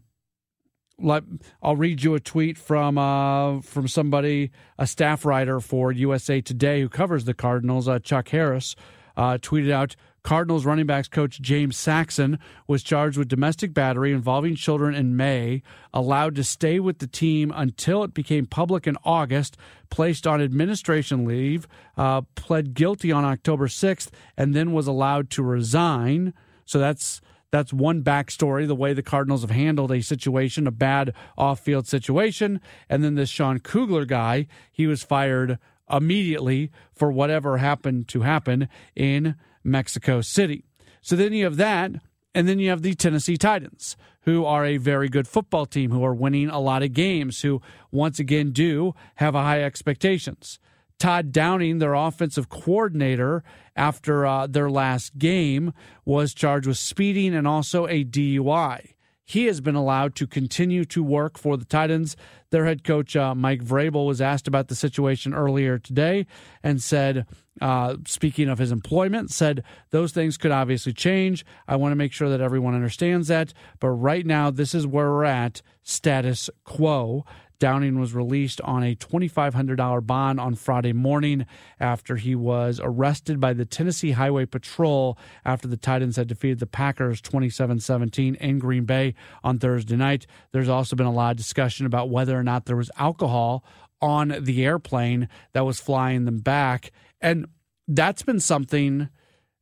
let, 0.96 1.24
I'll 1.60 1.74
read 1.74 2.04
you 2.04 2.14
a 2.14 2.20
tweet 2.20 2.56
from 2.56 2.98
uh, 2.98 3.60
from 3.62 3.88
somebody, 3.88 4.52
a 4.78 4.86
staff 4.86 5.24
writer 5.24 5.58
for 5.58 5.90
USA 5.90 6.40
Today 6.40 6.80
who 6.80 6.88
covers 6.88 7.24
the 7.24 7.34
Cardinals, 7.34 7.88
Chuck 8.04 8.28
Harris, 8.28 8.76
tweeted 9.16 9.72
out 9.72 9.96
Cardinals 10.24 10.64
running 10.64 10.86
backs 10.86 11.06
coach 11.06 11.38
James 11.40 11.76
Saxon 11.76 12.38
was 12.66 12.82
charged 12.82 13.18
with 13.18 13.28
domestic 13.28 13.74
battery 13.74 14.10
involving 14.10 14.56
children 14.56 14.94
in 14.94 15.16
May, 15.16 15.62
allowed 15.92 16.34
to 16.36 16.44
stay 16.44 16.80
with 16.80 16.98
the 16.98 17.06
team 17.06 17.52
until 17.54 18.02
it 18.02 18.14
became 18.14 18.46
public 18.46 18.86
in 18.86 18.96
August, 19.04 19.58
placed 19.90 20.26
on 20.26 20.40
administration 20.40 21.26
leave, 21.26 21.68
uh, 21.98 22.22
pled 22.36 22.72
guilty 22.72 23.12
on 23.12 23.22
October 23.22 23.68
6th, 23.68 24.08
and 24.34 24.54
then 24.54 24.72
was 24.72 24.86
allowed 24.86 25.28
to 25.30 25.42
resign. 25.42 26.32
So 26.64 26.78
that's 26.78 27.20
that's 27.50 27.72
one 27.72 28.02
backstory, 28.02 28.66
the 28.66 28.74
way 28.74 28.94
the 28.94 29.02
Cardinals 29.02 29.42
have 29.42 29.50
handled 29.50 29.92
a 29.92 30.02
situation, 30.02 30.66
a 30.66 30.72
bad 30.72 31.14
off 31.38 31.60
field 31.60 31.86
situation. 31.86 32.60
And 32.88 33.04
then 33.04 33.14
this 33.14 33.28
Sean 33.28 33.60
Kugler 33.60 34.06
guy, 34.06 34.48
he 34.72 34.88
was 34.88 35.04
fired 35.04 35.58
immediately 35.88 36.72
for 36.94 37.12
whatever 37.12 37.58
happened 37.58 38.08
to 38.08 38.22
happen 38.22 38.68
in 38.96 39.36
Mexico 39.64 40.20
City. 40.20 40.64
So 41.00 41.16
then 41.16 41.32
you 41.32 41.44
have 41.44 41.56
that, 41.56 41.92
and 42.34 42.48
then 42.48 42.58
you 42.58 42.70
have 42.70 42.82
the 42.82 42.94
Tennessee 42.94 43.36
Titans, 43.36 43.96
who 44.22 44.44
are 44.44 44.64
a 44.64 44.76
very 44.76 45.08
good 45.08 45.26
football 45.28 45.66
team, 45.66 45.90
who 45.90 46.04
are 46.04 46.14
winning 46.14 46.48
a 46.48 46.60
lot 46.60 46.82
of 46.82 46.92
games, 46.92 47.42
who 47.42 47.60
once 47.90 48.18
again 48.18 48.52
do 48.52 48.94
have 49.16 49.34
high 49.34 49.62
expectations. 49.62 50.58
Todd 50.98 51.32
Downing, 51.32 51.78
their 51.78 51.94
offensive 51.94 52.48
coordinator, 52.48 53.42
after 53.76 54.24
uh, 54.24 54.46
their 54.46 54.70
last 54.70 55.18
game, 55.18 55.72
was 56.04 56.32
charged 56.34 56.66
with 56.66 56.78
speeding 56.78 57.34
and 57.34 57.46
also 57.46 57.86
a 57.86 58.04
DUI. 58.04 58.94
He 59.24 59.46
has 59.46 59.60
been 59.60 59.74
allowed 59.74 60.14
to 60.16 60.26
continue 60.26 60.84
to 60.86 61.02
work 61.02 61.38
for 61.38 61.56
the 61.56 61.64
Titans. 61.64 62.16
Their 62.50 62.66
head 62.66 62.84
coach, 62.84 63.16
uh, 63.16 63.34
Mike 63.34 63.64
Vrabel, 63.64 64.06
was 64.06 64.20
asked 64.20 64.46
about 64.46 64.68
the 64.68 64.74
situation 64.74 65.34
earlier 65.34 65.78
today 65.78 66.26
and 66.62 66.82
said, 66.82 67.26
uh, 67.60 67.96
speaking 68.06 68.48
of 68.48 68.58
his 68.58 68.70
employment, 68.70 69.30
said 69.30 69.64
those 69.90 70.12
things 70.12 70.36
could 70.36 70.50
obviously 70.50 70.92
change. 70.92 71.44
I 71.66 71.76
want 71.76 71.92
to 71.92 71.96
make 71.96 72.12
sure 72.12 72.28
that 72.28 72.40
everyone 72.40 72.74
understands 72.74 73.28
that. 73.28 73.54
But 73.80 73.90
right 73.90 74.26
now, 74.26 74.50
this 74.50 74.74
is 74.74 74.86
where 74.86 75.10
we're 75.10 75.24
at 75.24 75.62
status 75.82 76.50
quo. 76.64 77.24
Downing 77.58 77.98
was 77.98 78.14
released 78.14 78.60
on 78.62 78.82
a 78.82 78.94
$2,500 78.94 80.06
bond 80.06 80.40
on 80.40 80.54
Friday 80.54 80.92
morning 80.92 81.46
after 81.80 82.16
he 82.16 82.34
was 82.34 82.80
arrested 82.82 83.40
by 83.40 83.52
the 83.52 83.64
Tennessee 83.64 84.12
Highway 84.12 84.46
Patrol 84.46 85.18
after 85.44 85.68
the 85.68 85.76
Titans 85.76 86.16
had 86.16 86.28
defeated 86.28 86.58
the 86.58 86.66
Packers 86.66 87.20
27 87.20 87.80
17 87.80 88.34
in 88.36 88.58
Green 88.58 88.84
Bay 88.84 89.14
on 89.42 89.58
Thursday 89.58 89.96
night. 89.96 90.26
There's 90.52 90.68
also 90.68 90.96
been 90.96 91.06
a 91.06 91.12
lot 91.12 91.32
of 91.32 91.36
discussion 91.36 91.86
about 91.86 92.10
whether 92.10 92.38
or 92.38 92.42
not 92.42 92.66
there 92.66 92.76
was 92.76 92.90
alcohol 92.98 93.64
on 94.00 94.36
the 94.40 94.64
airplane 94.64 95.28
that 95.52 95.64
was 95.64 95.80
flying 95.80 96.24
them 96.24 96.38
back. 96.38 96.92
And 97.20 97.46
that's 97.88 98.22
been 98.22 98.40
something 98.40 99.08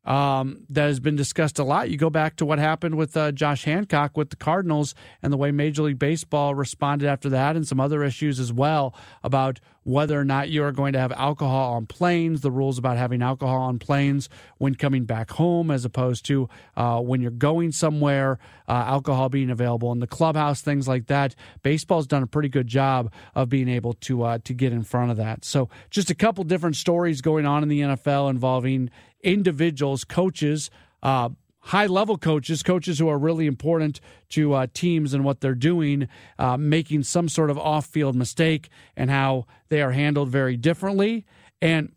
um, 0.05 0.65
that 0.69 0.87
has 0.87 1.01
been 1.01 1.17
discussed 1.17 1.59
a 1.59 1.65
lot. 1.65 1.91
You 1.91 1.97
go 1.97 2.11
back 2.11 2.37
to 2.37 2.47
what 2.47 2.59
happened 2.59 2.97
with 2.97 3.17
uh, 3.17 3.33
Josh 3.33 3.65
Hancock 3.65 4.17
with 4.17 4.31
the 4.31 4.37
Cardinals 4.37 4.95
and 5.23 5.33
the 5.33 5.37
way 5.37 5.51
Major 5.53 5.83
League 5.83 5.99
Baseball 5.99 6.55
responded 6.55 7.07
after 7.09 7.29
that, 7.31 7.57
and 7.57 7.67
some 7.67 7.81
other 7.81 8.03
issues 8.03 8.41
as 8.41 8.53
well 8.53 8.95
about 9.23 9.61
whether 9.85 10.19
or 10.19 10.25
not 10.25 10.49
you 10.49 10.63
are 10.63 10.73
going 10.73 10.93
to 10.93 10.99
have 10.99 11.13
alcohol 11.13 11.75
on 11.75 11.87
planes, 11.87 12.41
the 12.41 12.51
rules 12.51 12.79
about 12.79 12.97
having 12.97 13.23
alcohol 13.23 13.63
on 13.63 13.79
planes 13.79 14.29
when 14.59 14.75
coming 14.75 15.05
back 15.05 15.31
home, 15.31 15.71
as 15.71 15.85
opposed 15.85 16.25
to 16.25 16.49
uh, 16.77 17.01
when 17.01 17.21
you're 17.21 17.31
going 17.31 17.73
somewhere, 17.73 18.39
uh, 18.69 18.85
alcohol 18.87 19.29
being 19.29 19.51
available 19.51 19.91
in 19.93 19.99
the 19.99 20.07
clubhouse, 20.07 20.61
things 20.61 20.87
like 20.87 21.07
that. 21.07 21.35
Baseball's 21.63 22.07
done 22.07 22.23
a 22.23 22.27
pretty 22.27 22.49
good 22.49 22.69
job 22.69 23.13
of 23.35 23.49
being 23.49 23.69
able 23.69 23.95
to 23.95 24.23
uh, 24.23 24.39
to 24.45 24.55
get 24.55 24.73
in 24.73 24.83
front 24.83 25.11
of 25.11 25.17
that. 25.17 25.45
So, 25.45 25.69
just 25.91 26.11
a 26.11 26.15
couple 26.15 26.45
different 26.45 26.77
stories 26.77 27.21
going 27.21 27.47
on 27.47 27.63
in 27.63 27.69
the 27.69 27.81
NFL 27.81 28.31
involving 28.31 28.91
individuals, 29.23 30.05
coaches, 30.05 30.71
uh, 31.03 31.31
high 31.61 31.87
level 31.87 32.19
coaches, 32.19 32.63
coaches 32.63 32.99
who 32.99 33.09
are 33.09 33.19
really 33.19 33.47
important 33.47 34.01
to 34.31 34.53
uh, 34.53 34.67
teams 34.75 35.15
and 35.15 35.25
what 35.25 35.41
they're 35.41 35.55
doing, 35.55 36.09
uh, 36.39 36.57
making 36.57 37.05
some 37.05 37.29
sort 37.29 37.51
of 37.51 37.59
off 37.59 37.87
field 37.87 38.17
mistake 38.17 38.69
and 38.97 39.11
how 39.11 39.47
they 39.69 39.81
are 39.81 39.93
handled 39.93 40.29
very 40.29 40.57
differently. 40.57 41.25
And 41.61 41.93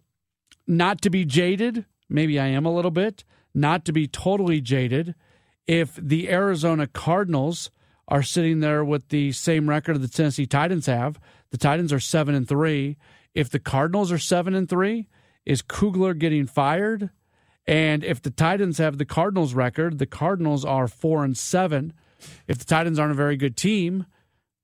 not 0.68 1.02
to 1.02 1.10
be 1.10 1.26
jaded, 1.26 1.86
maybe 2.10 2.40
I 2.40 2.48
am 2.48 2.66
a 2.66 2.74
little 2.74 2.92
bit, 2.92 3.24
not 3.54 3.86
to 3.86 3.92
be 3.92 4.08
totally 4.08 4.62
jaded. 4.62 5.16
If 5.68 5.96
the 5.96 6.30
Arizona 6.30 6.86
Cardinals 6.86 7.72
are 8.08 8.22
sitting 8.22 8.60
there 8.60 8.86
with 8.86 9.10
the 9.10 9.32
same 9.32 9.68
record 9.68 9.96
that 9.96 10.00
the 10.00 10.08
Tennessee 10.08 10.46
Titans 10.46 10.86
have, 10.86 11.20
the 11.50 11.58
Titans 11.58 11.92
are 11.92 12.00
seven 12.00 12.36
and 12.36 12.48
three. 12.48 12.98
If 13.34 13.50
the 13.50 13.60
Cardinals 13.60 14.12
are 14.12 14.20
seven 14.20 14.54
and 14.54 14.70
three, 14.70 15.08
is 15.46 15.62
Kugler 15.62 16.14
getting 16.14 16.48
fired? 16.48 17.10
And 17.68 18.04
if 18.04 18.22
the 18.22 18.30
Titans 18.30 18.78
have 18.78 18.98
the 18.98 19.06
Cardinals 19.06 19.54
record, 19.54 19.98
the 19.98 20.06
Cardinals 20.06 20.64
are 20.64 20.88
four 20.88 21.24
and 21.24 21.38
seven. 21.38 21.94
If 22.48 22.58
the 22.58 22.66
Titans 22.66 23.00
aren't 23.00 23.12
a 23.12 23.16
very 23.16 23.38
good 23.38 23.58
team, 23.58 24.06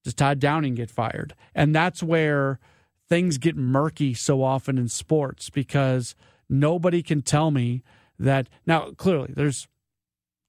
does 0.03 0.13
Todd 0.13 0.39
Downing 0.39 0.75
get 0.75 0.89
fired? 0.89 1.35
And 1.53 1.75
that's 1.75 2.01
where 2.03 2.59
things 3.09 3.37
get 3.37 3.55
murky 3.55 4.13
so 4.13 4.43
often 4.43 4.77
in 4.77 4.87
sports 4.87 5.49
because 5.49 6.15
nobody 6.49 7.03
can 7.03 7.21
tell 7.21 7.51
me 7.51 7.83
that 8.17 8.47
now 8.65 8.91
clearly 8.91 9.33
there's 9.35 9.67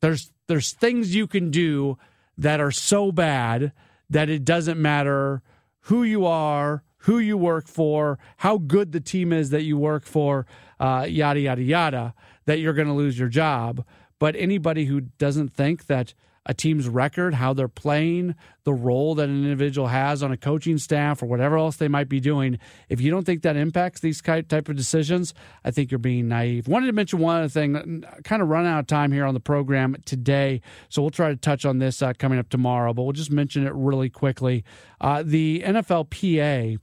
there's 0.01 0.31
there's 0.47 0.73
things 0.73 1.15
you 1.15 1.27
can 1.27 1.51
do 1.51 1.97
that 2.37 2.61
are 2.61 2.71
so 2.71 3.11
bad 3.13 3.73
that 4.11 4.29
it 4.29 4.45
doesn't 4.45 4.81
matter 4.81 5.43
who 5.87 6.03
you 6.03 6.27
are, 6.27 6.83
who 7.03 7.19
you 7.19 7.37
work 7.37 7.67
for, 7.67 8.19
how 8.39 8.59
good 8.59 8.93
the 8.93 9.01
team 9.01 9.33
is 9.33 9.51
that 9.51 9.63
you 9.63 9.77
work 9.79 10.05
for, 10.05 10.47
uh, 10.81 11.07
yada, 11.09 11.41
yada, 11.41 11.63
yada, 11.63 12.15
that 12.45 12.59
you're 12.59 12.73
going 12.73 12.89
to 12.89 12.95
lose 12.95 13.19
your 13.19 13.29
job. 13.29 13.85
But 14.19 14.37
anybody 14.37 14.85
who 14.85 15.01
doesn't 15.01 15.49
think 15.49 15.87
that 15.87 16.15
a 16.47 16.55
team's 16.55 16.89
record, 16.89 17.35
how 17.35 17.53
they're 17.53 17.69
playing, 17.69 18.35
the 18.65 18.73
role 18.73 19.15
that 19.15 19.29
an 19.29 19.45
individual 19.45 19.89
has 19.89 20.23
on 20.23 20.33
a 20.33 20.37
coaching 20.37 20.79
staff 20.79 21.23
or 21.23 21.27
whatever 21.27 21.57
else 21.57 21.77
they 21.77 21.89
might 21.89 22.09
be 22.09 22.21
doing, 22.21 22.59
if 22.89 23.01
you 23.01 23.11
don't 23.11 23.25
think 23.25 23.43
that 23.43 23.57
impacts 23.57 24.01
these 24.01 24.21
type 24.21 24.69
of 24.69 24.77
decisions, 24.77 25.35
I 25.65 25.71
think 25.71 25.91
you're 25.91 25.99
being 25.99 26.29
naive. 26.29 26.67
Wanted 26.69 26.87
to 26.87 26.93
mention 26.93 27.21
one 27.21 27.37
other 27.37 27.49
thing, 27.49 28.05
kind 28.25 28.43
of 28.43 28.49
run 28.49 28.67
out 28.67 28.81
of 28.81 28.87
time 28.87 29.13
here 29.13 29.25
on 29.25 29.35
the 29.35 29.41
program 29.41 29.97
today, 30.05 30.61
so 30.89 31.03
we'll 31.03 31.11
try 31.11 31.29
to 31.29 31.37
touch 31.37 31.65
on 31.65 31.79
this 31.79 32.03
uh, 32.03 32.13
coming 32.19 32.39
up 32.39 32.49
tomorrow, 32.49 32.93
but 32.93 33.03
we'll 33.03 33.13
just 33.13 33.31
mention 33.33 33.67
it 33.67 33.73
really 33.75 34.11
quickly. 34.11 34.65
Uh, 35.01 35.23
the 35.25 35.63
NFLPA, 35.65 36.79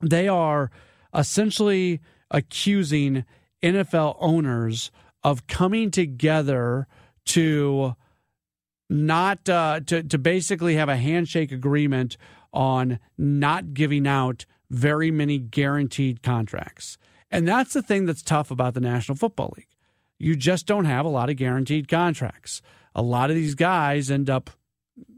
they 0.00 0.28
are 0.28 0.70
essentially 1.14 2.00
accusing 2.30 3.24
NFL 3.62 4.16
owners 4.20 4.90
of 5.22 5.46
coming 5.46 5.90
together 5.90 6.86
to 7.26 7.94
not 8.90 9.48
uh, 9.48 9.80
to 9.86 10.02
to 10.02 10.18
basically 10.18 10.76
have 10.76 10.88
a 10.88 10.96
handshake 10.96 11.50
agreement 11.52 12.16
on 12.52 12.98
not 13.16 13.74
giving 13.74 14.06
out 14.06 14.44
very 14.70 15.10
many 15.10 15.38
guaranteed 15.38 16.22
contracts. 16.22 16.98
And 17.30 17.48
that's 17.48 17.72
the 17.72 17.82
thing 17.82 18.06
that's 18.06 18.22
tough 18.22 18.50
about 18.50 18.74
the 18.74 18.80
National 18.80 19.16
Football 19.16 19.54
League. 19.56 19.68
You 20.18 20.36
just 20.36 20.66
don't 20.66 20.84
have 20.84 21.04
a 21.04 21.08
lot 21.08 21.30
of 21.30 21.36
guaranteed 21.36 21.88
contracts. 21.88 22.62
A 22.94 23.02
lot 23.02 23.30
of 23.30 23.36
these 23.36 23.54
guys 23.54 24.10
end 24.10 24.30
up 24.30 24.50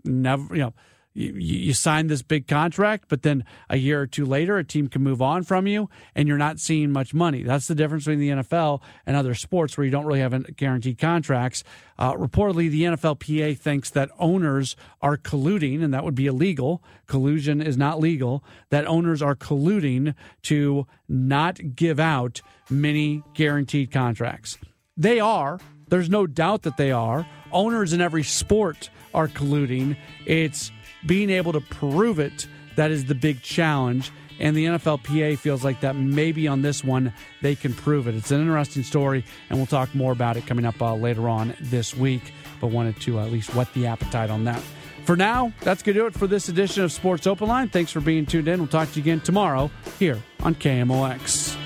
never, 0.04 0.54
you 0.54 0.62
know, 0.62 0.74
you, 1.16 1.32
you 1.32 1.72
sign 1.72 2.06
this 2.08 2.22
big 2.22 2.46
contract, 2.46 3.06
but 3.08 3.22
then 3.22 3.44
a 3.70 3.76
year 3.76 4.00
or 4.00 4.06
two 4.06 4.26
later, 4.26 4.58
a 4.58 4.64
team 4.64 4.88
can 4.88 5.02
move 5.02 5.22
on 5.22 5.42
from 5.42 5.66
you, 5.66 5.88
and 6.14 6.28
you're 6.28 6.36
not 6.36 6.60
seeing 6.60 6.92
much 6.92 7.14
money. 7.14 7.42
That's 7.42 7.66
the 7.66 7.74
difference 7.74 8.04
between 8.04 8.20
the 8.20 8.42
NFL 8.42 8.82
and 9.06 9.16
other 9.16 9.34
sports 9.34 9.76
where 9.76 9.84
you 9.84 9.90
don't 9.90 10.04
really 10.04 10.20
have 10.20 10.56
guaranteed 10.56 10.98
contracts. 10.98 11.64
Uh, 11.98 12.12
reportedly, 12.14 12.70
the 12.70 12.82
NFLPA 12.82 13.58
thinks 13.58 13.90
that 13.90 14.10
owners 14.18 14.76
are 15.00 15.16
colluding, 15.16 15.82
and 15.82 15.94
that 15.94 16.04
would 16.04 16.14
be 16.14 16.26
illegal. 16.26 16.82
Collusion 17.06 17.62
is 17.62 17.76
not 17.76 17.98
legal. 17.98 18.44
That 18.70 18.86
owners 18.86 19.22
are 19.22 19.34
colluding 19.34 20.14
to 20.42 20.86
not 21.08 21.74
give 21.74 21.98
out 21.98 22.42
many 22.68 23.22
guaranteed 23.34 23.90
contracts. 23.90 24.58
They 24.96 25.20
are. 25.20 25.58
There's 25.88 26.10
no 26.10 26.26
doubt 26.26 26.62
that 26.62 26.76
they 26.76 26.90
are. 26.90 27.26
Owners 27.52 27.92
in 27.92 28.00
every 28.00 28.24
sport 28.24 28.90
are 29.14 29.28
colluding. 29.28 29.96
It's 30.26 30.72
being 31.06 31.30
able 31.30 31.52
to 31.52 31.60
prove 31.60 32.18
it 32.18 32.46
that 32.76 32.90
is 32.90 33.06
the 33.06 33.14
big 33.14 33.42
challenge. 33.42 34.12
And 34.38 34.54
the 34.54 34.66
NFLPA 34.66 35.38
feels 35.38 35.64
like 35.64 35.80
that 35.80 35.96
maybe 35.96 36.46
on 36.46 36.60
this 36.60 36.84
one 36.84 37.14
they 37.40 37.54
can 37.54 37.72
prove 37.72 38.06
it. 38.06 38.14
It's 38.14 38.30
an 38.30 38.42
interesting 38.42 38.82
story, 38.82 39.24
and 39.48 39.58
we'll 39.58 39.66
talk 39.66 39.94
more 39.94 40.12
about 40.12 40.36
it 40.36 40.46
coming 40.46 40.66
up 40.66 40.80
uh, 40.82 40.94
later 40.94 41.28
on 41.28 41.54
this 41.58 41.96
week. 41.96 42.32
but 42.60 42.66
wanted 42.66 43.00
to 43.00 43.18
at 43.18 43.32
least 43.32 43.54
whet 43.54 43.72
the 43.72 43.86
appetite 43.86 44.28
on 44.28 44.44
that. 44.44 44.62
For 45.04 45.16
now, 45.16 45.52
that's 45.60 45.82
going 45.82 45.94
to 45.94 46.00
do 46.00 46.06
it 46.06 46.14
for 46.14 46.26
this 46.26 46.48
edition 46.48 46.82
of 46.82 46.92
Sports 46.92 47.26
Open 47.26 47.48
Line. 47.48 47.68
Thanks 47.68 47.92
for 47.92 48.00
being 48.00 48.26
tuned 48.26 48.48
in. 48.48 48.58
We'll 48.58 48.68
talk 48.68 48.90
to 48.90 48.96
you 48.96 49.02
again 49.02 49.20
tomorrow 49.20 49.70
here 49.98 50.20
on 50.40 50.54
KMOX. 50.54 51.65